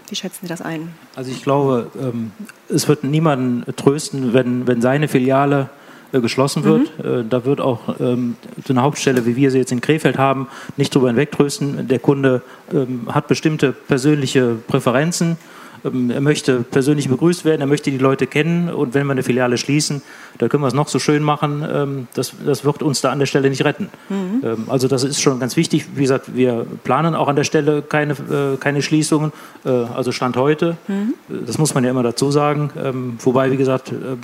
wie 0.09 0.15
schätzen 0.15 0.39
Sie 0.41 0.47
das 0.47 0.61
ein? 0.61 0.89
Also 1.15 1.31
ich 1.31 1.43
glaube, 1.43 1.91
ähm, 1.99 2.31
es 2.67 2.87
wird 2.87 3.03
niemanden 3.03 3.63
trösten, 3.75 4.33
wenn, 4.33 4.67
wenn 4.67 4.81
seine 4.81 5.07
Filiale 5.07 5.69
äh, 6.11 6.21
geschlossen 6.21 6.63
wird. 6.63 6.97
Mhm. 6.97 7.19
Äh, 7.21 7.23
da 7.29 7.45
wird 7.45 7.61
auch 7.61 7.99
ähm, 7.99 8.35
so 8.65 8.73
eine 8.73 8.81
Hauptstelle, 8.81 9.25
wie 9.25 9.35
wir 9.35 9.51
sie 9.51 9.59
jetzt 9.59 9.71
in 9.71 9.81
Krefeld 9.81 10.17
haben, 10.17 10.47
nicht 10.77 10.95
darüber 10.95 11.09
hinwegtrösten. 11.09 11.87
Der 11.87 11.99
Kunde 11.99 12.41
ähm, 12.73 13.07
hat 13.09 13.27
bestimmte 13.27 13.71
persönliche 13.71 14.55
Präferenzen. 14.67 15.37
Ähm, 15.85 16.11
er 16.11 16.21
möchte 16.21 16.61
persönlich 16.61 17.09
begrüßt 17.09 17.45
werden, 17.45 17.61
er 17.61 17.67
möchte 17.67 17.91
die 17.91 17.97
Leute 17.97 18.27
kennen 18.27 18.69
und 18.69 18.93
wenn 18.93 19.07
wir 19.07 19.11
eine 19.11 19.23
Filiale 19.23 19.57
schließen, 19.57 20.01
da 20.37 20.47
können 20.47 20.63
wir 20.63 20.67
es 20.67 20.73
noch 20.73 20.87
so 20.87 20.99
schön 20.99 21.23
machen, 21.23 21.65
ähm, 21.71 22.07
das, 22.13 22.33
das 22.45 22.65
wird 22.65 22.83
uns 22.83 23.01
da 23.01 23.11
an 23.11 23.19
der 23.19 23.25
Stelle 23.25 23.49
nicht 23.49 23.65
retten. 23.65 23.89
Mhm. 24.09 24.41
Ähm, 24.43 24.65
also 24.67 24.87
das 24.87 25.03
ist 25.03 25.21
schon 25.21 25.39
ganz 25.39 25.55
wichtig. 25.57 25.85
Wie 25.95 26.01
gesagt, 26.01 26.35
wir 26.35 26.65
planen 26.83 27.15
auch 27.15 27.27
an 27.27 27.35
der 27.35 27.43
Stelle 27.43 27.81
keine, 27.81 28.13
äh, 28.13 28.57
keine 28.59 28.81
Schließungen, 28.81 29.31
äh, 29.65 29.69
also 29.69 30.11
Stand 30.11 30.37
heute. 30.37 30.77
Mhm. 30.87 31.13
Das 31.45 31.57
muss 31.57 31.73
man 31.73 31.83
ja 31.83 31.89
immer 31.89 32.03
dazu 32.03 32.31
sagen. 32.31 32.71
Wobei, 33.19 33.51
wie 33.51 33.57
gesagt, 33.57 33.91
äh, 33.91 34.17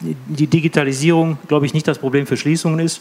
die 0.00 0.46
Digitalisierung, 0.46 1.38
glaube 1.48 1.66
ich, 1.66 1.74
nicht 1.74 1.88
das 1.88 1.98
Problem 1.98 2.26
für 2.26 2.36
Schließungen 2.36 2.80
ist. 2.80 3.00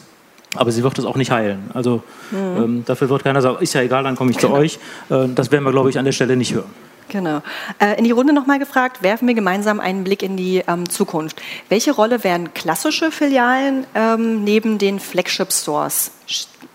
Aber 0.55 0.71
sie 0.71 0.83
wird 0.83 0.97
es 0.97 1.05
auch 1.05 1.17
nicht 1.17 1.31
heilen. 1.31 1.69
Also 1.73 2.01
mhm. 2.31 2.63
ähm, 2.63 2.83
dafür 2.86 3.09
wird 3.09 3.23
keiner 3.23 3.41
sagen, 3.41 3.57
ist 3.59 3.73
ja 3.73 3.81
egal, 3.81 4.03
dann 4.03 4.15
komme 4.15 4.31
ich 4.31 4.38
zu 4.38 4.49
euch. 4.51 4.79
Äh, 5.09 5.27
das 5.36 5.51
werden 5.51 5.63
wir, 5.65 5.71
glaube 5.71 5.89
ich, 5.89 5.99
an 5.99 6.05
der 6.05 6.13
Stelle 6.13 6.38
nicht 6.38 6.53
hören. 6.53 6.69
Genau. 7.09 7.41
Äh, 7.79 7.97
in 7.97 8.03
die 8.03 8.11
Runde 8.11 8.33
nochmal 8.33 8.59
gefragt, 8.59 9.03
werfen 9.03 9.27
wir 9.27 9.35
gemeinsam 9.35 9.79
einen 9.79 10.03
Blick 10.03 10.23
in 10.23 10.37
die 10.37 10.63
ähm, 10.67 10.89
Zukunft. 10.89 11.41
Welche 11.69 11.91
Rolle 11.91 12.23
werden 12.23 12.53
klassische 12.53 13.11
Filialen 13.11 13.85
ähm, 13.93 14.43
neben 14.43 14.77
den 14.77 14.99
Flagship-Stores 14.99 16.11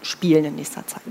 spielen 0.02 0.44
in 0.44 0.56
nächster 0.56 0.86
Zeit? 0.86 1.02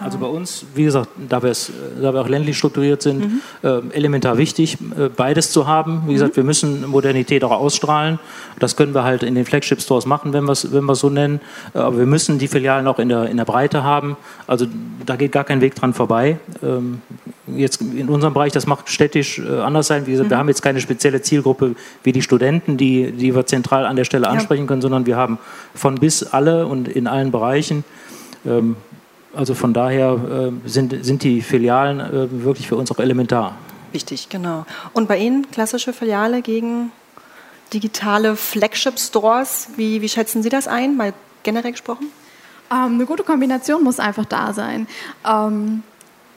Also 0.00 0.18
bei 0.18 0.26
uns, 0.26 0.64
wie 0.74 0.84
gesagt, 0.84 1.08
da, 1.28 1.40
da 1.40 2.14
wir 2.14 2.20
auch 2.20 2.28
ländlich 2.28 2.56
strukturiert 2.58 3.02
sind, 3.02 3.20
mhm. 3.20 3.40
äh, 3.62 3.80
elementar 3.92 4.38
wichtig, 4.38 4.78
äh, 4.96 5.08
beides 5.08 5.52
zu 5.52 5.66
haben. 5.66 6.02
Wie 6.04 6.10
mhm. 6.10 6.14
gesagt, 6.14 6.36
wir 6.36 6.44
müssen 6.44 6.86
Modernität 6.86 7.44
auch 7.44 7.50
ausstrahlen. 7.50 8.18
Das 8.58 8.76
können 8.76 8.94
wir 8.94 9.04
halt 9.04 9.22
in 9.22 9.34
den 9.34 9.44
Flagship-Stores 9.44 10.06
machen, 10.06 10.32
wenn 10.32 10.44
wir 10.44 10.52
es 10.52 10.72
wenn 10.72 10.94
so 10.94 11.10
nennen. 11.10 11.40
Äh, 11.74 11.78
aber 11.78 11.98
wir 11.98 12.06
müssen 12.06 12.38
die 12.38 12.48
Filialen 12.48 12.86
auch 12.86 12.98
in 12.98 13.08
der, 13.08 13.28
in 13.28 13.36
der 13.36 13.44
Breite 13.44 13.82
haben. 13.82 14.16
Also 14.46 14.66
da 15.04 15.16
geht 15.16 15.32
gar 15.32 15.44
kein 15.44 15.60
Weg 15.60 15.74
dran 15.74 15.94
vorbei. 15.94 16.38
Ähm, 16.62 17.02
jetzt 17.46 17.80
in 17.80 18.08
unserem 18.08 18.34
Bereich, 18.34 18.52
das 18.52 18.66
macht 18.66 18.88
städtisch 18.88 19.38
äh, 19.38 19.60
anders 19.60 19.86
sein. 19.86 20.06
Wie 20.06 20.12
gesagt, 20.12 20.28
mhm. 20.28 20.30
wir 20.30 20.38
haben 20.38 20.48
jetzt 20.48 20.62
keine 20.62 20.80
spezielle 20.80 21.22
Zielgruppe 21.22 21.74
wie 22.02 22.12
die 22.12 22.22
Studenten, 22.22 22.76
die, 22.76 23.12
die 23.12 23.34
wir 23.34 23.46
zentral 23.46 23.86
an 23.86 23.96
der 23.96 24.04
Stelle 24.04 24.28
ansprechen 24.28 24.62
ja. 24.62 24.68
können, 24.68 24.82
sondern 24.82 25.06
wir 25.06 25.16
haben 25.16 25.38
von 25.74 25.96
bis 25.96 26.22
alle 26.22 26.66
und 26.66 26.88
in 26.88 27.06
allen 27.06 27.30
Bereichen. 27.30 27.84
Ähm, 28.46 28.76
also 29.38 29.54
von 29.54 29.72
daher 29.72 30.50
äh, 30.64 30.68
sind, 30.68 31.04
sind 31.04 31.22
die 31.22 31.42
Filialen 31.42 32.00
äh, 32.00 32.44
wirklich 32.44 32.66
für 32.66 32.74
uns 32.74 32.90
auch 32.90 32.98
elementar. 32.98 33.54
Wichtig, 33.92 34.28
genau. 34.28 34.66
Und 34.92 35.06
bei 35.06 35.16
Ihnen 35.16 35.48
klassische 35.52 35.92
Filiale 35.92 36.42
gegen 36.42 36.90
digitale 37.72 38.34
Flagship-Stores, 38.34 39.68
wie, 39.76 40.02
wie 40.02 40.08
schätzen 40.08 40.42
Sie 40.42 40.48
das 40.48 40.66
ein, 40.66 40.96
mal 40.96 41.14
generell 41.44 41.70
gesprochen? 41.70 42.08
Ähm, 42.72 42.94
eine 42.94 43.06
gute 43.06 43.22
Kombination 43.22 43.84
muss 43.84 44.00
einfach 44.00 44.24
da 44.24 44.52
sein. 44.52 44.88
Ähm, 45.24 45.84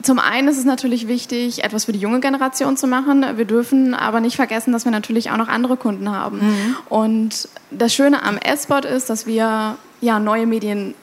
zum 0.03 0.19
einen 0.19 0.47
ist 0.47 0.59
es 0.59 0.65
natürlich 0.65 1.07
wichtig, 1.07 1.63
etwas 1.63 1.85
für 1.85 1.93
die 1.93 1.99
junge 1.99 2.19
Generation 2.19 2.77
zu 2.77 2.85
machen. 2.85 3.25
Wir 3.35 3.45
dürfen 3.45 3.95
aber 3.95 4.19
nicht 4.19 4.35
vergessen, 4.35 4.73
dass 4.73 4.85
wir 4.85 4.91
natürlich 4.91 5.31
auch 5.31 5.37
noch 5.37 5.47
andere 5.47 5.75
Kunden 5.75 6.11
haben. 6.11 6.37
Mhm. 6.37 6.77
Und 6.87 7.49
das 7.71 7.95
Schöne 7.95 8.21
am 8.21 8.37
S-Bot 8.37 8.85
ist, 8.85 9.09
dass 9.09 9.25
wir 9.25 9.77
ja 10.01 10.19
neue 10.19 10.45
Medien 10.45 10.93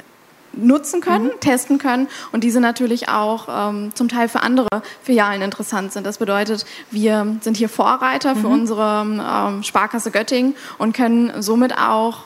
nutzen 0.52 1.00
können, 1.00 1.26
mhm. 1.26 1.40
testen 1.40 1.78
können 1.78 2.08
und 2.32 2.44
diese 2.44 2.60
natürlich 2.60 3.08
auch 3.08 3.48
ähm, 3.50 3.90
zum 3.94 4.08
Teil 4.08 4.28
für 4.28 4.40
andere 4.40 4.68
Filialen 5.02 5.42
interessant 5.42 5.92
sind. 5.92 6.06
Das 6.06 6.18
bedeutet, 6.18 6.64
wir 6.90 7.36
sind 7.40 7.56
hier 7.56 7.68
Vorreiter 7.68 8.34
mhm. 8.34 8.40
für 8.40 8.48
unsere 8.48 9.02
ähm, 9.02 9.62
Sparkasse 9.62 10.10
Göttingen 10.10 10.54
und 10.78 10.94
können 10.94 11.42
somit 11.42 11.76
auch 11.78 12.24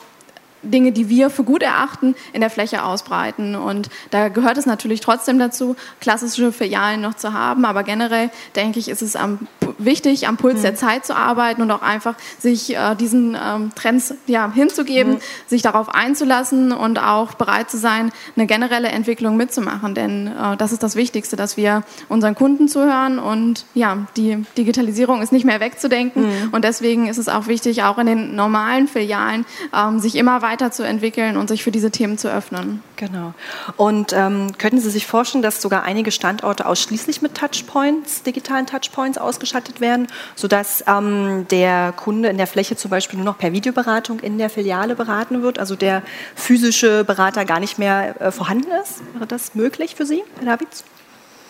Dinge, 0.63 0.91
die 0.91 1.09
wir 1.09 1.29
für 1.29 1.43
gut 1.43 1.61
erachten, 1.61 2.15
in 2.31 2.41
der 2.41 2.49
Fläche 2.49 2.83
ausbreiten. 2.83 3.55
Und 3.55 3.89
da 4.11 4.29
gehört 4.29 4.57
es 4.57 4.65
natürlich 4.65 5.01
trotzdem 5.01 5.37
dazu, 5.37 5.75
klassische 5.99 6.51
Filialen 6.51 7.01
noch 7.01 7.15
zu 7.15 7.33
haben. 7.33 7.65
Aber 7.65 7.83
generell 7.83 8.29
denke 8.55 8.79
ich, 8.79 8.89
ist 8.89 9.01
es 9.01 9.15
am, 9.15 9.47
wichtig, 9.77 10.27
am 10.27 10.37
Puls 10.37 10.59
mhm. 10.59 10.63
der 10.63 10.75
Zeit 10.75 11.05
zu 11.05 11.15
arbeiten 11.15 11.61
und 11.61 11.71
auch 11.71 11.81
einfach 11.81 12.15
sich 12.39 12.75
äh, 12.75 12.95
diesen 12.95 13.37
ähm, 13.41 13.71
Trends 13.75 14.13
ja, 14.27 14.51
hinzugeben, 14.51 15.13
mhm. 15.13 15.19
sich 15.47 15.61
darauf 15.61 15.93
einzulassen 15.93 16.71
und 16.71 16.99
auch 16.99 17.33
bereit 17.33 17.69
zu 17.69 17.77
sein, 17.77 18.11
eine 18.35 18.47
generelle 18.47 18.89
Entwicklung 18.89 19.37
mitzumachen. 19.37 19.95
Denn 19.95 20.27
äh, 20.27 20.57
das 20.57 20.71
ist 20.71 20.83
das 20.83 20.95
Wichtigste, 20.95 21.35
dass 21.35 21.57
wir 21.57 21.83
unseren 22.09 22.35
Kunden 22.35 22.67
zuhören 22.67 23.19
und 23.19 23.65
ja, 23.73 24.07
die 24.17 24.45
Digitalisierung 24.57 25.21
ist 25.21 25.31
nicht 25.31 25.45
mehr 25.45 25.59
wegzudenken. 25.59 26.23
Mhm. 26.23 26.49
Und 26.51 26.63
deswegen 26.63 27.07
ist 27.07 27.17
es 27.17 27.29
auch 27.29 27.47
wichtig, 27.47 27.83
auch 27.83 27.97
in 27.97 28.07
den 28.07 28.35
normalen 28.35 28.87
Filialen 28.87 29.45
ähm, 29.73 29.99
sich 29.99 30.15
immer 30.15 30.41
weiter 30.41 30.63
weiterzuentwickeln 30.63 31.37
und 31.37 31.47
sich 31.47 31.63
für 31.63 31.71
diese 31.71 31.91
Themen 31.91 32.17
zu 32.17 32.31
öffnen. 32.31 32.81
Genau. 32.95 33.33
Und 33.75 34.13
ähm, 34.13 34.51
könnten 34.57 34.79
Sie 34.79 34.89
sich 34.89 35.05
vorstellen, 35.05 35.41
dass 35.41 35.61
sogar 35.61 35.83
einige 35.83 36.11
Standorte 36.11 36.65
ausschließlich 36.65 37.21
mit 37.21 37.35
Touchpoints, 37.35 38.23
digitalen 38.23 38.65
Touchpoints 38.65 39.17
ausgestattet 39.17 39.52
werden, 39.79 40.07
sodass 40.35 40.83
ähm, 40.87 41.45
der 41.49 41.93
Kunde 41.93 42.29
in 42.29 42.37
der 42.37 42.47
Fläche 42.47 42.75
zum 42.75 42.91
Beispiel 42.91 43.17
nur 43.17 43.25
noch 43.25 43.37
per 43.37 43.53
Videoberatung 43.53 44.19
in 44.19 44.37
der 44.37 44.49
Filiale 44.49 44.95
beraten 44.95 45.41
wird, 45.41 45.59
also 45.59 45.75
der 45.75 46.03
physische 46.35 47.03
Berater 47.03 47.45
gar 47.45 47.59
nicht 47.59 47.79
mehr 47.79 48.19
äh, 48.21 48.31
vorhanden 48.31 48.69
ist? 48.83 49.01
Wäre 49.13 49.27
das 49.27 49.55
möglich 49.55 49.95
für 49.95 50.05
Sie, 50.05 50.23
Herr 50.39 50.57
Davids? 50.57 50.83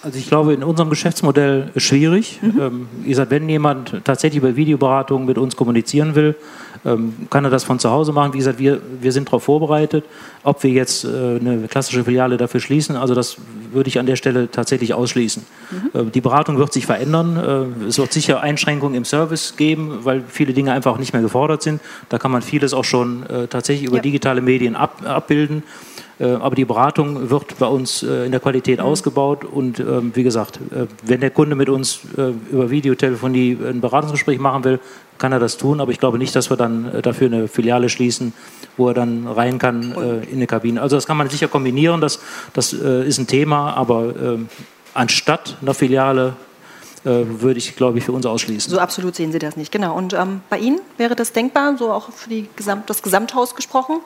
Also 0.04 0.20
ich 0.20 0.28
glaube, 0.28 0.54
in 0.54 0.64
unserem 0.64 0.90
Geschäftsmodell 0.90 1.72
schwierig. 1.78 2.40
Mhm. 2.42 2.60
Ähm, 2.60 2.88
ihr 3.04 3.10
gesagt, 3.10 3.32
wenn 3.32 3.48
jemand 3.48 4.02
tatsächlich 4.04 4.44
über 4.44 4.58
Videoberatung 4.58 5.26
mit 5.26 5.38
uns 5.38 5.56
kommunizieren 5.56 6.14
will, 6.16 6.36
ähm, 6.86 7.14
kann 7.30 7.46
er 7.46 7.50
das 7.50 7.64
von 7.64 7.80
zu 7.80 7.90
Hause 7.90 8.12
machen. 8.12 8.34
Wie 8.34 8.38
gesagt, 8.38 8.60
wir, 8.60 8.82
wir 9.02 9.12
sind 9.12 9.28
darauf 9.28 9.44
vorbereitet. 9.44 10.06
Ob 10.44 10.64
wir 10.64 10.72
jetzt 10.72 11.06
äh, 11.06 11.08
eine 11.40 11.68
klassische 11.68 12.04
Filiale 12.04 12.38
dafür 12.38 12.60
schließen, 12.60 12.96
also 12.96 13.16
das 13.16 13.38
würde 13.72 13.88
ich 13.88 14.00
an 14.00 14.06
der 14.06 14.16
Stelle 14.16 14.52
tatsächlich 14.52 14.94
ausschließen. 14.94 15.44
Mhm. 15.72 16.00
Äh, 16.00 16.12
die 16.12 16.22
Beratung 16.22 16.58
wird 16.58 16.74
sich 16.74 16.86
verändern. 16.86 17.72
Äh, 17.82 17.88
es 17.88 17.98
wird 17.98 18.12
sicher 18.12 18.42
Einschränkungen 18.42 18.96
im 18.96 19.06
Service 19.06 19.56
geben, 19.56 20.00
weil 20.04 20.24
viele 20.28 20.54
Dinge 20.54 20.74
einfach 20.74 20.98
nicht 20.98 21.14
mehr 21.14 21.22
gefordert 21.22 21.64
sind. 21.64 21.82
Da 22.10 22.18
kann 22.18 22.32
man 22.32 22.42
vieles 22.42 22.74
auch 22.74 22.84
schon 22.84 23.24
tatsächlich 23.50 23.88
über 23.88 23.98
ja. 23.98 24.02
digitale 24.02 24.42
Medien 24.42 24.76
ab, 24.76 25.02
abbilden. 25.06 25.64
Äh, 26.20 26.26
aber 26.26 26.56
die 26.56 26.66
Beratung 26.66 27.30
wird 27.30 27.58
bei 27.58 27.66
uns 27.66 28.04
äh, 28.04 28.26
in 28.26 28.32
der 28.32 28.40
Qualität 28.40 28.80
mhm. 28.80 28.86
ausgebaut 28.86 29.46
und 29.46 29.80
ähm, 29.80 30.12
wie 30.14 30.24
gesagt, 30.24 30.60
äh, 30.72 30.86
wenn 31.04 31.22
der 31.22 31.32
Kunde 31.32 31.56
mit 31.56 31.70
uns 31.70 32.02
über 32.52 32.70
Videotelefonie 32.70 33.58
ein 33.68 33.82
Beratungsgespräch 33.82 34.40
machen 34.40 34.64
will, 34.64 34.80
kann 35.18 35.32
er 35.32 35.40
das 35.40 35.58
tun, 35.58 35.80
aber 35.80 35.92
ich 35.92 36.00
glaube 36.00 36.18
nicht, 36.18 36.36
dass 36.36 36.50
wir 36.50 36.58
dann 36.58 37.02
dafür 37.02 37.28
eine 37.28 37.48
Filiale 37.48 37.90
schließen, 37.90 38.34
wo 38.78 38.90
er 38.90 38.94
dann 38.94 39.28
rein 39.28 39.58
kann 39.58 39.94
in 40.30 40.38
eine 40.38 40.48
Kabine. 40.48 40.82
Also 40.82 40.96
das 40.96 41.06
kann 41.06 41.18
man 41.18 41.30
sicher 41.30 41.48
kombinieren, 41.48 42.02
das, 42.02 42.20
das 42.54 42.74
ist 42.74 43.20
ein 43.20 43.28
Thema, 43.28 43.74
aber 43.74 44.14
ähm, 44.22 44.50
anstatt 44.94 45.58
einer 45.62 45.74
Filiale 45.74 46.34
würde 47.04 47.58
ich, 47.58 47.76
glaube 47.76 47.98
ich, 47.98 48.06
für 48.06 48.12
uns 48.12 48.26
ausschließen. 48.26 48.72
So 48.72 48.80
absolut 48.80 49.16
sehen 49.16 49.32
Sie 49.32 49.40
das 49.40 49.56
nicht, 49.56 49.72
genau. 49.72 49.96
Und 49.96 50.14
ähm, 50.14 50.42
bei 50.50 50.58
Ihnen 50.58 50.80
wäre 50.98 51.16
das 51.16 51.34
denkbar, 51.34 51.78
so 51.78 51.92
auch 51.92 52.12
für 52.12 52.30
Gesamt, 52.56 52.90
das 52.90 53.04
Gesamthaus 53.04 53.56
gesprochen? 53.56 54.00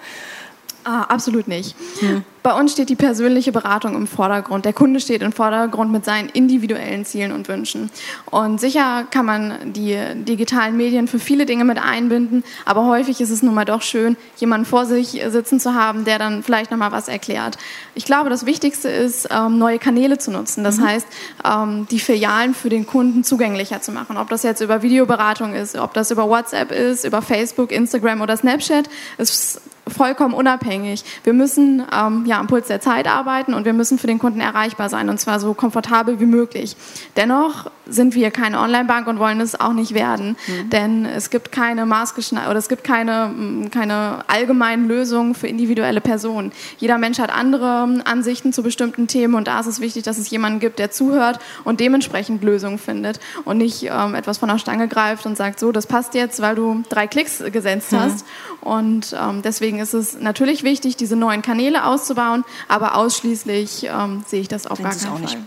Ah, 0.83 1.03
absolut 1.03 1.47
nicht. 1.47 1.75
Hm. 1.99 2.23
Bei 2.47 2.53
uns 2.53 2.71
steht 2.71 2.87
die 2.87 2.95
persönliche 2.95 3.51
Beratung 3.51 3.93
im 3.93 4.07
Vordergrund. 4.07 4.63
Der 4.63 4.71
Kunde 4.71 5.01
steht 5.01 5.21
im 5.21 5.33
Vordergrund 5.33 5.91
mit 5.91 6.05
seinen 6.05 6.29
individuellen 6.29 7.03
Zielen 7.03 7.33
und 7.33 7.49
Wünschen. 7.49 7.89
Und 8.31 8.61
sicher 8.61 9.05
kann 9.11 9.25
man 9.25 9.73
die 9.73 9.97
digitalen 10.15 10.77
Medien 10.77 11.09
für 11.09 11.19
viele 11.19 11.45
Dinge 11.45 11.65
mit 11.65 11.77
einbinden, 11.77 12.45
aber 12.63 12.85
häufig 12.85 13.19
ist 13.19 13.31
es 13.31 13.43
nun 13.43 13.53
mal 13.53 13.65
doch 13.65 13.81
schön, 13.81 14.15
jemanden 14.37 14.65
vor 14.65 14.85
sich 14.85 15.21
sitzen 15.27 15.59
zu 15.59 15.73
haben, 15.73 16.05
der 16.05 16.19
dann 16.19 16.41
vielleicht 16.41 16.71
noch 16.71 16.77
mal 16.77 16.93
was 16.93 17.09
erklärt. 17.09 17.57
Ich 17.95 18.05
glaube, 18.05 18.29
das 18.29 18.45
Wichtigste 18.45 18.87
ist, 18.87 19.27
ähm, 19.29 19.57
neue 19.57 19.77
Kanäle 19.77 20.17
zu 20.17 20.31
nutzen. 20.31 20.63
Das 20.63 20.77
mhm. 20.77 20.87
heißt, 20.87 21.07
ähm, 21.43 21.85
die 21.91 21.99
Filialen 21.99 22.53
für 22.53 22.69
den 22.69 22.85
Kunden 22.85 23.25
zugänglicher 23.25 23.81
zu 23.81 23.91
machen. 23.91 24.15
Ob 24.15 24.29
das 24.29 24.43
jetzt 24.43 24.61
über 24.61 24.81
Videoberatung 24.81 25.53
ist, 25.53 25.75
ob 25.77 25.93
das 25.93 26.11
über 26.11 26.29
WhatsApp 26.29 26.71
ist, 26.71 27.03
über 27.03 27.21
Facebook, 27.21 27.73
Instagram 27.73 28.21
oder 28.21 28.37
Snapchat, 28.37 28.87
ist 29.17 29.59
vollkommen 29.89 30.33
unabhängig. 30.33 31.03
Wir 31.23 31.33
müssen 31.33 31.83
ähm, 31.93 32.25
ja, 32.25 32.39
am 32.39 32.47
Puls 32.47 32.67
der 32.67 32.81
Zeit 32.81 33.07
arbeiten 33.07 33.53
und 33.53 33.65
wir 33.65 33.73
müssen 33.73 33.97
für 33.97 34.07
den 34.07 34.19
Kunden 34.19 34.39
erreichbar 34.39 34.89
sein 34.89 35.09
und 35.09 35.19
zwar 35.19 35.39
so 35.39 35.53
komfortabel 35.53 36.19
wie 36.19 36.25
möglich. 36.25 36.75
Dennoch 37.15 37.69
sind 37.89 38.15
wir 38.15 38.31
keine 38.31 38.59
Online-Bank 38.59 39.07
und 39.07 39.19
wollen 39.19 39.39
es 39.39 39.59
auch 39.59 39.73
nicht 39.73 39.93
werden, 39.93 40.35
mhm. 40.47 40.69
denn 40.69 41.05
es 41.05 41.29
gibt 41.29 41.51
keine 41.51 41.85
maßgeschneiderte 41.85 42.49
oder 42.49 42.59
es 42.59 42.69
gibt 42.69 42.83
keine, 42.83 43.27
mm, 43.27 43.71
keine 43.71 44.23
allgemeinen 44.27 44.87
Lösungen 44.87 45.35
für 45.35 45.47
individuelle 45.47 46.01
Personen. 46.01 46.51
Jeder 46.77 46.97
Mensch 46.97 47.19
hat 47.19 47.33
andere 47.33 47.87
mm, 47.87 48.01
Ansichten 48.05 48.53
zu 48.53 48.63
bestimmten 48.63 49.07
Themen 49.07 49.35
und 49.35 49.47
da 49.47 49.59
ist 49.59 49.67
es 49.67 49.79
wichtig, 49.79 50.03
dass 50.03 50.17
es 50.17 50.29
jemanden 50.29 50.59
gibt, 50.59 50.79
der 50.79 50.91
zuhört 50.91 51.39
und 51.63 51.79
dementsprechend 51.79 52.43
Lösungen 52.43 52.77
findet 52.77 53.19
und 53.45 53.57
nicht 53.57 53.83
ähm, 53.83 54.15
etwas 54.15 54.37
von 54.37 54.49
der 54.49 54.57
Stange 54.57 54.87
greift 54.87 55.25
und 55.25 55.37
sagt, 55.37 55.59
so, 55.59 55.71
das 55.71 55.87
passt 55.87 56.13
jetzt, 56.13 56.41
weil 56.41 56.55
du 56.55 56.83
drei 56.89 57.07
Klicks 57.07 57.43
gesetzt 57.51 57.91
mhm. 57.91 57.99
hast. 57.99 58.25
Und 58.61 59.15
ähm, 59.19 59.41
deswegen 59.43 59.76
ist 59.79 59.93
es 59.93 60.19
natürlich 60.19 60.63
wichtig, 60.63 60.95
diese 60.97 61.15
neuen 61.15 61.41
Kanäle 61.41 61.85
auszubauen, 61.85 62.43
aber 62.67 62.95
ausschließlich 62.95 63.85
ähm, 63.85 64.23
sehe 64.27 64.41
ich 64.41 64.47
das 64.47 64.67
auf 64.67 64.81
gar 64.81 64.91
keinen 64.91 64.99
Fall. 64.99 65.21
Nicht. 65.21 65.37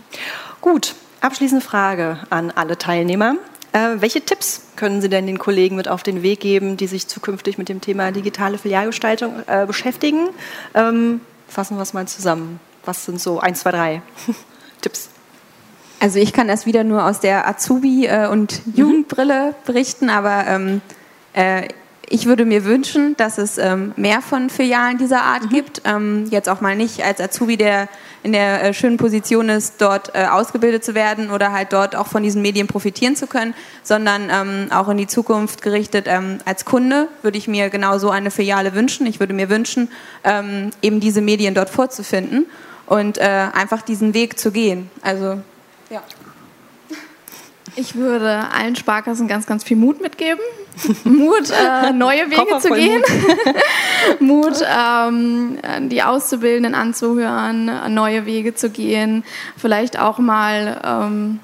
Gut, 0.61 0.95
Abschließende 1.21 1.63
Frage 1.63 2.17
an 2.31 2.49
alle 2.49 2.79
Teilnehmer. 2.79 3.35
Äh, 3.73 3.97
welche 3.99 4.21
Tipps 4.21 4.63
können 4.75 5.01
Sie 5.01 5.07
denn 5.07 5.27
den 5.27 5.37
Kollegen 5.37 5.75
mit 5.75 5.87
auf 5.87 6.01
den 6.01 6.23
Weg 6.23 6.39
geben, 6.39 6.77
die 6.77 6.87
sich 6.87 7.07
zukünftig 7.07 7.59
mit 7.59 7.69
dem 7.69 7.79
Thema 7.79 8.11
digitale 8.11 8.57
Filialgestaltung 8.57 9.43
äh, 9.45 9.67
beschäftigen? 9.67 10.29
Ähm, 10.73 11.21
fassen 11.47 11.77
wir 11.77 11.83
es 11.83 11.93
mal 11.93 12.07
zusammen. 12.07 12.59
Was 12.85 13.05
sind 13.05 13.21
so 13.21 13.39
eins, 13.39 13.59
zwei, 13.59 13.71
drei 13.71 14.01
Tipps? 14.81 15.09
Also 15.99 16.17
ich 16.17 16.33
kann 16.33 16.47
das 16.47 16.65
wieder 16.65 16.83
nur 16.83 17.05
aus 17.05 17.19
der 17.19 17.47
Azubi- 17.47 18.07
äh, 18.07 18.27
und 18.27 18.65
mhm. 18.65 18.73
Jugendbrille 18.75 19.53
berichten, 19.67 20.09
aber 20.09 20.47
ähm, 20.47 20.81
äh, 21.33 21.67
ich 22.11 22.25
würde 22.25 22.45
mir 22.45 22.65
wünschen, 22.65 23.15
dass 23.15 23.37
es 23.37 23.57
ähm, 23.57 23.93
mehr 23.95 24.21
von 24.21 24.49
Filialen 24.49 24.97
dieser 24.97 25.23
Art 25.23 25.45
mhm. 25.45 25.49
gibt. 25.49 25.81
Ähm, 25.85 26.25
jetzt 26.29 26.49
auch 26.49 26.59
mal 26.59 26.75
nicht 26.75 27.03
als 27.03 27.21
Azubi, 27.21 27.55
der 27.55 27.87
in 28.21 28.33
der 28.33 28.63
äh, 28.63 28.73
schönen 28.73 28.97
Position 28.97 29.47
ist, 29.47 29.81
dort 29.81 30.13
äh, 30.13 30.25
ausgebildet 30.25 30.83
zu 30.83 30.93
werden 30.93 31.31
oder 31.31 31.53
halt 31.53 31.71
dort 31.71 31.95
auch 31.95 32.07
von 32.07 32.21
diesen 32.21 32.41
Medien 32.41 32.67
profitieren 32.67 33.15
zu 33.15 33.27
können, 33.27 33.53
sondern 33.81 34.29
ähm, 34.29 34.67
auch 34.71 34.89
in 34.89 34.97
die 34.97 35.07
Zukunft 35.07 35.61
gerichtet. 35.61 36.05
Ähm, 36.07 36.39
als 36.43 36.65
Kunde 36.65 37.07
würde 37.21 37.37
ich 37.37 37.47
mir 37.47 37.69
genau 37.69 37.97
so 37.97 38.09
eine 38.09 38.29
Filiale 38.29 38.75
wünschen. 38.75 39.07
Ich 39.07 39.21
würde 39.21 39.33
mir 39.33 39.49
wünschen, 39.49 39.89
ähm, 40.25 40.71
eben 40.81 40.99
diese 40.99 41.21
Medien 41.21 41.53
dort 41.55 41.69
vorzufinden 41.69 42.45
und 42.87 43.19
äh, 43.19 43.21
einfach 43.53 43.81
diesen 43.81 44.13
Weg 44.13 44.37
zu 44.37 44.51
gehen. 44.51 44.91
Also, 45.01 45.39
ja. 45.89 46.03
Ich 47.75 47.95
würde 47.95 48.47
allen 48.53 48.75
Sparkassen 48.75 49.27
ganz, 49.27 49.45
ganz 49.45 49.63
viel 49.63 49.77
Mut 49.77 50.01
mitgeben. 50.01 50.41
Mut, 51.03 51.51
äh, 51.51 51.91
neue 51.91 52.29
Wege 52.29 52.59
zu 52.59 52.69
gehen. 52.69 53.01
Mut, 54.19 54.51
Mut 54.59 54.65
ähm, 54.67 55.57
die 55.89 56.01
Auszubildenden 56.03 56.75
anzuhören, 56.75 57.93
neue 57.93 58.25
Wege 58.25 58.55
zu 58.55 58.69
gehen. 58.69 59.23
Vielleicht 59.57 59.99
auch 59.99 60.17
mal 60.17 60.81
ähm, 60.83 61.39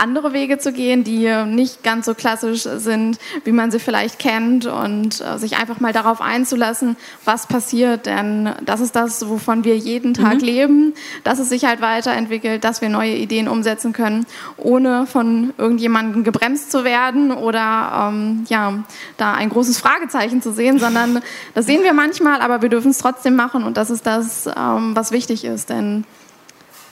andere 0.00 0.32
Wege 0.32 0.58
zu 0.58 0.72
gehen, 0.72 1.04
die 1.04 1.30
nicht 1.46 1.82
ganz 1.82 2.06
so 2.06 2.14
klassisch 2.14 2.62
sind, 2.62 3.18
wie 3.44 3.52
man 3.52 3.70
sie 3.70 3.78
vielleicht 3.78 4.18
kennt 4.18 4.66
und 4.66 5.20
äh, 5.20 5.38
sich 5.38 5.56
einfach 5.58 5.80
mal 5.80 5.92
darauf 5.92 6.20
einzulassen, 6.20 6.96
was 7.24 7.46
passiert. 7.46 8.06
Denn 8.06 8.50
das 8.64 8.80
ist 8.80 8.96
das, 8.96 9.28
wovon 9.28 9.64
wir 9.64 9.76
jeden 9.76 10.14
Tag 10.14 10.36
mhm. 10.36 10.40
leben, 10.40 10.94
dass 11.24 11.38
es 11.38 11.48
sich 11.48 11.64
halt 11.64 11.80
weiterentwickelt, 11.80 12.64
dass 12.64 12.80
wir 12.80 12.88
neue 12.88 13.14
Ideen 13.14 13.48
umsetzen 13.48 13.92
können, 13.92 14.26
ohne 14.56 15.06
von 15.06 15.52
irgendjemandem 15.58 16.24
gebremst 16.24 16.72
zu 16.72 16.84
werden 16.84 17.30
oder 17.32 18.08
ähm, 18.10 18.44
ja, 18.48 18.82
da 19.16 19.34
ein 19.34 19.50
großes 19.50 19.78
Fragezeichen 19.78 20.42
zu 20.42 20.52
sehen, 20.52 20.78
sondern 20.78 21.20
das 21.54 21.66
sehen 21.66 21.82
wir 21.82 21.92
manchmal, 21.92 22.40
aber 22.40 22.62
wir 22.62 22.68
dürfen 22.68 22.90
es 22.90 22.98
trotzdem 22.98 23.36
machen 23.36 23.64
und 23.64 23.76
das 23.76 23.90
ist 23.90 24.06
das, 24.06 24.46
ähm, 24.46 24.96
was 24.96 25.12
wichtig 25.12 25.44
ist. 25.44 25.70
Denn 25.70 26.04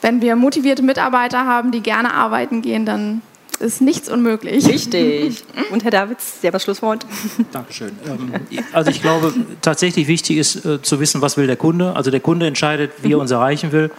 wenn 0.00 0.20
wir 0.20 0.36
motivierte 0.36 0.82
Mitarbeiter 0.82 1.44
haben, 1.44 1.72
die 1.72 1.80
gerne 1.80 2.14
arbeiten 2.14 2.62
gehen, 2.62 2.86
dann 2.86 3.22
ist 3.60 3.80
nichts 3.80 4.08
unmöglich. 4.08 4.66
Richtig. 4.66 5.42
Und 5.72 5.84
Herr 5.84 5.90
Davids, 5.90 6.40
selber 6.40 6.60
Schlusswort. 6.60 7.04
Dankeschön. 7.52 7.90
Ähm, 8.06 8.32
also 8.72 8.90
ich 8.90 9.02
glaube, 9.02 9.32
tatsächlich 9.62 10.06
wichtig 10.06 10.38
ist 10.38 10.64
äh, 10.64 10.80
zu 10.82 11.00
wissen, 11.00 11.20
was 11.22 11.36
will 11.36 11.46
der 11.46 11.56
Kunde. 11.56 11.96
Also 11.96 12.10
der 12.10 12.20
Kunde 12.20 12.46
entscheidet, 12.46 12.92
wie 13.02 13.12
er 13.12 13.16
mhm. 13.16 13.22
uns 13.22 13.30
erreichen 13.30 13.72
will. 13.72 13.90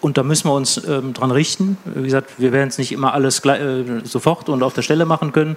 Und 0.00 0.16
da 0.16 0.22
müssen 0.22 0.48
wir 0.48 0.54
uns 0.54 0.80
ähm, 0.86 1.12
dran 1.12 1.30
richten. 1.30 1.76
Wie 1.84 2.04
gesagt, 2.04 2.32
wir 2.38 2.52
werden 2.52 2.68
es 2.68 2.78
nicht 2.78 2.92
immer 2.92 3.14
alles 3.14 3.42
gleich, 3.42 3.60
äh, 3.60 3.84
sofort 4.04 4.48
und 4.48 4.62
auf 4.62 4.74
der 4.74 4.82
Stelle 4.82 5.06
machen 5.06 5.32
können. 5.32 5.56